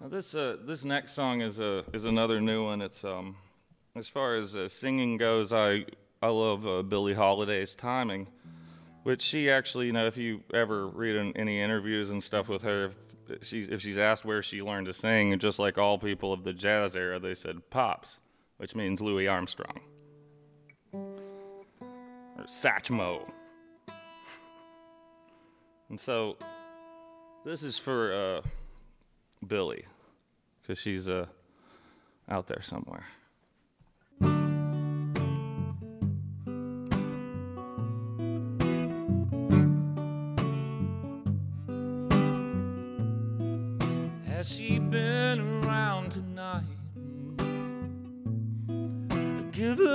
Now 0.00 0.06
this 0.08 0.36
uh, 0.36 0.58
this 0.64 0.84
next 0.84 1.14
song 1.14 1.40
is 1.40 1.58
a 1.58 1.84
is 1.92 2.04
another 2.04 2.40
new 2.40 2.64
one. 2.64 2.80
It's 2.80 3.02
um 3.02 3.34
as 3.96 4.08
far 4.08 4.36
as 4.36 4.54
uh, 4.54 4.68
singing 4.68 5.16
goes, 5.16 5.52
I 5.52 5.84
I 6.22 6.28
love 6.28 6.64
uh, 6.64 6.82
Billie 6.82 7.14
Holiday's 7.14 7.74
timing, 7.74 8.28
which 9.02 9.20
she 9.20 9.50
actually 9.50 9.86
you 9.86 9.92
know 9.92 10.06
if 10.06 10.16
you 10.16 10.44
ever 10.54 10.86
read 10.86 11.16
in, 11.16 11.36
any 11.36 11.60
interviews 11.60 12.10
and 12.10 12.22
stuff 12.22 12.48
with 12.48 12.62
her, 12.62 12.92
if 13.28 13.42
she's 13.44 13.68
if 13.68 13.82
she's 13.82 13.98
asked 13.98 14.24
where 14.24 14.44
she 14.44 14.62
learned 14.62 14.86
to 14.86 14.94
sing, 14.94 15.36
just 15.40 15.58
like 15.58 15.76
all 15.76 15.98
people 15.98 16.32
of 16.32 16.44
the 16.44 16.52
jazz 16.52 16.94
era, 16.94 17.18
they 17.18 17.34
said 17.34 17.68
pops, 17.68 18.20
which 18.58 18.74
means 18.74 19.00
Louis 19.00 19.26
Armstrong 19.26 19.80
or 20.92 22.44
Satchmo. 22.44 23.28
And 25.88 25.98
so 25.98 26.36
this 27.44 27.62
is 27.62 27.78
for 27.78 28.12
uh, 28.12 28.42
Billy, 29.46 29.86
because 30.60 30.78
she's 30.78 31.08
uh, 31.08 31.26
out 32.28 32.46
there 32.46 32.62
somewhere. 32.62 33.06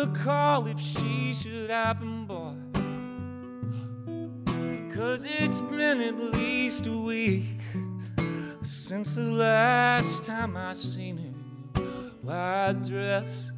Call 0.07 0.67
if 0.67 0.79
she 0.79 1.33
should 1.33 1.69
happen, 1.69 2.25
boy. 2.25 2.53
Cause 4.93 5.25
it's 5.39 5.61
been 5.61 6.01
at 6.01 6.17
least 6.17 6.87
a 6.87 6.97
week 6.97 7.61
since 8.61 9.15
the 9.15 9.23
last 9.23 10.23
time 10.23 10.55
I 10.55 10.73
seen 10.73 11.17
her. 11.17 11.81
White 12.21 12.83
dress, 12.87 13.51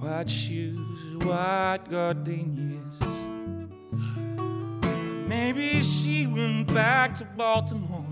white 0.00 0.28
shoes, 0.28 1.24
white 1.24 1.84
gardenias. 1.88 3.00
Maybe 5.26 5.82
she 5.82 6.26
went 6.26 6.72
back 6.72 7.14
to 7.16 7.24
Baltimore. 7.24 8.04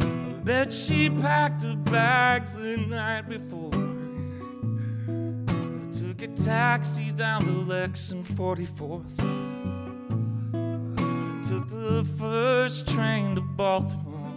I 0.00 0.44
bet 0.44 0.72
she 0.72 1.08
packed 1.10 1.62
her 1.62 1.76
bags 1.76 2.54
the 2.54 2.76
night 2.76 3.28
before. 3.28 3.81
A 6.22 6.28
taxi 6.44 7.10
down 7.10 7.40
to 7.40 7.50
Lex 7.50 8.12
and 8.12 8.24
44th. 8.24 9.18
Took 11.48 11.68
the 11.68 12.04
first 12.16 12.86
train 12.86 13.34
to 13.34 13.40
Baltimore. 13.40 14.30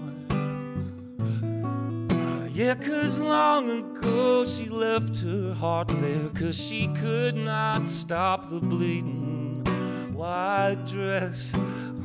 Yeah, 2.51 2.73
cause 2.73 3.19
long 3.19 3.69
ago 3.69 4.47
she 4.47 4.67
left 4.67 5.17
her 5.17 5.53
heart 5.53 5.89
there, 5.89 6.29
cause 6.29 6.57
she 6.59 6.87
could 6.87 7.35
not 7.35 7.87
stop 7.87 8.49
the 8.49 8.59
bleeding. 8.59 9.63
White 10.11 10.87
dress, 10.87 11.51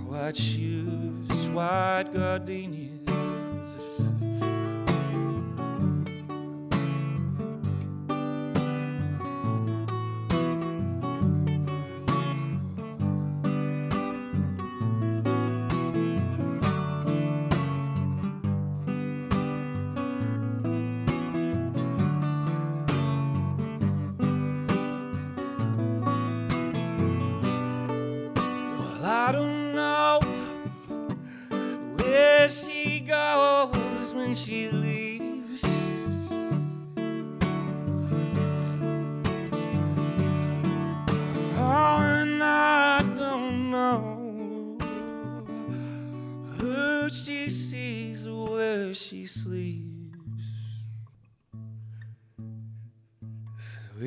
white 0.07 0.37
shoes, 0.37 1.49
white 1.55 2.11
gardenias. 2.13 2.90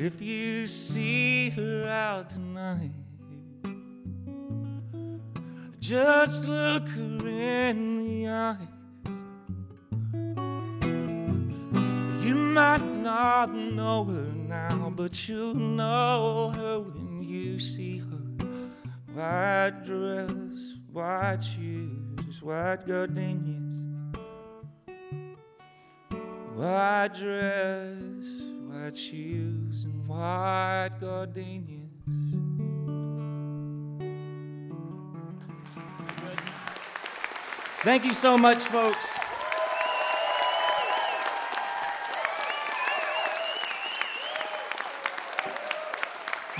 If 0.04 0.20
you 0.20 0.66
see 0.66 1.48
her 1.48 1.88
out 1.88 2.28
tonight, 2.28 2.90
just 5.80 6.44
look 6.44 6.86
her 6.88 7.26
in 7.26 7.96
the 7.96 8.28
eyes. 8.28 8.58
You 12.22 12.34
might 12.34 12.84
not 12.84 13.54
know 13.54 14.04
her 14.04 14.30
now, 14.46 14.92
but 14.94 15.26
you'll 15.26 15.54
know 15.54 16.52
her 16.54 16.80
when 16.80 17.22
you 17.22 17.58
see 17.58 17.96
her. 17.96 18.46
White 19.14 19.86
dress, 19.86 20.74
white 20.92 21.40
shoes, 21.40 22.42
white 22.42 22.86
gardenias. 22.86 23.62
White 26.54 27.08
dress, 27.18 28.53
white 28.74 28.96
shoes, 28.96 29.84
and 29.84 30.08
white 30.08 30.90
gardenias. 31.00 31.80
Thank 37.82 38.04
you 38.04 38.12
so 38.12 38.36
much, 38.36 38.58
folks. 38.58 39.06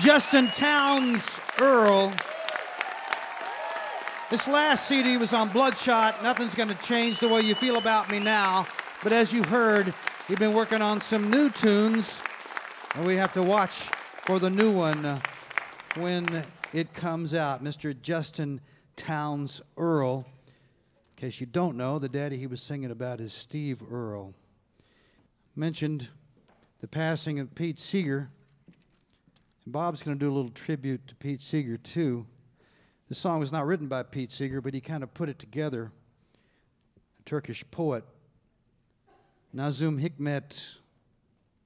Justin 0.00 0.48
Townes 0.48 1.40
Earle. 1.58 2.12
This 4.30 4.46
last 4.46 4.86
CD 4.86 5.16
was 5.16 5.32
on 5.32 5.48
Bloodshot. 5.48 6.22
Nothing's 6.22 6.54
going 6.54 6.68
to 6.68 6.74
change 6.82 7.20
the 7.20 7.28
way 7.28 7.40
you 7.40 7.54
feel 7.54 7.76
about 7.76 8.10
me 8.10 8.18
now. 8.18 8.66
But 9.02 9.12
as 9.12 9.32
you 9.32 9.42
heard, 9.44 9.94
he's 10.28 10.38
been 10.38 10.54
working 10.54 10.80
on 10.82 11.00
some 11.00 11.30
new 11.30 11.50
tunes, 11.50 12.20
and 12.94 13.04
we 13.06 13.16
have 13.16 13.32
to 13.34 13.42
watch 13.42 13.76
for 14.22 14.38
the 14.38 14.50
new 14.50 14.70
one 14.70 15.20
when 15.96 16.44
it 16.72 16.94
comes 16.94 17.34
out. 17.34 17.62
Mr. 17.62 17.98
Justin 18.00 18.60
Townes 18.96 19.60
Earle. 19.76 20.26
In 21.16 21.20
case 21.20 21.40
you 21.40 21.46
don't 21.46 21.76
know, 21.76 21.98
the 21.98 22.08
daddy 22.08 22.36
he 22.36 22.46
was 22.46 22.62
singing 22.62 22.90
about 22.90 23.20
is 23.20 23.32
Steve 23.32 23.82
Earle. 23.90 24.34
Mentioned 25.54 26.08
the 26.80 26.88
passing 26.88 27.38
of 27.38 27.54
Pete 27.54 27.78
Seeger. 27.78 28.30
And 29.64 29.72
Bob's 29.72 30.02
going 30.02 30.18
to 30.18 30.24
do 30.24 30.30
a 30.30 30.34
little 30.34 30.50
tribute 30.50 31.06
to 31.08 31.14
Pete 31.14 31.40
Seeger, 31.40 31.76
too. 31.76 32.26
This 33.08 33.18
song 33.18 33.40
was 33.40 33.52
not 33.52 33.66
written 33.66 33.86
by 33.86 34.02
Pete 34.02 34.32
Seeger, 34.32 34.60
but 34.60 34.74
he 34.74 34.80
kind 34.80 35.02
of 35.02 35.14
put 35.14 35.28
it 35.28 35.38
together. 35.38 35.92
A 37.20 37.22
Turkish 37.22 37.64
poet, 37.70 38.04
Nazim 39.56 40.00
Hikmet, 40.00 40.78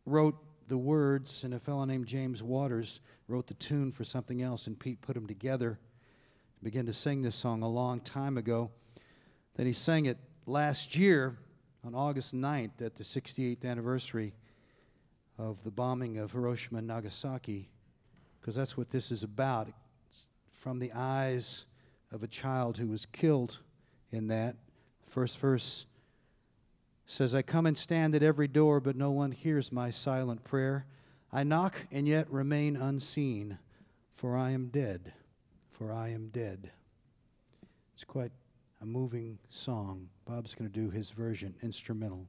wrote 0.04 0.36
the 0.68 0.76
words, 0.76 1.42
and 1.42 1.54
a 1.54 1.58
fellow 1.58 1.86
named 1.86 2.06
James 2.06 2.42
Waters 2.42 3.00
wrote 3.28 3.46
the 3.46 3.54
tune 3.54 3.92
for 3.92 4.04
something 4.04 4.42
else, 4.42 4.66
and 4.66 4.78
Pete 4.78 5.00
put 5.00 5.14
them 5.14 5.26
together. 5.26 5.68
And 5.70 6.64
began 6.64 6.84
to 6.84 6.92
sing 6.92 7.22
this 7.22 7.34
song 7.34 7.62
a 7.62 7.68
long 7.68 8.00
time 8.00 8.36
ago. 8.36 8.70
Then 9.56 9.64
he 9.64 9.72
sang 9.72 10.04
it 10.04 10.18
last 10.44 10.96
year 10.96 11.38
on 11.82 11.94
August 11.94 12.34
9th 12.34 12.82
at 12.82 12.96
the 12.96 13.04
68th 13.04 13.64
anniversary 13.64 14.34
of 15.38 15.64
the 15.64 15.70
bombing 15.70 16.18
of 16.18 16.32
Hiroshima 16.32 16.80
and 16.80 16.88
Nagasaki, 16.88 17.70
because 18.38 18.54
that's 18.54 18.76
what 18.76 18.90
this 18.90 19.10
is 19.10 19.22
about. 19.22 19.68
It's 20.10 20.26
from 20.50 20.78
the 20.78 20.92
eyes 20.92 21.64
of 22.12 22.22
a 22.22 22.28
child 22.28 22.76
who 22.76 22.88
was 22.88 23.06
killed 23.06 23.60
in 24.12 24.28
that. 24.28 24.56
First 25.06 25.38
verse 25.38 25.86
says, 27.08 27.34
I 27.34 27.42
come 27.42 27.64
and 27.66 27.76
stand 27.76 28.14
at 28.14 28.22
every 28.22 28.46
door, 28.46 28.80
but 28.80 28.94
no 28.94 29.10
one 29.10 29.32
hears 29.32 29.72
my 29.72 29.90
silent 29.90 30.44
prayer. 30.44 30.86
I 31.32 31.42
knock 31.42 31.86
and 31.90 32.06
yet 32.06 32.30
remain 32.30 32.76
unseen, 32.76 33.58
for 34.14 34.36
I 34.36 34.50
am 34.50 34.68
dead, 34.68 35.14
for 35.72 35.90
I 35.90 36.10
am 36.10 36.28
dead. 36.28 36.70
It's 37.94 38.04
quite 38.04 38.30
a 38.80 38.86
moving 38.86 39.38
song. 39.48 40.10
Bob's 40.26 40.54
going 40.54 40.70
to 40.70 40.80
do 40.80 40.90
his 40.90 41.10
version, 41.10 41.54
instrumental. 41.62 42.26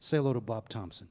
Say 0.00 0.18
hello 0.18 0.34
to 0.34 0.40
Bob 0.40 0.68
Thompson. 0.68 1.08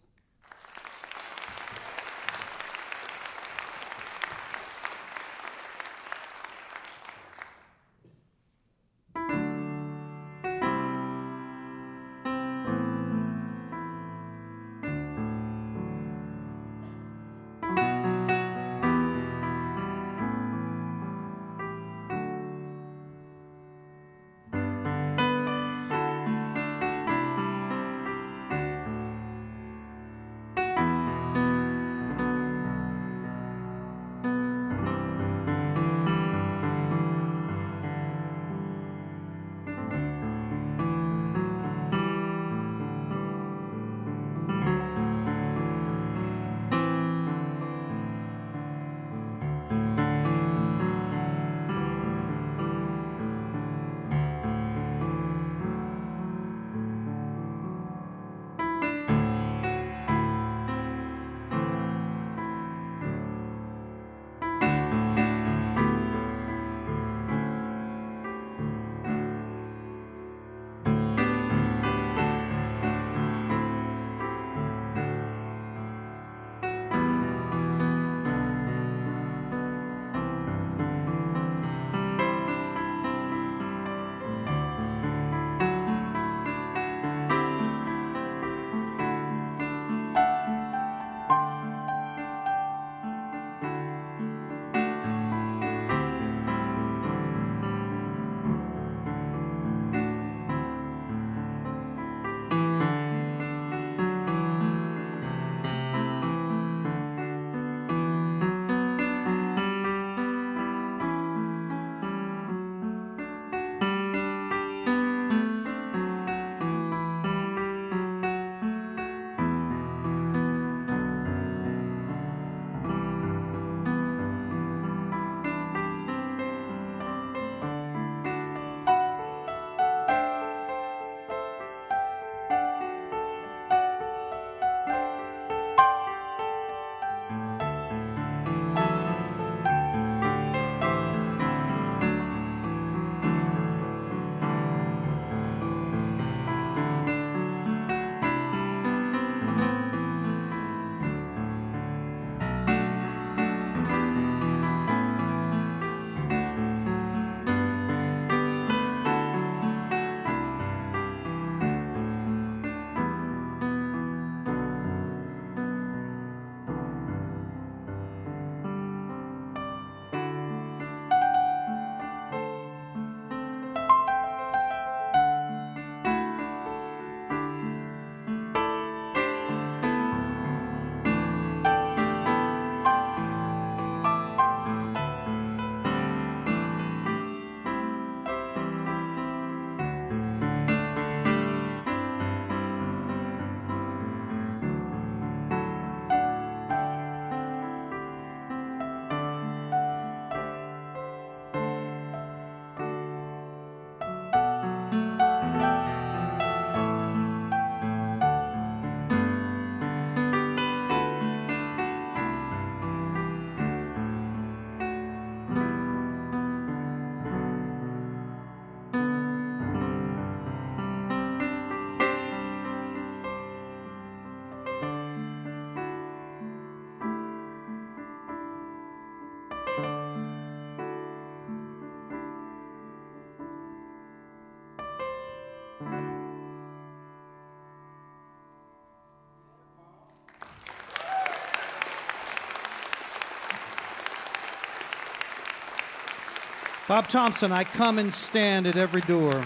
Bob 246.90 247.08
Thompson, 247.08 247.52
I 247.52 247.66
come 247.66 248.00
and 248.00 248.12
stand 248.12 248.66
at 248.66 248.76
every 248.76 249.02
door. 249.02 249.46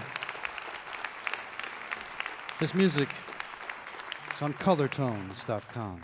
This 2.61 2.74
music 2.74 3.10
is 4.34 4.41
on 4.41 4.53
colortones.com. 4.53 5.99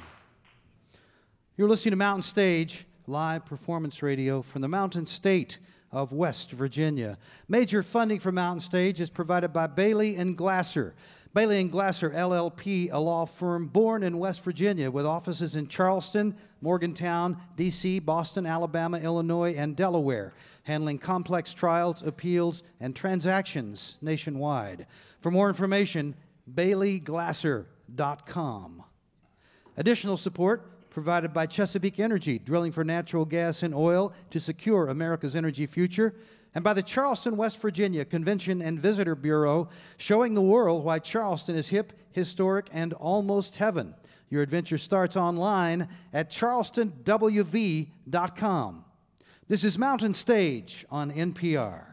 You're 1.55 1.69
listening 1.69 1.91
to 1.91 1.95
Mountain 1.95 2.23
Stage, 2.23 2.85
live 3.07 3.45
performance 3.45 4.03
radio 4.03 4.41
from 4.41 4.61
the 4.61 4.67
Mountain 4.67 5.05
State 5.05 5.59
of 5.93 6.11
West 6.11 6.51
Virginia. 6.51 7.17
Major 7.47 7.83
funding 7.83 8.19
for 8.19 8.33
Mountain 8.33 8.59
Stage 8.59 8.99
is 8.99 9.09
provided 9.09 9.53
by 9.53 9.67
Bailey 9.67 10.17
and 10.17 10.37
Glasser. 10.37 10.93
Bailey 11.33 11.61
and 11.61 11.71
Glasser 11.71 12.09
LLP, 12.09 12.89
a 12.91 12.99
law 12.99 13.25
firm 13.25 13.67
born 13.67 14.01
in 14.01 14.17
West 14.17 14.43
Virginia 14.43 14.89
with 14.89 15.05
offices 15.05 15.55
in 15.55 15.67
Charleston, 15.67 16.35
Morgantown, 16.59 17.37
D.C., 17.55 17.99
Boston, 17.99 18.47
Alabama, 18.47 18.97
Illinois, 18.97 19.53
and 19.53 19.75
Delaware, 19.75 20.33
handling 20.63 20.97
complex 20.97 21.53
trials, 21.53 22.01
appeals, 22.01 22.63
and 22.79 22.95
transactions 22.95 23.99
nationwide. 24.01 24.87
For 25.21 25.29
more 25.29 25.49
information, 25.49 26.15
baileyglasser.com. 26.51 28.83
Additional 29.77 30.17
support 30.17 30.89
provided 30.89 31.31
by 31.31 31.45
Chesapeake 31.45 31.99
Energy, 31.99 32.39
drilling 32.39 32.71
for 32.71 32.83
natural 32.83 33.23
gas 33.23 33.61
and 33.61 33.75
oil 33.75 34.11
to 34.31 34.39
secure 34.39 34.87
America's 34.87 35.35
energy 35.35 35.67
future, 35.67 36.15
and 36.55 36.63
by 36.63 36.73
the 36.73 36.81
Charleston, 36.81 37.37
West 37.37 37.61
Virginia 37.61 38.03
Convention 38.05 38.59
and 38.61 38.79
Visitor 38.79 39.15
Bureau, 39.15 39.69
showing 39.97 40.33
the 40.33 40.41
world 40.41 40.83
why 40.83 40.97
Charleston 40.99 41.55
is 41.55 41.69
hip, 41.69 41.93
historic, 42.11 42.67
and 42.71 42.93
almost 42.93 43.57
heaven. 43.57 43.93
Your 44.29 44.41
adventure 44.41 44.77
starts 44.77 45.17
online 45.17 45.89
at 46.13 46.29
charlestonwv.com. 46.29 48.85
This 49.47 49.63
is 49.63 49.79
Mountain 49.79 50.13
Stage 50.13 50.85
on 50.91 51.11
NPR. 51.11 51.88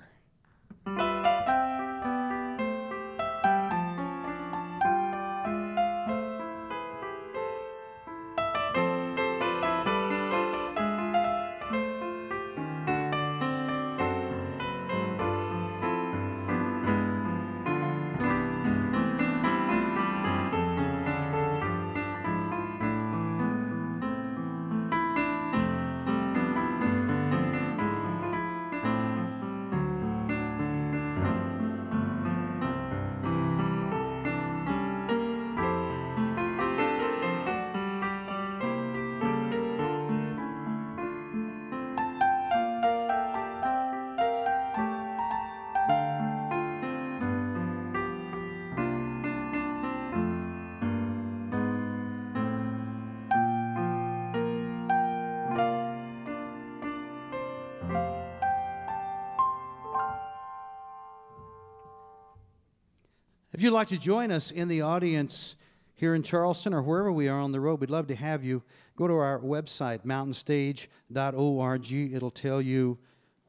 If 63.56 63.62
you'd 63.62 63.72
like 63.72 63.88
to 63.88 63.96
join 63.96 64.30
us 64.32 64.50
in 64.50 64.68
the 64.68 64.82
audience 64.82 65.54
here 65.94 66.14
in 66.14 66.22
Charleston 66.22 66.74
or 66.74 66.82
wherever 66.82 67.10
we 67.10 67.26
are 67.26 67.40
on 67.40 67.52
the 67.52 67.60
road, 67.60 67.80
we'd 67.80 67.88
love 67.88 68.06
to 68.08 68.14
have 68.14 68.44
you. 68.44 68.62
Go 68.96 69.08
to 69.08 69.14
our 69.14 69.38
website, 69.38 70.04
mountainstage.org. 70.04 71.92
It'll 72.14 72.30
tell 72.30 72.60
you 72.60 72.98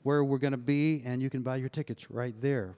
where 0.04 0.24
we're 0.24 0.38
going 0.38 0.52
to 0.52 0.58
be, 0.58 1.04
and 1.06 1.22
you 1.22 1.30
can 1.30 1.42
buy 1.42 1.58
your 1.58 1.68
tickets 1.68 2.10
right 2.10 2.34
there. 2.40 2.78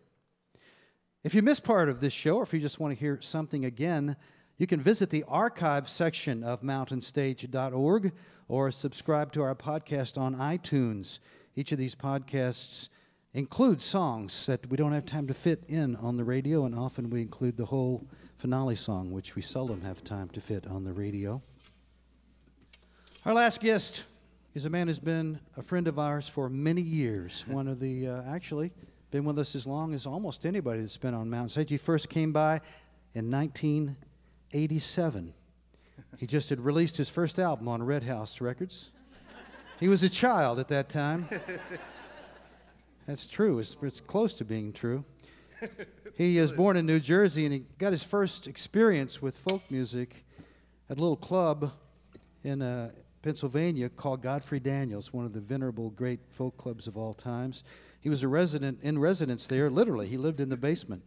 If 1.24 1.36
you 1.36 1.44
missed 1.44 1.64
part 1.64 1.88
of 1.88 2.00
this 2.00 2.14
show, 2.14 2.38
or 2.38 2.42
if 2.42 2.52
you 2.52 2.60
just 2.60 2.80
want 2.80 2.96
to 2.96 3.00
hear 3.00 3.22
something 3.22 3.64
again, 3.64 4.16
you 4.58 4.66
can 4.66 4.82
visit 4.82 5.12
the 5.12 5.24
archive 5.28 5.88
section 5.88 6.44
of 6.44 6.64
mountainstage.org 6.64 8.12
or 8.48 8.72
subscribe 8.72 9.32
to 9.34 9.44
our 9.44 9.54
podcast 9.54 10.18
on 10.18 10.36
iTunes. 10.36 11.20
Each 11.56 11.72
of 11.72 11.78
these 11.78 11.94
podcasts 11.94 12.90
includes 13.34 13.86
songs 13.86 14.46
that 14.48 14.70
we 14.70 14.78
don't 14.78 14.94
have 14.94 15.06
time 15.06 15.28
to 15.28 15.34
fit 15.34 15.64
in 15.68 15.96
on 15.98 16.18
the 16.18 16.24
radio, 16.24 16.66
and 16.66 16.74
often 16.74 17.10
we 17.10 17.22
include 17.22 17.58
the 17.58 17.66
whole 17.66 18.08
finale 18.38 18.76
song, 18.76 19.12
which 19.12 19.36
we 19.36 19.42
seldom 19.42 19.82
have 19.82 20.04
time 20.04 20.30
to 20.30 20.42
fit 20.42 20.66
on 20.66 20.84
the 20.84 20.94
radio. 20.94 21.42
Our 23.26 23.34
last 23.34 23.62
guest 23.62 24.04
is 24.56 24.66
a 24.66 24.70
man 24.70 24.88
who's 24.88 25.00
been 25.00 25.40
a 25.58 25.62
friend 25.62 25.88
of 25.88 26.00
ours 26.00 26.28
for 26.28 26.50
many 26.50 26.82
years. 26.82 27.46
One 27.48 27.68
of 27.68 27.80
the, 27.80 28.08
uh, 28.08 28.24
actually, 28.24 28.72
been 29.12 29.26
with 29.26 29.38
us 29.38 29.56
as 29.56 29.68
long 29.68 29.94
as 29.94 30.06
almost 30.06 30.46
anybody 30.46 30.82
that's 30.82 30.98
been 30.98 31.14
on 31.14 31.30
Mount 31.30 31.52
Stage. 31.52 31.70
He 31.70 31.78
first 31.78 32.10
came 32.10 32.32
by 32.32 32.62
in 33.14 33.30
1987. 33.30 35.34
He 36.18 36.28
just 36.28 36.50
had 36.50 36.60
released 36.60 36.98
his 36.98 37.10
first 37.10 37.40
album 37.40 37.68
on 37.68 37.84
Red 37.84 38.04
House 38.04 38.42
Records. 38.42 38.90
He 39.80 39.88
was 39.88 40.04
a 40.04 40.10
child 40.10 40.60
at 40.60 40.68
that 40.70 40.90
time. 40.90 41.30
That's 43.08 43.28
true. 43.28 43.60
It's, 43.60 43.76
it's 43.82 44.00
close 44.00 44.34
to 44.34 44.46
being 44.46 44.74
true. 44.74 45.04
He 46.20 46.38
was 46.38 46.52
born 46.52 46.76
in 46.76 46.86
New 46.86 47.00
Jersey 47.00 47.46
and 47.46 47.54
he 47.54 47.64
got 47.78 47.94
his 47.94 48.04
first 48.04 48.46
experience 48.46 49.22
with 49.22 49.38
folk 49.38 49.62
music 49.70 50.26
at 50.90 50.98
a 50.98 51.00
little 51.00 51.16
club 51.16 51.72
in 52.44 52.62
uh, 52.62 52.92
Pennsylvania 53.22 53.88
called 53.88 54.22
Godfrey 54.22 54.60
Daniels, 54.60 55.14
one 55.14 55.24
of 55.24 55.32
the 55.32 55.40
venerable 55.40 55.92
great 55.92 56.20
folk 56.30 56.58
clubs 56.58 56.88
of 56.88 56.98
all 56.98 57.14
times. 57.14 57.64
He 58.02 58.10
was 58.10 58.22
a 58.22 58.28
resident 58.28 58.80
in 58.82 59.00
residence 59.00 59.46
there, 59.46 59.70
literally. 59.70 60.10
He 60.10 60.18
lived 60.18 60.42
in 60.42 60.50
the 60.50 60.58
basement. 60.58 61.04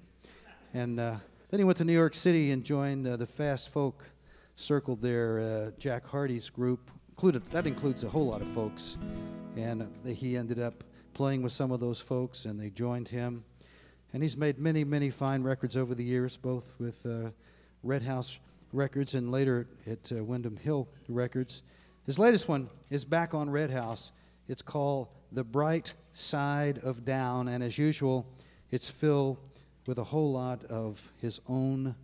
And 0.72 0.98
uh, 0.98 1.16
then 1.50 1.60
he 1.60 1.64
went 1.64 1.76
to 1.76 1.84
New 1.84 1.92
York 1.92 2.14
City 2.14 2.50
and 2.50 2.64
joined 2.64 3.06
uh, 3.06 3.16
the 3.18 3.26
fast 3.26 3.68
folk 3.68 4.04
circle 4.56 4.96
there, 4.96 5.40
uh, 5.40 5.70
Jack 5.78 6.06
Hardy's 6.06 6.48
group. 6.48 6.90
Included, 7.10 7.44
that 7.50 7.66
includes 7.66 8.02
a 8.02 8.08
whole 8.08 8.28
lot 8.28 8.40
of 8.40 8.48
folks. 8.48 8.96
And 9.58 9.86
he 10.06 10.38
ended 10.38 10.58
up 10.58 10.84
playing 11.14 11.42
with 11.42 11.52
some 11.52 11.70
of 11.70 11.80
those 11.80 12.00
folks, 12.00 12.44
and 12.44 12.60
they 12.60 12.70
joined 12.70 13.08
him. 13.08 13.44
And 14.12 14.22
he's 14.22 14.36
made 14.36 14.58
many, 14.58 14.84
many 14.84 15.10
fine 15.10 15.42
records 15.42 15.76
over 15.76 15.94
the 15.94 16.04
years, 16.04 16.36
both 16.36 16.72
with 16.78 17.04
uh, 17.06 17.30
Red 17.82 18.02
House 18.02 18.38
Records 18.72 19.14
and 19.14 19.30
later 19.30 19.66
at 19.86 20.10
uh, 20.12 20.22
Windham 20.24 20.56
Hill 20.56 20.88
Records. 21.08 21.62
His 22.06 22.18
latest 22.18 22.48
one 22.48 22.68
is 22.90 23.04
back 23.04 23.34
on 23.34 23.50
Red 23.50 23.70
House. 23.70 24.12
It's 24.48 24.62
called 24.62 25.08
The 25.30 25.44
Bright 25.44 25.94
Side 26.14 26.78
of 26.82 27.04
Down, 27.04 27.48
and 27.48 27.62
as 27.62 27.78
usual, 27.78 28.26
it's 28.70 28.90
filled 28.90 29.38
with 29.86 29.98
a 29.98 30.04
whole 30.04 30.32
lot 30.32 30.64
of 30.64 31.12
his 31.20 31.40
own 31.48 31.94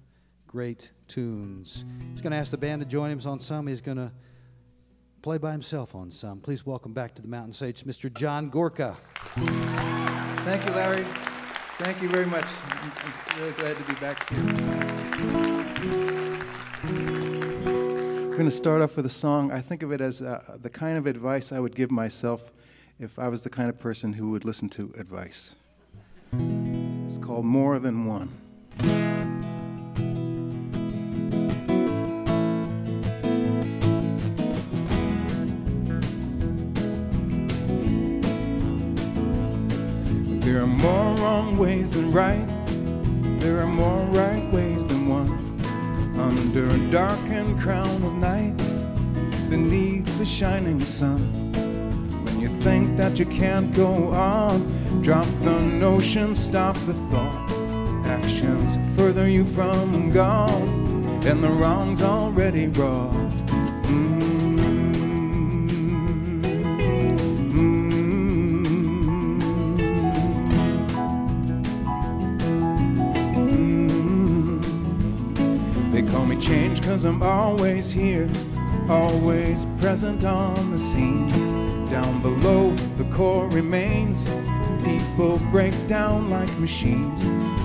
great 0.46 0.90
tunes. 1.08 1.84
He's 2.12 2.22
going 2.22 2.32
to 2.32 2.38
ask 2.38 2.50
the 2.50 2.56
band 2.56 2.80
to 2.80 2.86
join 2.86 3.10
him 3.10 3.20
on 3.26 3.40
some. 3.40 3.66
He's 3.66 3.80
going 3.80 3.98
to 3.98 4.12
play 5.22 5.38
by 5.38 5.52
himself 5.52 5.94
on 5.94 6.10
some. 6.10 6.40
Please 6.40 6.64
welcome 6.64 6.92
back 6.92 7.14
to 7.14 7.22
the 7.22 7.28
Mountain 7.28 7.52
Stage, 7.52 7.84
Mr. 7.84 8.12
John 8.12 8.50
Gorka. 8.50 8.96
Thank 10.44 10.64
you, 10.66 10.72
Larry. 10.72 11.04
Thank 11.78 12.02
you 12.02 12.08
very 12.08 12.26
much. 12.26 12.46
I'm 12.70 12.92
really 13.38 13.52
glad 13.52 13.76
to 13.76 13.82
be 13.84 13.94
back 14.00 14.28
here. 14.28 14.44
We're 18.28 18.36
going 18.36 18.44
to 18.46 18.50
start 18.50 18.82
off 18.82 18.96
with 18.96 19.06
a 19.06 19.10
song. 19.10 19.50
I 19.50 19.60
think 19.60 19.82
of 19.82 19.92
it 19.92 20.00
as 20.00 20.22
uh, 20.22 20.56
the 20.60 20.70
kind 20.70 20.96
of 20.96 21.06
advice 21.06 21.52
I 21.52 21.60
would 21.60 21.74
give 21.74 21.90
myself 21.90 22.52
if 22.98 23.18
I 23.18 23.28
was 23.28 23.42
the 23.42 23.50
kind 23.50 23.68
of 23.68 23.78
person 23.78 24.12
who 24.14 24.30
would 24.30 24.44
listen 24.44 24.68
to 24.70 24.92
advice. 24.96 25.54
It's 26.32 27.18
called 27.18 27.44
More 27.44 27.78
Than 27.78 28.06
One. 28.06 28.47
Ways 41.58 41.94
than 41.94 42.12
right. 42.12 42.46
There 43.40 43.60
are 43.60 43.66
more 43.66 44.04
right 44.06 44.52
ways 44.52 44.86
than 44.86 45.08
one. 45.08 45.28
Under 46.16 46.68
a 46.68 46.78
darkened 46.90 47.60
crown 47.60 48.02
of 48.04 48.12
night, 48.14 48.56
beneath 49.50 50.06
the 50.18 50.26
shining 50.26 50.84
sun. 50.84 51.52
When 52.24 52.38
you 52.38 52.48
think 52.60 52.96
that 52.96 53.18
you 53.18 53.26
can't 53.26 53.74
go 53.74 54.12
on, 54.12 55.02
drop 55.02 55.26
the 55.40 55.60
notion, 55.60 56.34
stop 56.34 56.76
the 56.86 56.94
thought. 57.10 57.50
Actions 58.06 58.78
further 58.96 59.28
you 59.28 59.44
from 59.44 60.12
God, 60.12 60.62
and 61.26 61.42
the 61.42 61.50
wrong's 61.50 62.02
already 62.02 62.68
wrought. 62.68 63.37
Cause 76.88 77.04
I'm 77.04 77.22
always 77.22 77.92
here, 77.92 78.30
always 78.88 79.66
present 79.78 80.24
on 80.24 80.70
the 80.70 80.78
scene. 80.78 81.28
Down 81.90 82.22
below, 82.22 82.74
the 82.96 83.04
core 83.14 83.46
remains. 83.50 84.24
People 84.82 85.38
break 85.52 85.74
down 85.86 86.30
like 86.30 86.50
machines. 86.58 87.20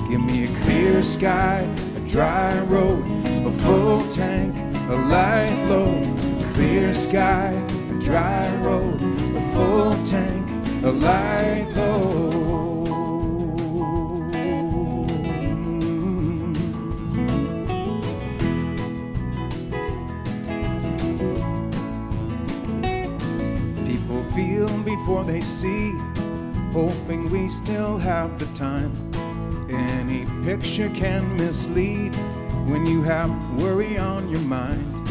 Give 0.09 0.19
me 0.19 0.43
a 0.43 0.59
clear 0.63 1.01
sky, 1.01 1.59
a 1.95 1.99
dry 2.09 2.59
road, 2.63 3.01
a 3.47 3.51
full 3.63 4.01
tank, 4.09 4.53
a 4.89 4.95
light 5.07 5.67
load. 5.69 6.03
Clear 6.55 6.93
sky, 6.93 7.51
a 7.91 7.99
dry 8.01 8.53
road, 8.57 9.01
a 9.01 9.41
full 9.53 9.93
tank, 10.05 10.45
a 10.83 10.91
light 10.91 11.71
load. 11.77 12.22
Before 25.03 25.25
they 25.25 25.41
see, 25.41 25.91
hoping 26.71 27.29
we 27.29 27.49
still 27.49 27.97
have 27.97 28.39
the 28.39 28.45
time. 28.57 28.93
Any 29.69 30.25
picture 30.45 30.87
can 30.91 31.35
mislead 31.35 32.15
when 32.69 32.85
you 32.85 33.01
have 33.01 33.29
worry 33.61 33.97
on 33.97 34.29
your 34.29 34.39
mind. 34.39 35.09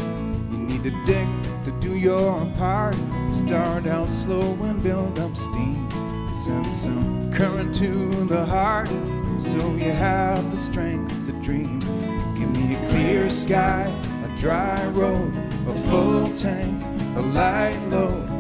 You 0.51 0.57
need 0.57 0.83
to 0.85 1.05
dig 1.05 1.29
to 1.67 1.71
do 1.79 1.95
your 1.95 2.41
part. 2.57 2.97
Start 3.35 3.87
out 3.87 4.15
slow 4.15 4.57
and 4.63 4.83
build 4.83 5.19
up 5.19 5.37
steam. 5.37 5.87
Send 6.43 6.73
some 6.73 7.31
current 7.31 7.75
to 7.75 8.25
the 8.25 8.47
heart 8.47 8.89
so 9.39 9.59
you 9.75 9.93
have 9.93 10.51
the 10.51 10.57
strength 10.57 11.15
to 11.27 11.33
dream. 11.43 11.81
Give 12.39 12.51
me 12.57 12.77
a 12.77 12.89
clear 12.89 13.29
sky, 13.29 13.93
a 14.25 14.39
dry 14.39 14.87
road, 14.87 15.37
a 15.69 15.75
full 15.91 16.35
tank, 16.39 16.83
a 17.15 17.21
light 17.21 17.79
load. 17.91 18.32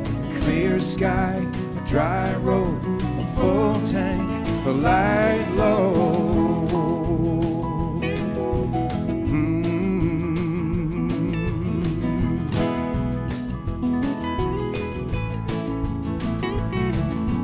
Clear 0.44 0.81
sky, 0.81 1.47
a 1.77 1.89
dry 1.89 2.35
road, 2.39 2.81
a 2.85 3.24
full 3.36 3.74
tank, 3.86 4.23
a 4.66 4.70
light 4.70 5.48
load. 5.55 6.69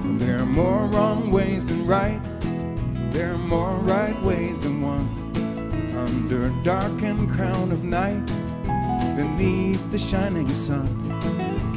Mm. 0.09 0.19
There 0.19 0.39
are 0.41 0.47
more 0.47 0.87
wrong 0.87 1.31
ways 1.31 1.69
than 1.69 1.87
right. 1.87 2.21
There 3.13 3.33
are 3.33 3.39
more 3.39 3.77
right 3.77 4.21
ways 4.25 4.63
than 4.63 4.83
one. 4.83 5.09
Under 5.97 6.47
a 6.47 6.51
darkened 6.65 7.31
crown 7.31 7.71
of 7.71 7.85
night, 7.85 8.27
beneath 9.17 9.89
the 9.93 9.99
shining 9.99 10.53
sun. 10.53 11.08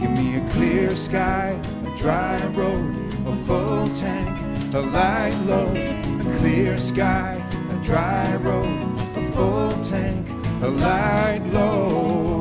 Give 0.02 0.18
me 0.18 0.38
a 0.38 0.50
clear 0.50 0.90
sky, 0.96 1.62
a 1.86 1.96
dry 1.96 2.44
road, 2.56 2.96
a 3.28 3.36
full 3.46 3.88
tank, 3.90 4.74
a 4.74 4.80
light 4.80 5.38
load. 5.46 5.78
A 5.78 6.38
clear 6.40 6.76
sky, 6.80 7.40
a 7.70 7.84
dry 7.84 8.36
road, 8.38 9.00
a 9.16 9.32
full 9.34 9.84
tank, 9.84 10.28
a 10.64 10.70
light 10.70 11.44
load. 11.54 12.41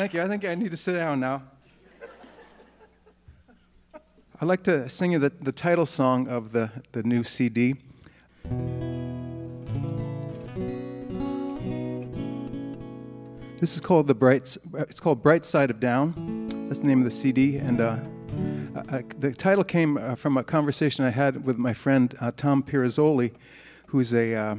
Thank 0.00 0.14
you. 0.14 0.22
I 0.22 0.28
think 0.28 0.46
I 0.46 0.54
need 0.54 0.70
to 0.70 0.78
sit 0.78 0.94
down 0.94 1.20
now. 1.20 1.42
I'd 4.40 4.48
like 4.48 4.62
to 4.62 4.88
sing 4.88 5.12
you 5.12 5.18
the, 5.18 5.28
the 5.28 5.52
title 5.52 5.84
song 5.84 6.26
of 6.26 6.52
the, 6.52 6.70
the 6.92 7.02
new 7.02 7.22
CD. 7.22 7.74
This 13.60 13.74
is 13.74 13.80
called 13.82 14.06
the 14.06 14.14
bright. 14.14 14.56
It's 14.72 15.00
called 15.00 15.22
Bright 15.22 15.44
Side 15.44 15.68
of 15.68 15.80
Down. 15.80 16.48
That's 16.68 16.80
the 16.80 16.86
name 16.86 17.00
of 17.00 17.04
the 17.04 17.10
CD, 17.10 17.58
and 17.58 17.82
uh, 17.82 17.98
uh, 18.88 19.02
the 19.18 19.32
title 19.32 19.64
came 19.64 19.98
uh, 19.98 20.14
from 20.14 20.38
a 20.38 20.42
conversation 20.42 21.04
I 21.04 21.10
had 21.10 21.44
with 21.44 21.58
my 21.58 21.74
friend 21.74 22.14
uh, 22.22 22.32
Tom 22.34 22.62
Pirozzoli, 22.62 23.32
who's 23.88 24.14
a 24.14 24.34
uh, 24.34 24.56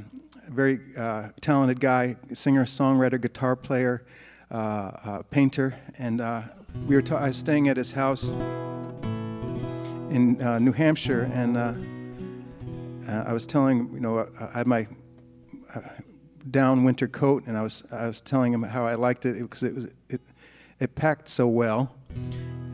very 0.50 0.82
uh, 0.96 1.30
talented 1.42 1.80
guy, 1.80 2.18
singer, 2.32 2.66
songwriter, 2.66 3.20
guitar 3.20 3.56
player, 3.56 4.04
uh, 4.52 4.92
uh, 5.06 5.22
painter, 5.30 5.74
and 5.98 6.20
uh, 6.20 6.42
we 6.86 6.96
were. 6.96 7.02
Ta- 7.02 7.18
I 7.18 7.28
was 7.28 7.38
staying 7.38 7.70
at 7.70 7.78
his 7.78 7.92
house 7.92 8.24
in 10.10 10.42
uh, 10.42 10.60
New 10.60 10.74
Hampshire, 10.74 11.32
and 11.34 11.58
I 13.08 13.32
was 13.32 13.48
telling 13.48 13.90
you 13.94 14.02
know 14.02 14.28
I 14.40 14.58
had 14.58 14.68
my 14.68 14.88
down 16.50 16.84
winter 16.84 17.08
coat, 17.08 17.44
and 17.48 17.58
I 17.58 17.62
was 17.62 17.86
I 17.92 18.08
was 18.08 18.20
telling 18.20 18.54
him 18.54 18.64
how 18.64 18.86
I 18.86 18.96
liked 18.96 19.26
it 19.26 19.42
because 19.42 19.64
it 19.64 19.74
was 19.74 19.88
it 20.10 20.20
it 20.82 20.96
packed 20.96 21.30
so 21.30 21.48
well, 21.48 21.96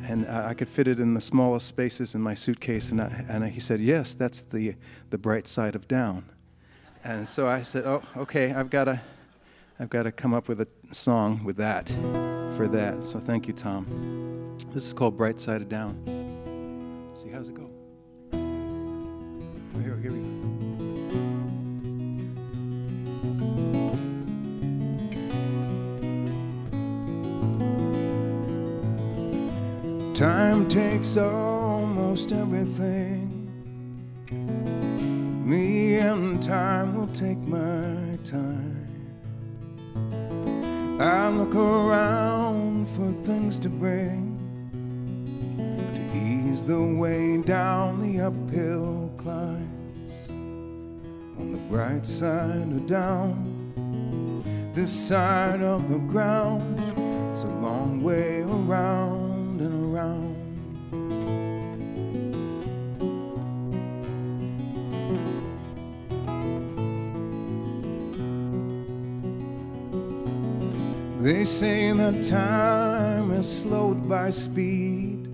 and 0.04 0.26
uh, 0.26 0.46
I 0.48 0.56
could 0.56 0.70
fit 0.70 0.88
it 0.88 1.00
in 1.00 1.14
the 1.14 1.22
smallest 1.22 1.68
spaces 1.68 2.16
in 2.16 2.22
my 2.22 2.34
suitcase, 2.34 2.90
and 2.90 3.00
I, 3.00 3.26
and 3.30 3.46
he 3.46 3.60
said 3.60 3.82
yes, 3.82 4.16
that's 4.16 4.42
the 4.42 4.74
the 5.12 5.20
bright 5.20 5.48
side 5.48 5.76
of 5.76 5.88
down, 5.88 6.26
and 7.04 7.28
so 7.28 7.48
I 7.48 7.62
said 7.62 7.86
oh 7.86 8.02
okay 8.16 8.52
I've 8.52 8.72
got 8.72 8.86
to 8.86 9.02
I've 9.80 9.90
got 9.90 10.04
to 10.04 10.12
come 10.12 10.34
up 10.34 10.48
with 10.48 10.60
a 10.62 10.68
song 10.92 11.44
with 11.44 11.58
that 11.58 11.88
for 12.56 12.68
that. 12.68 13.04
So 13.04 13.20
thank 13.20 13.48
you, 13.48 13.54
Tom. 13.54 14.58
This 14.72 14.88
is 14.88 14.94
called 14.94 15.16
Bright 15.16 15.40
Side 15.40 15.70
Down. 15.70 15.96
See 17.14 17.30
how's 17.30 17.50
it 17.50 17.56
go? 17.56 17.70
Oh, 18.34 19.80
here, 19.80 19.98
here 19.98 20.12
we 20.12 20.20
go. 20.20 20.28
Time 30.16 30.68
takes 30.68 31.18
almost 31.18 32.32
everything. 32.32 33.34
Me 35.48 35.98
and 35.98 36.42
time 36.42 36.96
will 36.96 37.14
take 37.14 37.38
my 37.38 38.18
time. 38.24 38.77
I 41.00 41.30
look 41.30 41.54
around 41.54 42.88
for 42.90 43.12
things 43.12 43.60
to 43.60 43.70
bring 43.70 44.34
to 45.94 46.18
ease 46.18 46.64
the 46.64 46.82
way 46.82 47.40
down 47.40 48.00
the 48.00 48.22
uphill 48.22 49.12
climbs. 49.16 50.28
On 50.28 51.52
the 51.52 51.60
bright 51.70 52.04
side 52.04 52.72
of 52.72 52.88
down, 52.88 54.72
this 54.74 54.92
side 54.92 55.62
of 55.62 55.88
the 55.88 56.00
ground, 56.00 56.80
it's 57.32 57.44
a 57.44 57.48
long 57.48 58.02
way 58.02 58.42
around 58.42 59.62
and 59.62 59.94
around. 59.94 60.37
They 71.28 71.44
say 71.44 71.92
that 71.92 72.24
time 72.24 73.32
is 73.32 73.60
slowed 73.60 74.08
by 74.08 74.30
speed, 74.30 75.28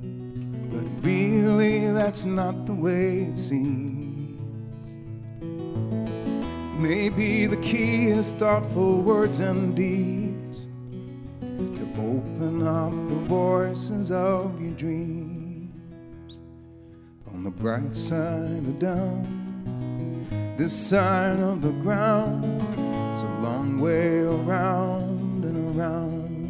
but 0.71 1.05
really 1.05 1.91
that's 1.91 2.25
not 2.25 2.65
the 2.65 2.73
way 2.73 3.25
it 3.25 3.37
seems. 3.37 4.35
Maybe 6.79 7.45
the 7.45 7.57
key 7.57 8.07
is 8.07 8.33
thoughtful 8.33 9.03
words 9.03 9.39
and 9.39 9.75
deeds 9.75 10.61
to 11.41 11.85
open 11.99 12.63
up 12.65 12.93
the 13.09 13.21
voices 13.29 14.09
of 14.09 14.59
your 14.59 14.73
dreams. 14.73 16.39
On 17.31 17.43
the 17.43 17.51
bright 17.51 17.93
side 17.93 18.65
of 18.65 18.79
down, 18.79 20.55
this 20.57 20.73
side 20.73 21.39
of 21.39 21.61
the 21.61 21.73
ground, 21.83 22.45
it's 23.13 23.21
a 23.21 23.39
long 23.43 23.79
way 23.79 24.21
around 24.21 25.12
around. 25.75 26.43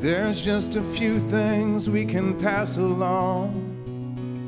There's 0.00 0.44
just 0.44 0.74
a 0.74 0.82
few 0.82 1.20
things 1.20 1.88
we 1.88 2.04
can 2.04 2.36
pass 2.38 2.76
along. 2.76 3.54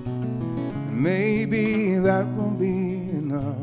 And 0.07 1.01
maybe 1.01 1.95
that 1.97 2.27
won't 2.27 2.59
be 2.59 3.11
enough. 3.11 3.55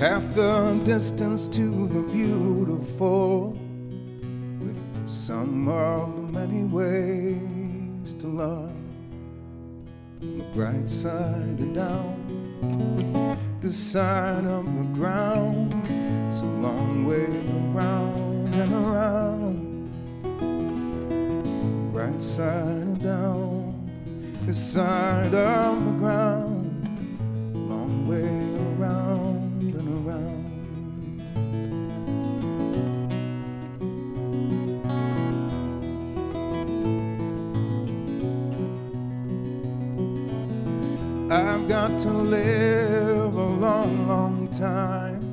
Half 0.00 0.34
the 0.34 0.80
distance 0.84 1.46
to 1.50 1.86
the 1.86 2.02
beautiful 2.12 3.56
some 5.12 5.68
are 5.68 6.06
the 6.06 6.22
many 6.32 6.64
ways 6.64 8.14
to 8.14 8.26
love. 8.26 8.72
The 10.20 10.42
bright 10.54 10.88
side 10.88 11.60
of 11.60 11.74
down, 11.74 13.38
the 13.60 13.70
side 13.70 14.46
of 14.46 14.64
the 14.74 14.84
ground, 14.94 15.74
it's 16.28 16.40
a 16.40 16.46
long 16.46 17.04
way 17.04 17.26
around 17.26 18.54
and 18.54 18.72
around. 18.72 19.92
The 20.40 21.92
Bright 21.92 22.22
side 22.22 22.88
of 22.88 23.02
down, 23.02 24.40
the 24.46 24.54
side 24.54 25.34
of 25.34 25.84
the 25.84 25.92
ground, 25.92 26.88
long 27.54 28.08
way 28.08 28.41
got 41.72 41.98
to 41.98 42.10
live 42.10 43.34
a 43.34 43.46
long, 43.46 44.06
long 44.06 44.46
time 44.48 45.24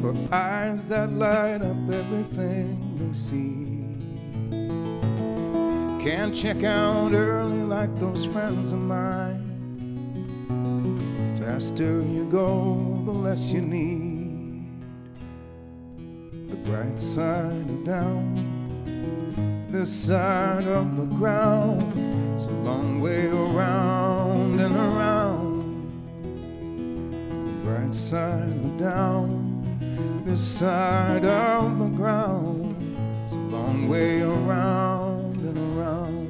for 0.00 0.12
eyes 0.34 0.88
that 0.88 1.12
light 1.12 1.62
up 1.62 1.76
everything 1.88 2.76
they 2.98 3.12
see. 3.14 3.84
Can't 6.04 6.34
check 6.34 6.64
out 6.64 7.12
early 7.12 7.62
like 7.62 7.94
those 8.00 8.26
friends 8.26 8.72
of 8.72 8.80
mine. 8.80 9.44
The 11.16 11.44
faster 11.44 12.02
you 12.02 12.28
go, 12.28 13.00
the 13.04 13.12
less 13.12 13.52
you 13.52 13.60
need. 13.60 14.66
The 16.50 16.56
bright 16.56 17.00
side 17.00 17.70
of 17.74 17.84
down, 17.84 18.34
the 19.70 19.86
side 19.86 20.66
of 20.66 20.96
the 20.96 21.04
ground. 21.04 21.92
It's 22.34 22.48
a 22.48 22.58
long 22.68 23.00
way 23.00 23.26
around 23.28 24.58
and 24.58 24.74
around. 24.74 25.25
The 27.86 27.92
bright 27.92 28.00
side 28.00 28.48
of 28.48 28.78
down, 28.78 30.22
this 30.26 30.40
side 30.40 31.24
of 31.24 31.78
the 31.78 31.86
ground. 31.86 32.74
It's 33.22 33.34
a 33.34 33.38
long 33.38 33.88
way 33.88 34.22
around 34.22 35.36
and 35.36 35.56
around. 35.78 36.26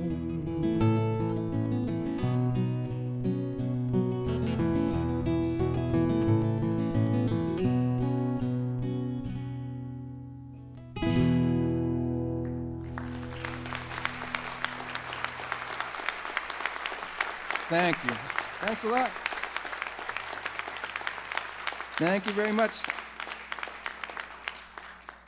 Thank 17.70 18.04
you. 18.04 18.10
Thanks 18.60 18.84
a 18.84 18.88
lot. 18.88 19.25
Thank 21.98 22.26
you 22.26 22.32
very 22.32 22.52
much. 22.52 22.72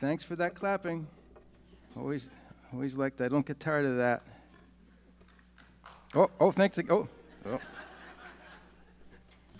Thanks 0.02 0.22
for 0.22 0.36
that 0.36 0.54
clapping. 0.54 1.06
Always, 1.96 2.28
always 2.74 2.94
like 2.94 3.16
that. 3.16 3.24
I 3.24 3.28
Don't 3.28 3.46
get 3.46 3.58
tired 3.58 3.86
of 3.86 3.96
that. 3.96 4.22
Oh, 6.14 6.30
oh, 6.38 6.50
thanks. 6.50 6.78
Oh, 6.90 7.08
oh. 7.46 7.60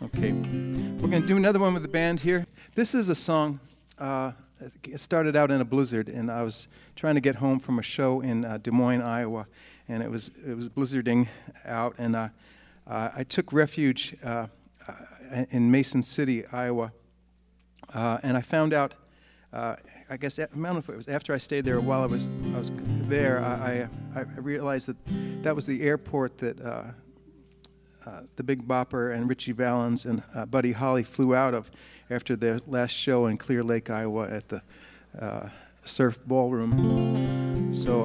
Okay, 0.02 0.32
we're 0.32 1.09
gonna 1.09 1.26
do 1.26 1.39
another 1.39 1.59
one 1.59 1.72
with 1.72 1.82
the 1.82 1.89
band 1.89 2.20
here. 2.20 2.47
This 2.74 2.94
is 2.94 3.09
a 3.09 3.14
song. 3.14 3.59
Uh, 3.98 4.32
it 4.85 5.01
started 5.01 5.35
out 5.35 5.51
in 5.51 5.62
a 5.62 5.64
blizzard, 5.64 6.10
and 6.10 6.30
I 6.30 6.43
was 6.43 6.68
trying 6.94 7.14
to 7.14 7.22
get 7.22 7.36
home 7.36 7.59
from 7.59 7.78
a 7.78 7.82
show 7.82 8.20
in 8.20 8.44
uh, 8.44 8.59
Des 8.59 8.70
Moines, 8.70 9.01
Iowa, 9.01 9.47
and 9.89 10.02
it 10.02 10.10
was 10.10 10.30
it 10.47 10.55
was 10.55 10.68
blizzarding 10.68 11.26
out, 11.64 11.94
and 11.97 12.14
uh, 12.14 12.28
uh, 12.86 13.10
I 13.16 13.24
took 13.24 13.52
refuge 13.52 14.14
uh, 14.22 14.48
uh, 14.86 14.93
in 15.51 15.70
Mason 15.70 16.02
City, 16.02 16.44
Iowa, 16.52 16.93
uh, 17.94 18.19
and 18.23 18.36
I 18.36 18.43
found 18.43 18.73
out. 18.73 18.94
Uh, 19.52 19.77
I 20.10 20.16
guess 20.16 20.39
I 20.39 20.47
don't 20.47 20.56
know 20.56 20.77
if 20.78 20.89
it 20.89 20.97
was 20.97 21.09
after 21.09 21.35
I 21.35 21.39
stayed 21.39 21.66
there. 21.66 21.81
While 21.81 22.02
I 22.02 22.06
was 22.06 22.28
I 22.55 22.59
was 22.59 22.73
there, 23.09 23.44
I, 23.44 23.89
I, 24.15 24.20
I 24.20 24.23
realized 24.40 24.86
that 24.89 24.97
that 25.43 25.55
was 25.55 25.66
the 25.66 25.82
airport 25.82 26.39
that 26.39 26.60
uh, 26.60 26.85
uh, 28.06 28.20
the 28.36 28.43
Big 28.43 28.66
Bopper 28.66 29.15
and 29.15 29.28
Ritchie 29.28 29.52
Valens 29.52 30.06
and 30.06 30.23
uh, 30.35 30.47
Buddy 30.47 30.73
Holly 30.73 31.02
flew 31.02 31.35
out 31.35 31.52
of 31.52 31.70
after 32.09 32.36
their 32.36 32.60
last 32.66 32.93
show 32.93 33.27
in 33.27 33.36
Clear 33.36 33.62
Lake, 33.62 33.90
Iowa, 33.90 34.28
at 34.28 34.48
the 34.48 34.62
uh, 35.20 35.51
Surf 35.85 36.19
Ballroom. 36.24 37.74
So, 37.74 38.05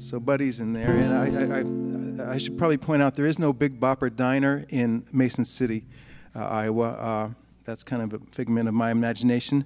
so 0.00 0.18
Buddy's 0.18 0.58
in 0.58 0.72
there, 0.72 0.90
and 0.90 1.14
I, 1.14 2.24
I, 2.24 2.28
I, 2.30 2.34
I 2.34 2.38
should 2.38 2.58
probably 2.58 2.76
point 2.76 3.02
out 3.02 3.14
there 3.14 3.26
is 3.26 3.38
no 3.38 3.52
Big 3.52 3.78
Bopper 3.78 4.14
diner 4.14 4.64
in 4.68 5.04
Mason 5.12 5.44
City, 5.44 5.84
Iowa. 6.34 6.88
Uh, 6.90 7.30
that's 7.64 7.82
kind 7.82 8.02
of 8.02 8.12
a 8.14 8.24
figment 8.32 8.68
of 8.68 8.74
my 8.74 8.90
imagination. 8.90 9.64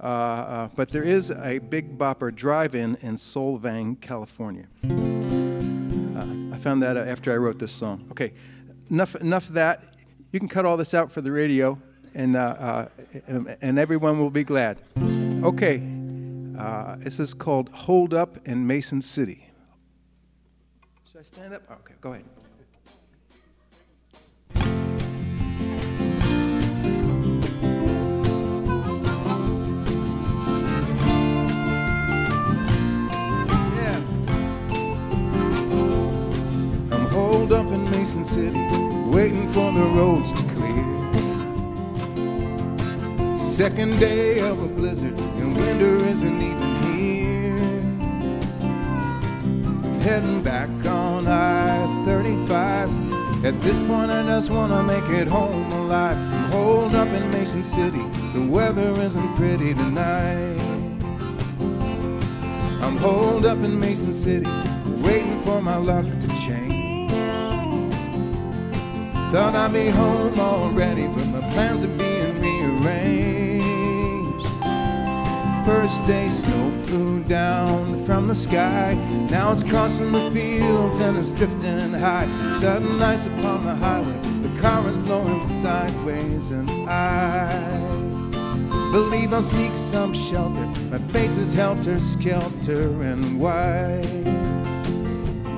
Uh, 0.00 0.06
uh, 0.06 0.68
but 0.74 0.90
there 0.90 1.02
is 1.02 1.30
a 1.30 1.58
Big 1.58 1.96
Bopper 1.96 2.34
drive-in 2.34 2.96
in 2.96 3.14
Solvang, 3.14 4.00
California. 4.00 4.66
Uh, 4.84 4.88
I 6.54 6.58
found 6.58 6.82
that 6.82 6.96
after 6.96 7.32
I 7.32 7.36
wrote 7.36 7.58
this 7.58 7.72
song. 7.72 8.06
Okay, 8.10 8.32
enough 8.90 9.14
enough 9.16 9.48
of 9.48 9.54
that. 9.54 9.94
You 10.32 10.40
can 10.40 10.48
cut 10.48 10.64
all 10.66 10.76
this 10.76 10.94
out 10.94 11.12
for 11.12 11.20
the 11.20 11.30
radio, 11.30 11.78
and 12.12 12.36
uh, 12.36 12.40
uh, 12.40 12.88
and, 13.28 13.56
and 13.60 13.78
everyone 13.78 14.18
will 14.18 14.30
be 14.30 14.42
glad. 14.42 14.78
Okay, 14.98 15.80
uh, 16.58 16.96
this 16.96 17.20
is 17.20 17.34
called 17.34 17.68
"Holed 17.70 18.12
Up 18.12 18.46
in 18.48 18.66
Mason 18.66 19.00
City." 19.00 19.50
Should 21.10 21.20
I 21.20 21.24
stand 21.24 21.54
up? 21.54 21.62
Okay, 21.70 21.94
go 22.00 22.14
ahead. 22.14 22.24
Holed 37.44 37.66
up 37.66 37.72
in 37.74 37.90
Mason 37.90 38.24
City, 38.24 38.58
waiting 39.10 39.52
for 39.52 39.70
the 39.70 39.82
roads 39.82 40.32
to 40.32 40.42
clear. 40.54 40.82
Second 43.36 44.00
day 44.00 44.38
of 44.38 44.62
a 44.62 44.66
blizzard, 44.66 45.20
and 45.20 45.54
winter 45.54 45.96
isn't 46.06 46.40
even 46.40 46.76
here. 46.86 47.58
Heading 50.00 50.42
back 50.42 50.70
on 50.86 51.26
I 51.26 52.04
35. 52.06 53.44
At 53.44 53.60
this 53.60 53.78
point, 53.80 54.10
I 54.10 54.22
just 54.22 54.48
wanna 54.48 54.82
make 54.82 55.10
it 55.10 55.28
home 55.28 55.70
alive. 55.72 56.16
I'm 56.16 56.50
holed 56.50 56.94
up 56.94 57.08
in 57.08 57.30
Mason 57.30 57.62
City, 57.62 58.04
the 58.32 58.48
weather 58.48 58.98
isn't 59.02 59.36
pretty 59.36 59.74
tonight. 59.74 60.62
I'm 62.80 62.96
holed 62.96 63.44
up 63.44 63.58
in 63.58 63.78
Mason 63.78 64.14
City, 64.14 64.48
waiting 65.02 65.38
for 65.40 65.60
my 65.60 65.76
luck 65.76 66.06
to 66.20 66.28
change. 66.46 66.83
Thought 69.34 69.56
I'd 69.56 69.72
be 69.72 69.88
home 69.88 70.38
already, 70.38 71.08
but 71.08 71.26
my 71.26 71.40
plans 71.50 71.82
are 71.82 71.88
being 71.88 72.40
rearranged. 72.40 72.86
First 75.66 76.06
day, 76.06 76.28
snow 76.28 76.70
flew 76.86 77.24
down 77.24 78.04
from 78.04 78.28
the 78.28 78.34
sky. 78.36 78.94
Now 79.30 79.50
it's 79.50 79.66
crossing 79.66 80.12
the 80.12 80.30
fields 80.30 81.00
and 81.00 81.18
it's 81.18 81.32
drifting 81.32 81.94
high. 81.94 82.28
Sudden 82.60 83.02
ice 83.02 83.26
upon 83.26 83.64
the 83.64 83.74
highway, 83.74 84.16
the 84.46 84.60
car 84.62 84.88
is 84.88 84.96
blowing 84.98 85.42
sideways, 85.42 86.52
and 86.52 86.70
I 86.88 87.50
believe 88.92 89.34
I'll 89.34 89.42
seek 89.42 89.76
some 89.76 90.14
shelter. 90.14 90.66
My 90.92 90.98
face 91.12 91.36
is 91.36 91.52
helter 91.52 91.98
skelter 91.98 93.02
and 93.02 93.40
white. 93.40 94.43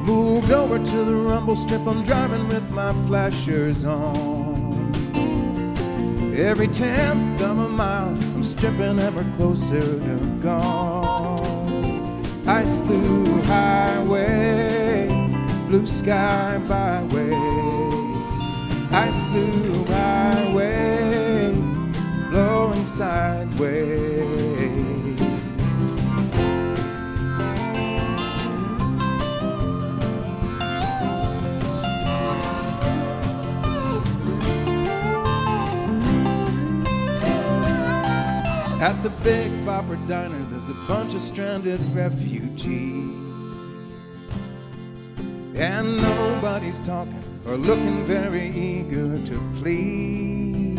Moved 0.07 0.53
over 0.53 0.78
to 0.78 1.05
the 1.05 1.16
rumble 1.16 1.57
strip. 1.57 1.85
I'm 1.85 2.05
driving 2.05 2.47
with 2.47 2.70
my 2.70 2.93
flashers 3.09 3.85
on. 3.85 4.95
Every 6.37 6.69
tenth 6.69 7.41
of 7.41 7.59
a 7.59 7.69
mile, 7.69 8.11
I'm 8.11 8.45
stripping 8.45 9.01
ever 9.01 9.24
closer 9.37 9.81
to 9.81 10.16
gone. 10.41 12.23
Ice 12.47 12.77
blue 12.87 13.43
highway, 13.43 15.09
blue 15.66 15.89
sky 15.89 16.61
byway. 16.69 17.35
Ice 18.93 19.24
blue 19.33 19.85
highway, 19.87 21.53
blowing 22.31 22.85
sideways. 22.85 24.15
At 38.87 39.03
the 39.03 39.11
Big 39.11 39.51
Bopper 39.67 39.97
Diner, 40.07 40.47
there's 40.49 40.69
a 40.69 40.75
bunch 40.87 41.13
of 41.15 41.21
stranded 41.21 41.81
refugees. 41.93 43.17
And 45.57 45.97
nobody's 45.97 46.81
talking 46.81 47.25
or 47.49 47.57
looking 47.57 48.05
very 48.05 48.47
eager 48.47 49.19
to 49.27 49.53
please. 49.57 50.79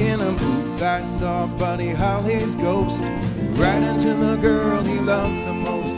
In 0.00 0.20
a 0.20 0.32
booth, 0.32 0.82
I 0.82 1.04
saw 1.04 1.46
Buddy 1.46 1.92
Holly's 1.92 2.56
ghost 2.56 3.00
right 3.60 3.82
into 3.84 4.14
the 4.14 4.34
girl 4.34 4.82
he 4.82 4.98
loved 4.98 5.46
the 5.46 5.52
most. 5.52 5.94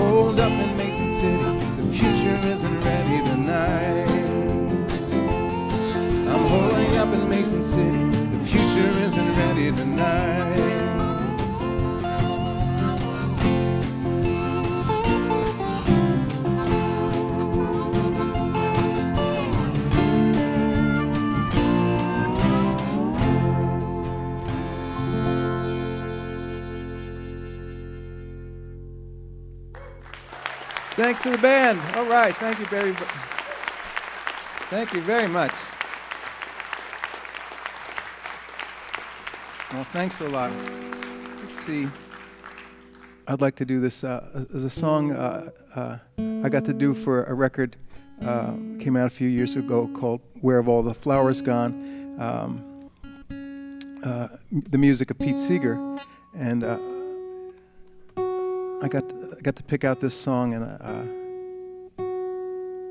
Holed 0.00 0.40
up 0.40 0.50
in 0.50 0.76
Mason 0.76 1.08
City, 1.10 1.58
the 1.80 1.96
future 1.96 2.48
isn't 2.48 2.80
ready 2.80 3.24
tonight. 3.24 4.08
I'm 6.28 6.48
holding 6.48 6.96
up 6.96 7.14
in 7.14 7.28
Mason 7.28 7.62
City, 7.62 8.27
future 8.48 8.88
isn't 9.04 9.32
ready 9.36 9.70
tonight. 9.72 10.88
Thanks 30.96 31.22
to 31.22 31.30
the 31.30 31.38
band. 31.38 31.78
All 31.96 32.06
right. 32.06 32.34
Thank 32.34 32.58
you 32.58 32.66
very 32.66 32.92
Thank 34.70 34.94
you 34.94 35.00
very 35.02 35.28
much. 35.28 35.52
Well, 39.78 39.86
thanks 39.92 40.20
a 40.20 40.28
lot. 40.30 40.50
Let's 41.40 41.64
see. 41.64 41.86
I'd 43.28 43.40
like 43.40 43.54
to 43.54 43.64
do 43.64 43.78
this 43.78 44.02
uh, 44.02 44.44
as 44.52 44.64
a 44.64 44.70
song 44.70 45.12
uh, 45.12 45.50
uh, 45.72 45.98
I 46.18 46.48
got 46.48 46.64
to 46.64 46.72
do 46.72 46.94
for 46.94 47.22
a 47.22 47.32
record 47.32 47.76
uh, 48.26 48.54
came 48.80 48.96
out 48.96 49.06
a 49.06 49.10
few 49.10 49.28
years 49.28 49.54
ago 49.54 49.88
called 49.94 50.20
"Where 50.40 50.56
Have 50.56 50.66
All 50.66 50.82
the 50.82 50.94
Flowers 50.94 51.40
Gone." 51.40 52.16
Um, 52.18 52.90
uh, 54.02 54.26
the 54.50 54.78
music 54.78 55.12
of 55.12 55.18
Pete 55.20 55.38
Seeger, 55.38 55.76
and 56.36 56.64
uh, 56.64 56.76
I 58.82 58.88
got 58.88 59.04
I 59.36 59.40
got 59.42 59.54
to 59.54 59.62
pick 59.62 59.84
out 59.84 60.00
this 60.00 60.20
song, 60.20 60.54
and 60.54 60.64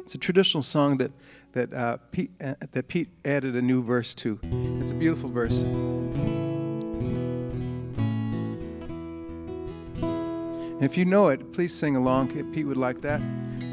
it's 0.05 0.15
a 0.15 0.17
traditional 0.17 0.63
song 0.63 0.99
that 0.99 1.11
that 1.51 2.13
Pete 2.13 2.31
that 2.39 2.87
Pete 2.87 3.09
added 3.25 3.57
a 3.57 3.61
new 3.61 3.83
verse 3.83 4.15
to. 4.15 4.39
It's 4.81 4.91
a 4.91 4.95
beautiful 4.95 5.27
verse. 5.27 5.65
And 10.77 10.85
if 10.85 10.95
you 10.95 11.05
know 11.05 11.29
it, 11.29 11.53
please 11.53 11.73
sing 11.73 11.95
along. 11.95 12.27
Pete 12.53 12.67
would 12.67 12.77
like 12.77 13.01
that. 13.01 13.19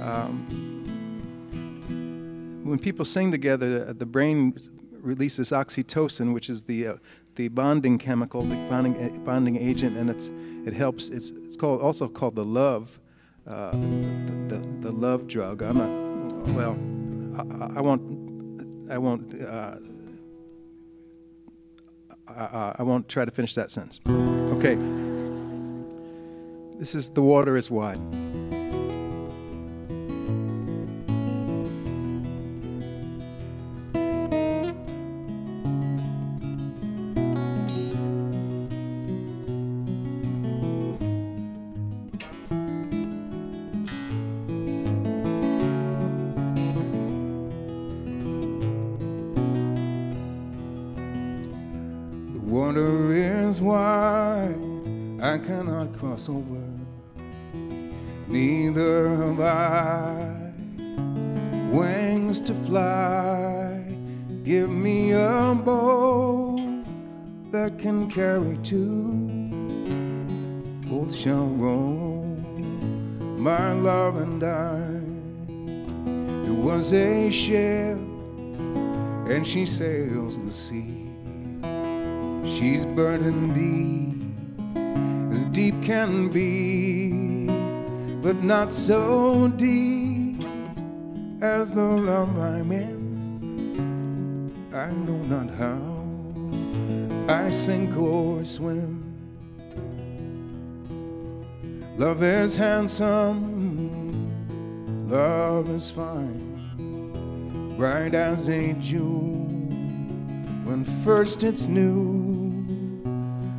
Um, 0.00 0.46
when 2.64 2.78
people 2.78 3.04
sing 3.04 3.30
together, 3.30 3.92
the 3.92 4.06
brain 4.06 4.58
releases 4.90 5.50
oxytocin, 5.50 6.32
which 6.32 6.48
is 6.48 6.62
the 6.62 6.86
uh, 6.86 6.94
the 7.36 7.48
bonding 7.48 7.98
chemical, 7.98 8.40
the 8.42 8.56
bonding 8.70 9.22
bonding 9.22 9.56
agent, 9.56 9.98
and 9.98 10.08
it's 10.08 10.30
it 10.64 10.72
helps. 10.72 11.10
It's 11.10 11.28
it's 11.28 11.58
called 11.58 11.82
also 11.82 12.08
called 12.08 12.36
the 12.36 12.44
love, 12.44 12.98
uh, 13.46 13.72
the, 13.72 14.56
the, 14.56 14.58
the 14.80 14.92
love 14.92 15.26
drug. 15.26 15.62
I'm 15.62 15.76
not 15.76 15.90
well. 16.54 16.78
I, 17.36 17.78
I 17.78 17.80
won't. 17.82 18.90
I 18.90 18.96
won't. 18.96 19.42
Uh, 19.42 19.76
I, 22.26 22.76
I 22.78 22.82
won't 22.82 23.10
try 23.10 23.26
to 23.26 23.30
finish 23.30 23.54
that 23.56 23.70
sentence. 23.70 24.00
Okay. 24.08 25.03
This 26.84 26.94
is 26.94 27.08
the 27.08 27.22
water 27.22 27.56
is 27.56 27.70
wide. 27.70 27.98
She 79.54 79.64
sails 79.64 80.40
the 80.40 80.50
sea. 80.50 81.06
She's 82.44 82.84
burdened 82.84 83.54
deep, 83.54 84.18
as 85.32 85.44
deep 85.46 85.80
can 85.80 86.28
be, 86.28 87.46
but 88.20 88.42
not 88.42 88.74
so 88.74 89.46
deep 89.46 90.42
as 91.40 91.72
the 91.72 91.84
love 91.84 92.36
I'm 92.36 92.72
in. 92.72 94.50
I 94.74 94.90
know 94.90 95.22
not 95.34 95.48
how 95.54 95.78
I 97.32 97.48
sink 97.50 97.96
or 97.96 98.44
swim. 98.44 99.04
Love 101.96 102.24
is 102.24 102.56
handsome, 102.56 103.38
love 105.08 105.70
is 105.70 105.92
fine, 105.92 106.43
bright 107.76 108.14
as 108.14 108.48
a 108.48 108.72
June 108.74 110.62
when 110.64 110.84
first 111.04 111.42
it's 111.42 111.66
new. 111.66 112.52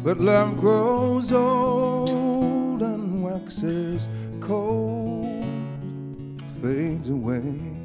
But 0.03 0.19
love 0.19 0.57
grows 0.57 1.31
old 1.31 2.81
and 2.81 3.23
waxes 3.23 4.07
cold, 4.39 5.43
fades 6.61 7.09
away 7.09 7.75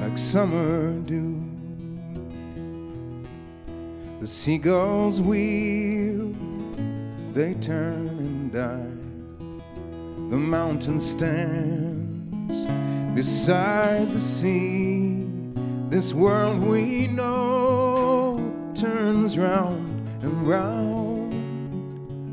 like 0.00 0.18
summer 0.18 0.92
dew. 1.00 1.44
The 4.20 4.26
seagulls 4.26 5.20
wheel, 5.20 6.34
they 7.34 7.54
turn 7.54 8.08
and 8.08 8.52
die. 8.52 8.98
The 10.30 10.36
mountain 10.36 10.98
stands 10.98 12.66
beside 13.18 14.08
the 14.12 14.20
sea. 14.20 15.26
This 15.90 16.14
world 16.14 16.60
we 16.60 17.08
know 17.08 18.38
turns 18.76 19.36
round 19.36 20.08
and 20.22 20.46
round, 20.46 21.32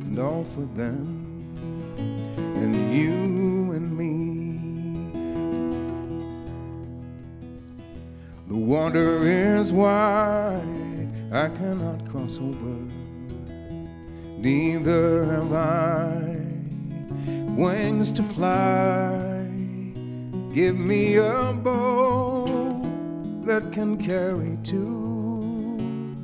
and 0.03 0.20
all 0.20 0.44
for 0.53 0.66
them 0.78 1.07
and 2.36 2.95
you 2.95 3.72
and 3.76 3.98
me. 3.98 4.14
The 8.48 8.56
water 8.56 9.28
is 9.28 9.74
wide, 9.74 11.10
I 11.32 11.48
cannot 11.49 12.07
cross 12.12 12.38
over. 12.38 12.78
Neither 14.38 15.26
have 15.34 15.52
I 15.52 16.45
wings 17.57 18.14
to 18.14 18.22
fly. 18.22 19.24
Give 20.56 20.80
me 20.80 21.18
a 21.18 21.52
boat 21.52 22.82
that 23.44 23.73
can 23.73 23.98
carry 24.02 24.57
two. 24.64 26.15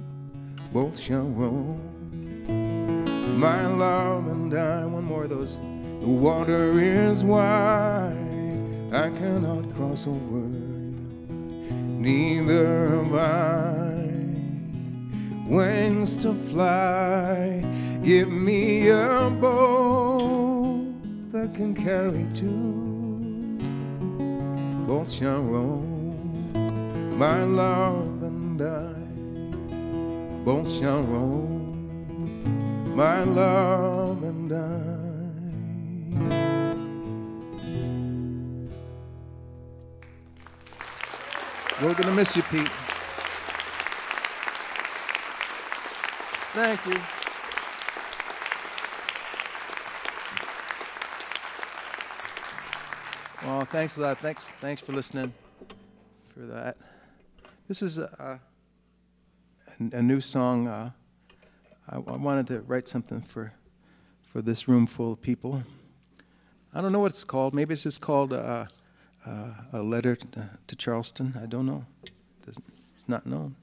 Both 0.71 0.97
shall 0.97 1.25
roam. 1.25 1.81
My 3.37 3.65
love 3.65 4.27
and 4.27 4.53
I, 4.53 4.85
one 4.85 5.03
more 5.03 5.25
of 5.25 5.31
those. 5.31 5.57
The 5.99 6.07
water 6.07 6.79
is 6.79 7.25
wide, 7.25 8.15
I 8.93 9.09
cannot 9.09 9.75
cross 9.75 10.07
over. 10.07 10.47
Neither 11.99 12.87
have 12.87 13.13
I 13.13 14.07
wings 15.45 16.15
to 16.23 16.33
fly. 16.33 17.65
Give 18.01 18.31
me 18.31 18.87
a 18.91 19.29
boat 19.29 20.85
that 21.33 21.53
can 21.53 21.75
carry 21.75 22.25
two. 22.33 22.80
Both 24.91 25.09
shall 25.13 25.41
my 27.17 27.43
love 27.45 28.23
and 28.23 28.61
I. 28.61 28.93
Both 30.43 30.69
shall 30.69 31.01
roam, 31.01 32.93
my 32.93 33.23
love 33.23 34.21
and 34.21 34.51
I. 34.51 34.81
We're 41.81 41.93
gonna 41.93 42.11
miss 42.11 42.35
you, 42.35 42.43
Pete. 42.43 42.67
Thank 46.53 46.85
you. 46.85 47.20
Well, 53.43 53.65
thanks 53.65 53.93
for 53.93 54.01
that. 54.01 54.19
Thanks, 54.19 54.43
thanks 54.43 54.81
for 54.81 54.93
listening. 54.93 55.33
For 56.33 56.41
that, 56.41 56.77
this 57.67 57.81
is 57.81 57.97
a, 57.97 58.39
a, 59.79 59.97
a 59.97 60.01
new 60.01 60.21
song. 60.21 60.67
Uh, 60.67 60.91
I, 61.89 61.95
I 61.95 62.17
wanted 62.17 62.47
to 62.47 62.61
write 62.61 62.87
something 62.87 63.21
for 63.21 63.53
for 64.31 64.41
this 64.41 64.67
room 64.67 64.87
full 64.87 65.13
of 65.13 65.21
people. 65.21 65.63
I 66.73 66.81
don't 66.81 66.93
know 66.93 66.99
what 66.99 67.11
it's 67.11 67.25
called. 67.25 67.53
Maybe 67.53 67.73
it's 67.73 67.83
just 67.83 67.99
called 67.99 68.31
uh, 68.31 68.65
uh, 69.25 69.47
a 69.73 69.81
letter 69.81 70.15
to, 70.15 70.49
to 70.67 70.75
Charleston. 70.75 71.37
I 71.41 71.45
don't 71.47 71.65
know. 71.65 71.85
It's 72.47 73.09
not 73.09 73.25
known. 73.25 73.55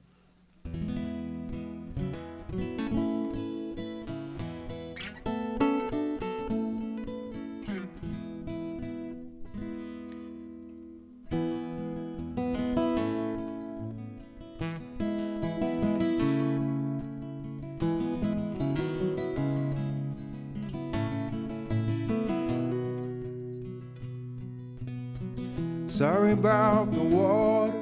About 26.29 26.93
the 26.93 27.01
water, 27.01 27.73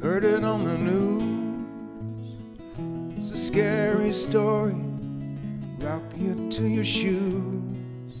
heard 0.00 0.24
it 0.24 0.44
on 0.44 0.64
the 0.64 0.78
news. 0.78 2.36
It's 3.18 3.32
a 3.32 3.36
scary 3.36 4.12
story, 4.12 4.76
rock 5.80 6.02
you 6.16 6.48
to 6.52 6.68
your 6.68 6.84
shoes. 6.84 8.14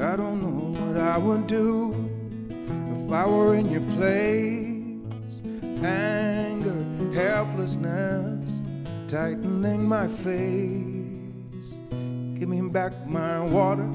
I 0.00 0.14
don't 0.14 0.40
know 0.40 0.80
what 0.80 0.96
I 0.96 1.18
would 1.18 1.48
do 1.48 1.92
if 2.96 3.12
I 3.12 3.26
were 3.26 3.56
in 3.56 3.68
your 3.68 3.82
place. 3.96 5.42
Anger, 5.84 6.84
helplessness, 7.12 8.62
tightening 9.08 9.84
my 9.84 10.06
face. 10.06 11.74
Give 12.38 12.48
me 12.48 12.60
back 12.70 12.92
my 13.08 13.40
water. 13.40 13.90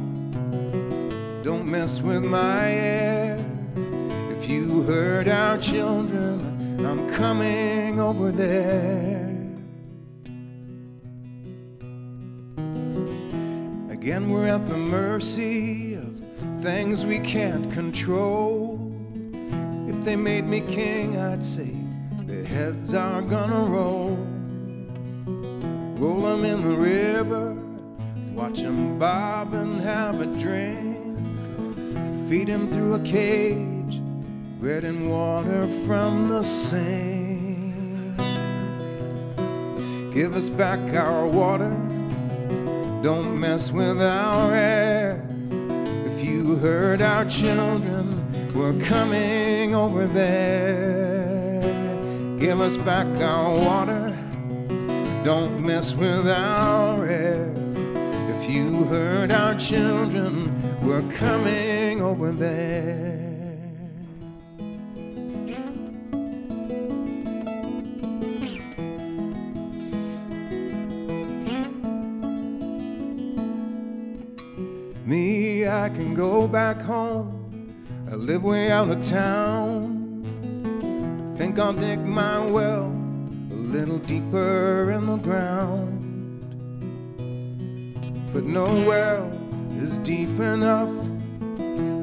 Don't 1.44 1.66
mess 1.66 2.02
with 2.02 2.24
my 2.24 2.70
air. 2.72 3.35
If 4.46 4.52
you 4.52 4.84
hurt 4.84 5.28
our 5.28 5.58
children, 5.58 6.86
I'm 6.86 7.12
coming 7.14 8.00
over 8.00 8.32
there. 8.32 9.26
Again, 13.90 14.30
we're 14.30 14.46
at 14.48 14.70
the 14.70 14.78
mercy 14.78 15.96
of 15.96 16.22
things 16.62 17.04
we 17.04 17.18
can't 17.18 17.72
control. 17.72 18.96
If 19.90 20.06
they 20.06 20.16
made 20.16 20.46
me 20.46 20.62
king, 20.62 21.18
I'd 21.18 21.44
say 21.44 21.76
their 22.28 22.46
heads 22.46 22.94
are 22.94 23.24
gonna 23.24 23.64
roll. 23.64 24.16
Roll 25.98 26.22
them 26.22 26.46
in 26.46 26.62
the 26.62 26.76
river, 26.76 27.58
watch 28.36 28.62
them 28.62 29.00
bob 29.00 29.56
and 29.56 29.82
have 29.82 30.22
a 30.22 30.28
drink. 30.38 31.00
Feed 32.30 32.48
him 32.48 32.68
through 32.68 32.94
a 32.94 33.00
cage, 33.00 33.75
bread 34.60 34.86
and 34.86 35.12
water 35.12 35.68
from 35.86 36.30
the 36.30 36.42
same. 36.42 38.16
Give 40.14 40.36
us 40.36 40.50
back 40.50 40.80
our 40.96 41.28
water, 41.28 41.72
don't 43.02 43.38
mess 43.38 43.70
with 43.72 44.02
our 44.02 44.54
air. 44.56 45.28
If 46.06 46.24
you 46.24 46.56
hurt 46.56 47.02
our 47.02 47.26
children, 47.26 48.54
we're 48.54 48.80
coming 48.86 49.76
over 49.76 50.08
there. 50.08 51.62
Give 52.40 52.62
us 52.62 52.78
back 52.78 53.08
our 53.22 53.54
water, 53.54 54.18
don't 55.26 55.66
mess 55.66 55.94
with 55.94 56.30
our 56.30 57.06
air. 57.06 57.52
If 58.34 58.50
you 58.50 58.86
hurt 58.86 59.34
our 59.34 59.56
children, 59.56 60.50
we're 60.82 61.02
coming 61.14 62.02
over 62.02 62.32
there. 62.32 63.25
I 75.86 75.90
can 75.90 76.16
go 76.16 76.48
back 76.48 76.82
home. 76.82 77.76
I 78.12 78.16
live 78.16 78.44
way 78.44 78.72
out 78.72 78.90
of 78.90 79.04
town. 79.04 80.24
Think 81.38 81.60
I'll 81.60 81.74
dig 81.74 82.00
my 82.00 82.40
well 82.44 82.86
a 83.52 83.54
little 83.54 84.00
deeper 84.00 84.90
in 84.90 85.06
the 85.06 85.18
ground. 85.18 86.02
But 88.34 88.46
no 88.46 88.66
well 88.88 89.32
is 89.84 90.00
deep 90.00 90.40
enough 90.40 90.90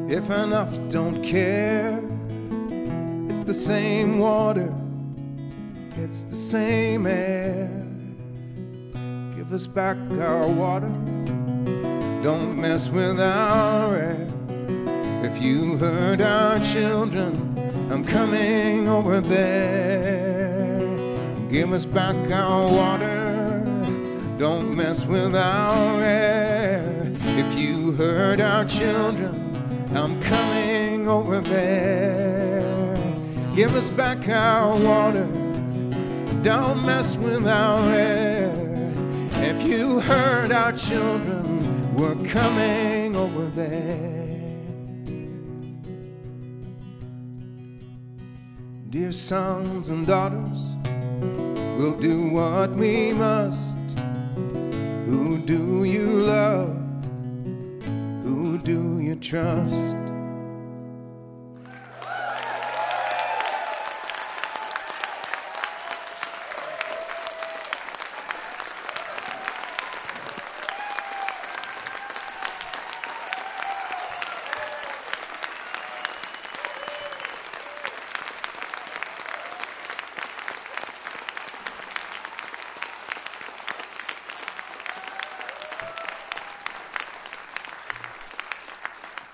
if 0.09 0.30
enough 0.30 0.72
don't 0.88 1.20
care. 1.24 2.00
It's 3.28 3.40
the 3.40 3.52
same 3.52 4.18
water, 4.18 4.72
it's 5.96 6.22
the 6.22 6.36
same 6.36 7.09
air. 7.09 7.68
Give 9.34 9.52
us 9.52 9.66
back 9.66 9.96
our 10.20 10.46
water, 10.46 10.92
don't 12.23 12.57
mess 12.57 12.89
with 12.89 13.19
our 13.19 13.97
air. 13.97 14.28
If 15.24 15.43
you 15.43 15.77
hurt 15.77 16.20
our 16.20 16.61
children, 16.61 17.59
I'm 17.90 18.05
coming 18.05 18.89
over 18.89 19.20
there. 19.20 20.97
Give 21.51 21.73
us 21.73 21.85
back 21.85 22.15
our 22.31 22.70
water, 22.70 23.65
don't 24.39 24.77
mess 24.77 25.05
with 25.05 25.35
our 25.35 26.01
air. 26.01 27.12
If 27.36 27.59
you 27.59 27.90
hurt 27.93 28.40
our 28.40 28.66
children, 28.66 29.90
I'm 29.93 30.23
coming 30.23 31.09
over 31.09 31.40
there. 31.40 32.97
Give 33.57 33.74
us 33.74 33.90
back 33.90 34.28
our 34.28 34.77
water, 34.77 35.27
don't 36.43 36.86
mess 36.86 37.16
with 37.16 37.49
our 37.49 37.81
air. 37.90 38.55
If 39.32 39.66
you 39.66 39.99
hurt 39.99 40.53
our 40.53 40.73
children, 40.73 41.62
we're 41.93 42.16
coming 42.24 43.14
over 43.14 43.47
there. 43.48 44.43
Dear 48.90 49.12
sons 49.12 49.90
and 49.90 50.06
daughters, 50.06 50.60
we'll 51.78 51.98
do 51.98 52.31
what 52.31 52.70
we 52.73 53.12
must. 53.12 53.77
Who 55.06 55.39
do 55.39 55.85
you 55.85 56.23
love? 56.23 56.77
Who 58.23 58.59
do 58.59 59.01
you 59.01 59.16
trust? 59.16 60.01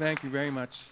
Thank 0.09 0.25
you 0.25 0.31
very 0.31 0.51
much. 0.51 0.85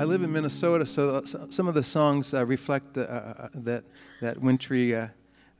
I 0.00 0.04
live 0.04 0.24
in 0.24 0.32
Minnesota, 0.32 0.84
so 0.84 1.18
uh, 1.18 1.22
some 1.48 1.68
of 1.68 1.74
the 1.74 1.84
songs 1.84 2.34
uh, 2.34 2.44
reflect 2.44 2.98
uh, 2.98 3.02
uh, 3.02 3.48
that 3.54 3.84
that 4.20 4.40
wintry 4.40 4.96
uh, 4.96 5.06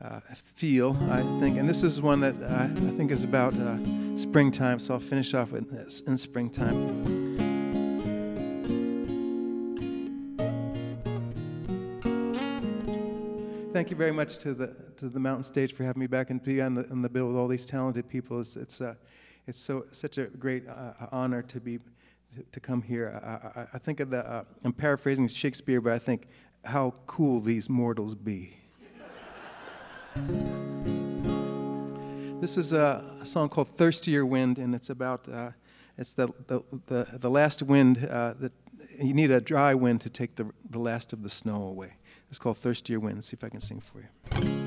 uh, 0.01 0.19
feel, 0.57 0.99
I 1.13 1.23
think. 1.39 1.59
And 1.59 1.69
this 1.69 1.85
is 1.85 2.01
one 2.01 2.19
that 2.23 2.35
uh, 2.43 2.65
I 2.65 2.97
think 2.97 3.13
is 3.13 3.23
about 3.23 3.55
uh, 3.55 3.77
springtime, 4.17 4.81
so 4.81 4.95
I'll 4.95 5.01
finish 5.01 5.33
off 5.33 5.53
with 5.53 5.73
in 6.05 6.19
springtime. 6.19 7.22
Thank 13.83 13.91
you 13.91 13.97
very 13.97 14.13
much 14.13 14.39
to 14.39 14.55
the 14.55 14.69
to 14.97 15.09
the 15.09 15.19
Mountain 15.19 15.43
Stage 15.43 15.73
for 15.73 15.83
having 15.83 15.99
me 15.99 16.07
back 16.07 16.31
and 16.31 16.41
be 16.41 16.63
on 16.63 16.77
the, 16.77 16.89
on 16.91 17.03
the 17.03 17.09
bill 17.09 17.27
with 17.27 17.37
all 17.37 17.49
these 17.49 17.67
talented 17.67 18.09
people. 18.09 18.39
It's 18.39 18.55
it's 18.55 18.81
uh, 18.81 18.95
it's 19.49 19.59
so 19.59 19.87
such 19.91 20.19
a 20.19 20.27
great 20.27 20.69
uh, 20.69 20.93
honor 21.11 21.43
to 21.43 21.59
be 21.59 21.81
to, 22.53 22.61
come 22.61 22.81
here. 22.81 23.21
I, 23.25 23.61
I, 23.61 23.67
I 23.75 23.79
think 23.79 23.99
of 23.99 24.11
the 24.11 24.25
uh, 24.25 24.45
I'm 24.63 24.73
paraphrasing 24.73 25.27
Shakespeare, 25.27 25.81
but 25.81 25.95
I 25.95 25.99
think 25.99 26.29
how 26.63 26.95
cool 27.09 27.41
these 27.41 27.69
mortals 27.69 28.15
be. 28.15 28.57
this 32.41 32.57
is 32.57 32.73
a, 32.73 33.05
a, 33.21 33.25
song 33.25 33.49
called 33.49 33.77
"Thirstier 33.77 34.25
Wind," 34.25 34.59
and 34.59 34.77
it's 34.77 34.91
about 34.91 35.29
uh, 35.29 35.51
it's 35.99 36.13
the, 36.13 36.29
the 36.47 36.63
the 36.87 37.19
the 37.19 37.31
last 37.31 37.65
wind 37.65 38.07
uh, 38.09 38.35
that 38.39 38.53
you 38.97 39.13
need 39.13 39.33
a 39.33 39.41
dry 39.41 39.75
wind 39.75 40.01
to 40.03 40.09
take 40.09 40.37
the 40.37 40.49
the 40.71 40.79
last 40.79 41.13
of 41.13 41.25
the 41.25 41.31
snow 41.31 41.65
away. 41.65 41.95
It's 42.33 42.39
called 42.39 42.57
Thirstier 42.57 42.99
Wind. 42.99 43.23
See 43.25 43.35
if 43.35 43.45
I 43.45 43.51
can 43.51 43.61
sing 43.61 43.83
for 43.83 43.99
you. 43.99 44.62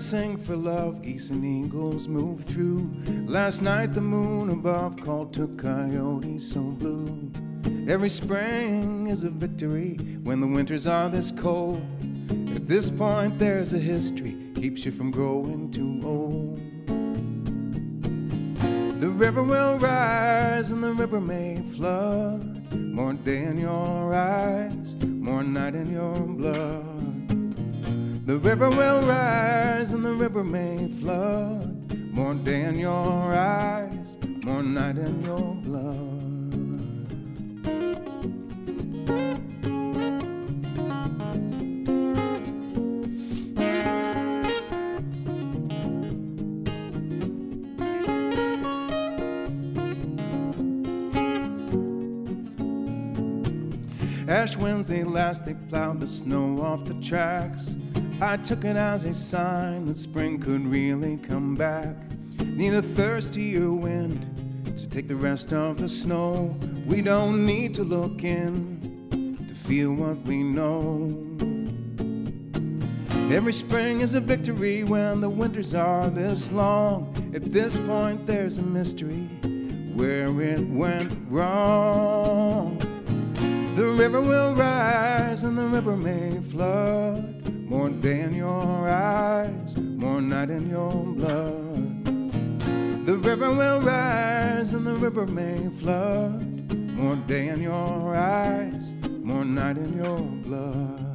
Birds 0.00 0.10
sing 0.10 0.36
for 0.36 0.56
love, 0.56 1.02
geese 1.02 1.28
and 1.30 1.44
eagles 1.44 2.08
move 2.08 2.42
through. 2.44 2.90
Last 3.26 3.60
night 3.60 3.92
the 3.92 4.00
moon 4.00 4.48
above 4.48 4.96
called 4.96 5.34
to 5.34 5.48
coyotes 5.58 6.50
so 6.52 6.60
blue. 6.60 7.30
Every 7.86 8.08
spring 8.08 9.08
is 9.08 9.24
a 9.24 9.30
victory 9.30 9.96
when 10.22 10.40
the 10.40 10.46
winters 10.46 10.86
are 10.86 11.10
this 11.10 11.32
cold. 11.32 11.82
At 12.54 12.66
this 12.66 12.90
point 12.90 13.38
there's 13.38 13.74
a 13.74 13.78
history, 13.78 14.36
keeps 14.54 14.86
you 14.86 14.92
from 14.92 15.10
growing 15.10 15.70
too 15.70 16.00
old. 16.02 16.60
The 19.00 19.10
river 19.10 19.42
will 19.42 19.78
rise 19.78 20.70
and 20.70 20.82
the 20.82 20.94
river 20.94 21.20
may 21.20 21.62
flood. 21.76 22.72
More 22.74 23.12
day 23.12 23.42
in 23.42 23.58
your 23.58 24.14
eyes, 24.14 24.94
more 25.04 25.42
night 25.42 25.74
in 25.74 25.92
your 25.92 26.20
blood. 26.20 26.89
The 28.30 28.38
river 28.38 28.70
will 28.70 29.02
rise 29.02 29.90
and 29.90 30.04
the 30.04 30.12
river 30.12 30.44
may 30.44 30.86
flood. 31.00 31.92
More 32.12 32.34
day 32.34 32.62
in 32.62 32.78
your 32.78 33.34
eyes, 33.34 34.16
more 34.44 34.62
night 34.62 34.98
in 34.98 35.20
your 35.24 35.56
blood. 35.56 36.20
Ash 54.28 54.54
they 54.86 55.02
last, 55.02 55.44
they 55.44 55.54
plowed 55.68 55.98
the 55.98 56.06
snow 56.06 56.62
off 56.62 56.84
the 56.84 56.94
tracks. 57.02 57.74
I 58.22 58.36
took 58.36 58.66
it 58.66 58.76
as 58.76 59.04
a 59.04 59.14
sign 59.14 59.86
that 59.86 59.96
spring 59.96 60.38
could 60.38 60.66
really 60.66 61.16
come 61.16 61.54
back. 61.54 61.96
Need 62.44 62.74
a 62.74 62.82
thirstier 62.82 63.72
wind 63.72 64.76
to 64.76 64.86
take 64.88 65.08
the 65.08 65.16
rest 65.16 65.54
of 65.54 65.78
the 65.78 65.88
snow. 65.88 66.54
We 66.84 67.00
don't 67.00 67.46
need 67.46 67.72
to 67.76 67.82
look 67.82 68.22
in 68.22 69.46
to 69.48 69.54
feel 69.54 69.94
what 69.94 70.18
we 70.18 70.42
know. 70.42 71.26
Every 73.34 73.54
spring 73.54 74.02
is 74.02 74.12
a 74.12 74.20
victory 74.20 74.84
when 74.84 75.22
the 75.22 75.30
winters 75.30 75.72
are 75.72 76.10
this 76.10 76.52
long. 76.52 77.32
At 77.34 77.50
this 77.50 77.78
point, 77.78 78.26
there's 78.26 78.58
a 78.58 78.62
mystery 78.62 79.28
where 79.94 80.28
it 80.42 80.68
went 80.68 81.16
wrong. 81.30 82.76
The 83.76 83.86
river 83.86 84.20
will 84.20 84.54
rise 84.54 85.42
and 85.42 85.56
the 85.56 85.64
river 85.64 85.96
may 85.96 86.38
flood. 86.42 87.39
More 87.70 87.88
day 87.88 88.22
in 88.22 88.34
your 88.34 88.90
eyes, 88.90 89.76
more 89.76 90.20
night 90.20 90.50
in 90.50 90.68
your 90.68 90.90
blood. 90.90 92.04
The 93.06 93.16
river 93.16 93.54
will 93.54 93.80
rise 93.80 94.72
and 94.72 94.84
the 94.84 94.96
river 94.96 95.24
may 95.24 95.68
flood. 95.68 96.74
More 96.74 97.14
day 97.14 97.46
in 97.46 97.62
your 97.62 98.16
eyes, 98.16 98.90
more 99.22 99.44
night 99.44 99.78
in 99.78 99.96
your 99.96 100.18
blood. 100.18 101.09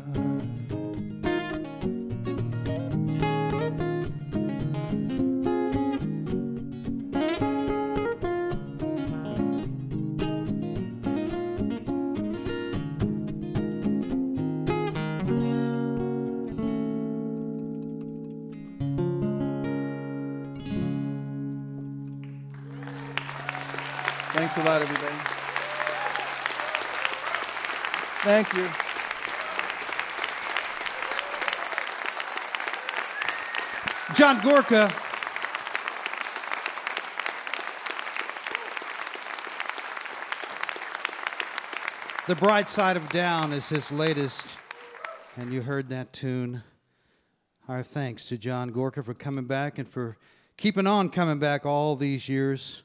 Thanks 24.56 24.70
a 24.70 24.72
lot, 24.72 24.82
everybody. 24.82 25.16
Thank 28.24 28.54
you. 28.54 28.70
John 34.16 34.42
Gorka. 34.42 34.90
The 42.28 42.36
Bright 42.36 42.70
Side 42.70 42.96
of 42.96 43.10
Down 43.10 43.52
is 43.52 43.68
his 43.68 43.92
latest, 43.92 44.48
and 45.36 45.52
you 45.52 45.64
heard 45.64 45.90
that 45.90 46.14
tune. 46.14 46.64
Our 47.68 47.84
thanks 47.84 48.24
to 48.30 48.38
John 48.38 48.70
Gorka 48.70 49.04
for 49.04 49.14
coming 49.14 49.48
back 49.48 49.78
and 49.78 49.90
for 49.90 50.16
keeping 50.56 50.88
on 50.88 51.10
coming 51.10 51.40
back 51.40 51.66
all 51.66 51.98
these 51.98 52.30
years. 52.30 52.84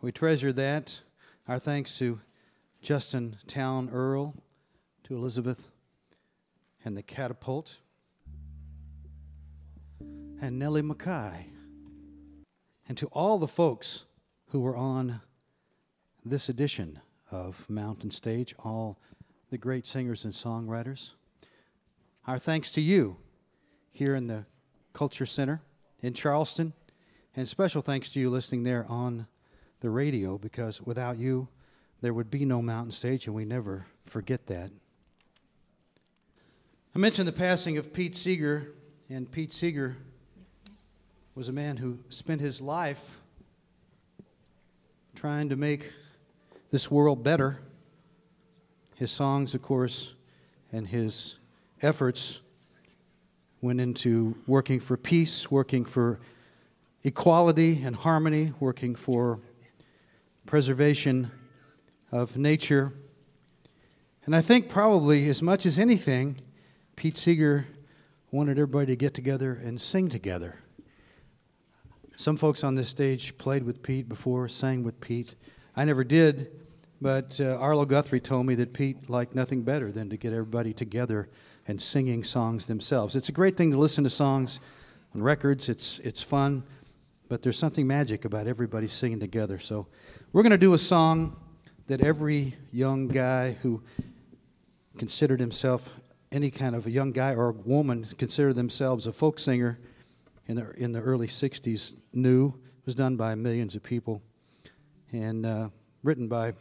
We 0.00 0.12
treasure 0.12 0.52
that. 0.52 1.00
Our 1.48 1.58
thanks 1.58 1.98
to 1.98 2.20
Justin 2.80 3.36
Townes 3.48 3.90
Earle, 3.92 4.36
to 5.04 5.16
Elizabeth 5.16 5.70
and 6.84 6.96
the 6.96 7.02
Catapult, 7.02 7.78
and 10.00 10.56
Nellie 10.56 10.82
McKay, 10.82 11.46
and 12.88 12.96
to 12.96 13.06
all 13.08 13.38
the 13.38 13.48
folks 13.48 14.04
who 14.50 14.60
were 14.60 14.76
on 14.76 15.20
this 16.24 16.48
edition 16.48 17.00
of 17.32 17.68
Mountain 17.68 18.12
Stage, 18.12 18.54
all 18.60 19.00
the 19.50 19.58
great 19.58 19.84
singers 19.84 20.24
and 20.24 20.32
songwriters. 20.32 21.10
Our 22.24 22.38
thanks 22.38 22.70
to 22.72 22.80
you 22.80 23.16
here 23.90 24.14
in 24.14 24.28
the 24.28 24.46
Culture 24.92 25.26
Center 25.26 25.60
in 26.00 26.14
Charleston, 26.14 26.72
and 27.34 27.48
special 27.48 27.82
thanks 27.82 28.10
to 28.10 28.20
you 28.20 28.30
listening 28.30 28.62
there 28.62 28.86
on 28.88 29.26
the 29.80 29.90
radio 29.90 30.38
because 30.38 30.82
without 30.82 31.18
you, 31.18 31.48
there 32.00 32.14
would 32.14 32.30
be 32.30 32.44
no 32.44 32.62
mountain 32.62 32.92
stage, 32.92 33.26
and 33.26 33.34
we 33.34 33.44
never 33.44 33.86
forget 34.04 34.46
that. 34.46 34.70
I 36.94 36.98
mentioned 36.98 37.28
the 37.28 37.32
passing 37.32 37.76
of 37.76 37.92
Pete 37.92 38.16
Seeger, 38.16 38.72
and 39.10 39.30
Pete 39.30 39.52
Seeger 39.52 39.96
was 41.34 41.48
a 41.48 41.52
man 41.52 41.76
who 41.76 41.98
spent 42.08 42.40
his 42.40 42.60
life 42.60 43.18
trying 45.14 45.48
to 45.48 45.56
make 45.56 45.92
this 46.70 46.90
world 46.90 47.22
better. 47.22 47.60
His 48.94 49.10
songs, 49.10 49.54
of 49.54 49.62
course, 49.62 50.14
and 50.72 50.88
his 50.88 51.36
efforts 51.82 52.40
went 53.60 53.80
into 53.80 54.36
working 54.46 54.80
for 54.80 54.96
peace, 54.96 55.50
working 55.50 55.84
for 55.84 56.20
equality 57.02 57.82
and 57.84 57.96
harmony, 57.96 58.52
working 58.60 58.94
for 58.94 59.40
preservation 60.48 61.30
of 62.10 62.38
nature. 62.38 62.90
And 64.24 64.34
I 64.34 64.40
think 64.40 64.70
probably 64.70 65.28
as 65.28 65.42
much 65.42 65.66
as 65.66 65.78
anything, 65.78 66.40
Pete 66.96 67.18
Seeger 67.18 67.66
wanted 68.30 68.52
everybody 68.52 68.86
to 68.86 68.96
get 68.96 69.12
together 69.12 69.52
and 69.62 69.78
sing 69.78 70.08
together. 70.08 70.56
Some 72.16 72.38
folks 72.38 72.64
on 72.64 72.76
this 72.76 72.88
stage 72.88 73.36
played 73.36 73.62
with 73.62 73.82
Pete 73.82 74.08
before, 74.08 74.48
sang 74.48 74.84
with 74.84 75.02
Pete. 75.02 75.34
I 75.76 75.84
never 75.84 76.02
did, 76.02 76.50
But 77.00 77.40
uh, 77.40 77.56
Arlo 77.56 77.84
Guthrie 77.84 78.20
told 78.20 78.46
me 78.46 78.54
that 78.56 78.72
Pete 78.72 79.08
liked 79.08 79.34
nothing 79.34 79.62
better 79.62 79.92
than 79.92 80.10
to 80.10 80.16
get 80.16 80.32
everybody 80.32 80.72
together 80.72 81.28
and 81.66 81.80
singing 81.80 82.24
songs 82.24 82.66
themselves. 82.66 83.14
It's 83.14 83.28
a 83.28 83.32
great 83.32 83.56
thing 83.56 83.70
to 83.70 83.78
listen 83.78 84.04
to 84.04 84.10
songs 84.10 84.58
on 85.14 85.22
records, 85.22 85.68
it's, 85.68 86.00
it's 86.02 86.20
fun, 86.20 86.64
but 87.28 87.42
there's 87.42 87.58
something 87.58 87.86
magic 87.86 88.24
about 88.24 88.46
everybody 88.46 88.88
singing 88.88 89.20
together. 89.20 89.58
So 89.58 89.86
we're 90.32 90.42
going 90.42 90.50
to 90.50 90.58
do 90.58 90.74
a 90.74 90.78
song 90.78 91.34
that 91.86 92.02
every 92.02 92.54
young 92.70 93.08
guy 93.08 93.52
who 93.62 93.82
considered 94.98 95.40
himself 95.40 95.88
any 96.30 96.50
kind 96.50 96.76
of 96.76 96.86
a 96.86 96.90
young 96.90 97.12
guy 97.12 97.34
or 97.34 97.48
a 97.48 97.52
woman 97.52 98.06
considered 98.18 98.54
themselves 98.54 99.06
a 99.06 99.12
folk 99.12 99.38
singer 99.38 99.78
in 100.46 100.56
the, 100.56 100.70
in 100.72 100.92
the 100.92 101.00
early 101.00 101.26
60s 101.26 101.94
knew. 102.12 102.48
It 102.48 102.84
was 102.84 102.94
done 102.94 103.16
by 103.16 103.34
millions 103.36 103.74
of 103.74 103.82
people 103.82 104.20
and 105.12 105.46
uh, 105.46 105.68
written 106.02 106.28
by 106.28 106.52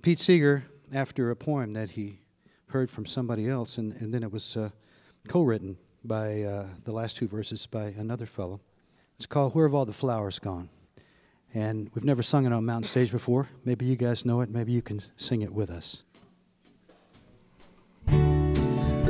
Pete 0.00 0.18
Seeger 0.18 0.64
after 0.94 1.30
a 1.30 1.36
poem 1.36 1.74
that 1.74 1.90
he 1.90 2.20
heard 2.68 2.90
from 2.90 3.04
somebody 3.04 3.50
else, 3.50 3.76
and, 3.76 3.92
and 4.00 4.14
then 4.14 4.22
it 4.22 4.32
was 4.32 4.56
uh, 4.56 4.70
co 5.28 5.42
written 5.42 5.76
by 6.04 6.42
uh, 6.42 6.66
the 6.84 6.92
last 6.92 7.16
two 7.16 7.28
verses 7.28 7.66
by 7.66 7.94
another 7.98 8.24
fellow. 8.24 8.60
It's 9.16 9.26
called 9.26 9.54
Where 9.54 9.66
Have 9.66 9.74
All 9.74 9.84
the 9.84 9.92
Flowers 9.92 10.38
Gone? 10.38 10.70
And 11.54 11.90
we've 11.94 12.04
never 12.04 12.22
sung 12.22 12.46
it 12.46 12.52
on 12.52 12.64
Mountain 12.64 12.88
Stage 12.88 13.12
before. 13.12 13.48
Maybe 13.64 13.84
you 13.84 13.96
guys 13.96 14.24
know 14.24 14.40
it. 14.40 14.50
Maybe 14.50 14.72
you 14.72 14.82
can 14.82 15.00
sing 15.16 15.42
it 15.42 15.52
with 15.52 15.70
us. 15.70 16.02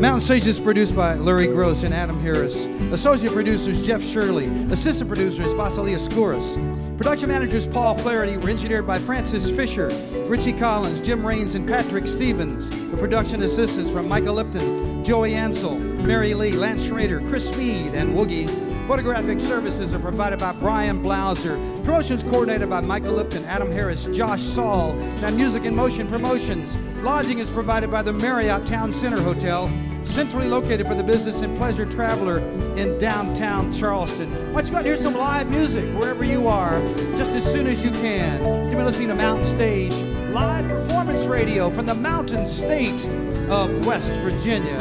Mountain 0.02 0.22
Stage 0.22 0.48
is 0.48 0.58
produced 0.58 0.96
by 0.96 1.14
Larry 1.14 1.46
Groce 1.46 1.84
and 1.84 1.94
Adam 1.94 2.18
Harris. 2.20 2.66
Associate 2.90 3.32
producers 3.32 3.86
Jeff 3.86 4.02
Shirley. 4.02 4.46
Assistant 4.72 5.08
producers 5.08 5.52
Vasilia 5.52 5.96
Skouras. 5.96 6.56
Production 6.96 7.28
managers 7.28 7.68
Paul 7.68 7.96
Flaherty 7.96 8.36
were 8.36 8.50
engineered 8.50 8.84
by 8.84 8.98
Francis 8.98 9.48
Fisher, 9.48 9.86
Richie 10.26 10.54
Collins, 10.54 11.00
Jim 11.00 11.24
Raines, 11.24 11.54
and 11.54 11.68
Patrick 11.68 12.08
Stevens. 12.08 12.70
The 12.70 12.96
production 12.96 13.44
assistants 13.44 13.92
from 13.92 14.08
Michael 14.08 14.34
Lipton, 14.34 15.04
Joey 15.04 15.34
Ansel, 15.34 15.78
Mary 15.78 16.34
Lee, 16.34 16.52
Lance 16.52 16.84
Schrader, 16.84 17.20
Chris 17.28 17.48
Speed, 17.48 17.94
and 17.94 18.16
Woogie. 18.16 18.71
Photographic 18.88 19.38
services 19.40 19.92
are 19.92 19.98
provided 20.00 20.40
by 20.40 20.52
Brian 20.52 21.02
Blauser. 21.02 21.56
Promotions 21.84 22.24
coordinated 22.24 22.68
by 22.68 22.80
Michael 22.80 23.12
Lipton, 23.12 23.44
Adam 23.44 23.70
Harris, 23.70 24.06
Josh 24.06 24.42
Saul, 24.42 24.90
and 25.22 25.36
Music 25.36 25.64
in 25.64 25.74
Motion 25.74 26.08
Promotions. 26.08 26.76
Lodging 27.02 27.38
is 27.38 27.48
provided 27.48 27.92
by 27.92 28.02
the 28.02 28.12
Marriott 28.12 28.66
Town 28.66 28.92
Center 28.92 29.22
Hotel, 29.22 29.70
centrally 30.02 30.48
located 30.48 30.86
for 30.88 30.96
the 30.96 31.02
business 31.02 31.40
and 31.42 31.56
pleasure 31.58 31.86
traveler 31.86 32.40
in 32.76 32.98
downtown 32.98 33.72
Charleston. 33.72 34.30
Don't 34.52 34.64
you 34.64 34.72
go 34.72 34.78
out 34.78 34.84
and 34.84 34.86
hear 34.86 34.96
some 34.96 35.14
live 35.14 35.48
music 35.48 35.84
wherever 35.96 36.24
you 36.24 36.48
are, 36.48 36.82
just 37.16 37.30
as 37.30 37.44
soon 37.50 37.68
as 37.68 37.84
you 37.84 37.90
can. 37.92 38.42
You've 38.64 38.76
been 38.76 38.84
listening 38.84 39.08
to 39.08 39.14
Mountain 39.14 39.46
Stage, 39.46 39.94
live 40.32 40.68
performance 40.68 41.24
radio 41.26 41.70
from 41.70 41.86
the 41.86 41.94
mountain 41.94 42.46
state 42.48 43.06
of 43.48 43.86
West 43.86 44.12
Virginia. 44.24 44.80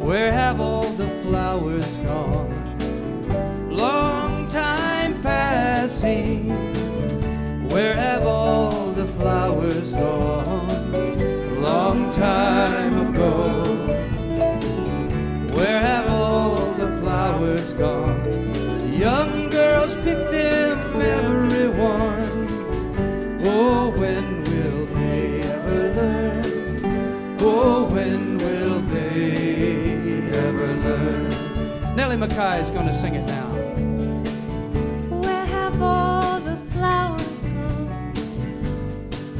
Where 0.00 0.30
have 0.30 0.60
all 0.60 0.88
the 0.90 1.08
flowers 1.22 1.98
gone? 1.98 2.65
Long 3.76 4.48
time 4.48 5.20
passing. 5.20 6.48
Where 7.68 7.94
have 7.94 8.26
all 8.26 8.92
the 8.92 9.06
flowers 9.06 9.92
gone? 9.92 11.60
Long 11.60 12.10
time 12.10 13.08
ago. 13.08 13.52
Where 15.52 15.78
have 15.78 16.08
all 16.08 16.72
the 16.72 16.86
flowers 17.02 17.72
gone? 17.72 18.94
Young 18.94 19.50
girls 19.50 19.94
pick 19.96 20.30
them, 20.30 20.98
everyone. 20.98 22.46
Oh, 23.44 23.90
when 23.90 24.42
will 24.44 24.86
they 24.86 25.42
ever 25.42 25.94
learn? 25.94 27.36
Oh, 27.40 27.84
when 27.90 28.38
will 28.38 28.80
they 28.80 30.30
ever 30.32 30.72
learn? 30.72 31.94
Nellie 31.94 32.16
McKay 32.16 32.62
is 32.62 32.70
going 32.70 32.86
to 32.86 32.94
sing 32.94 33.14
it 33.16 33.26
now. 33.26 33.45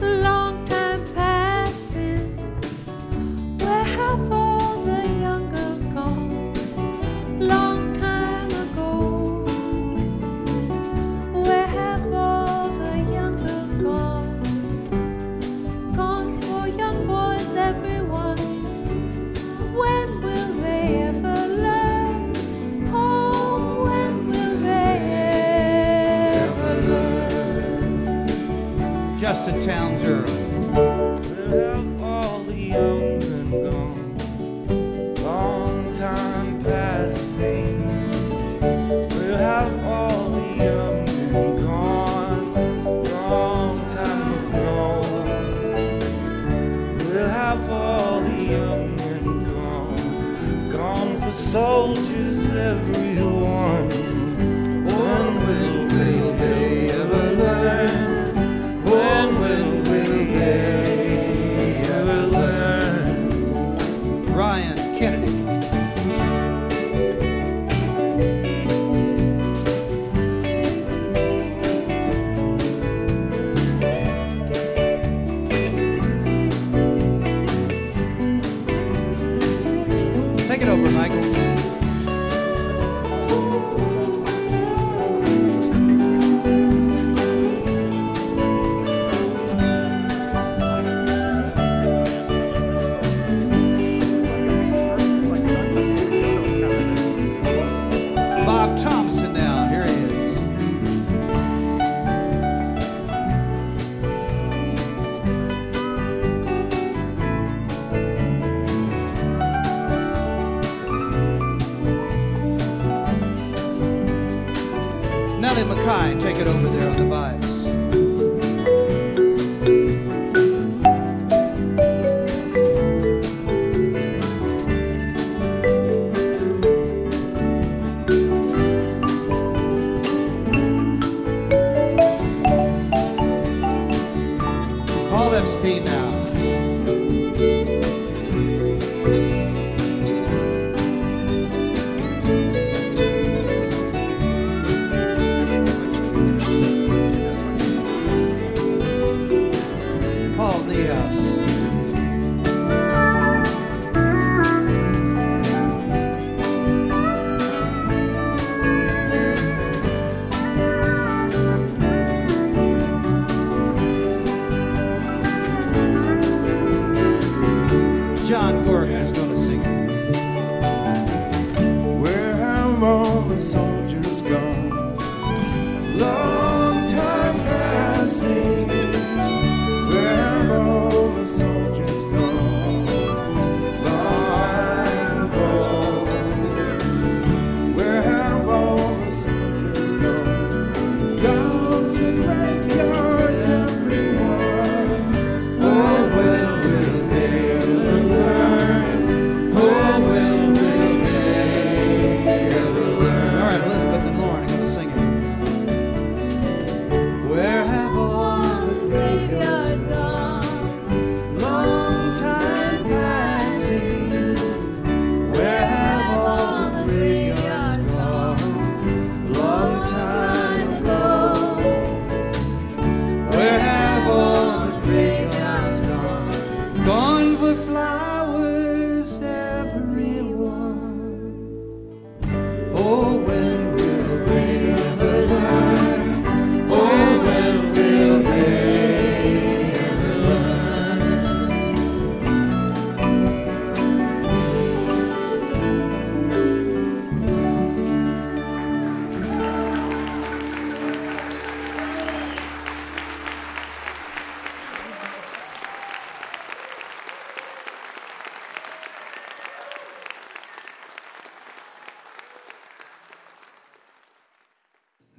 Long 0.06 0.45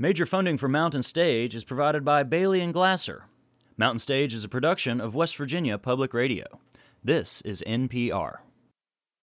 Major 0.08 0.26
funding 0.26 0.58
for 0.58 0.70
Mountain 0.70 1.04
Stage 1.04 1.54
is 1.54 1.66
provided 1.66 2.06
by 2.06 2.24
Bailey 2.24 2.62
and 2.62 2.74
Glasser. 2.74 3.26
Mountain 3.76 4.00
Stage 4.00 4.34
is 4.34 4.46
a 4.46 4.48
production 4.48 5.02
of 5.02 5.14
West 5.14 5.36
Virginia 5.36 5.78
Public 5.78 6.14
Radio. 6.14 6.46
This 7.04 7.42
is 7.42 7.62
NPR. 7.68 8.38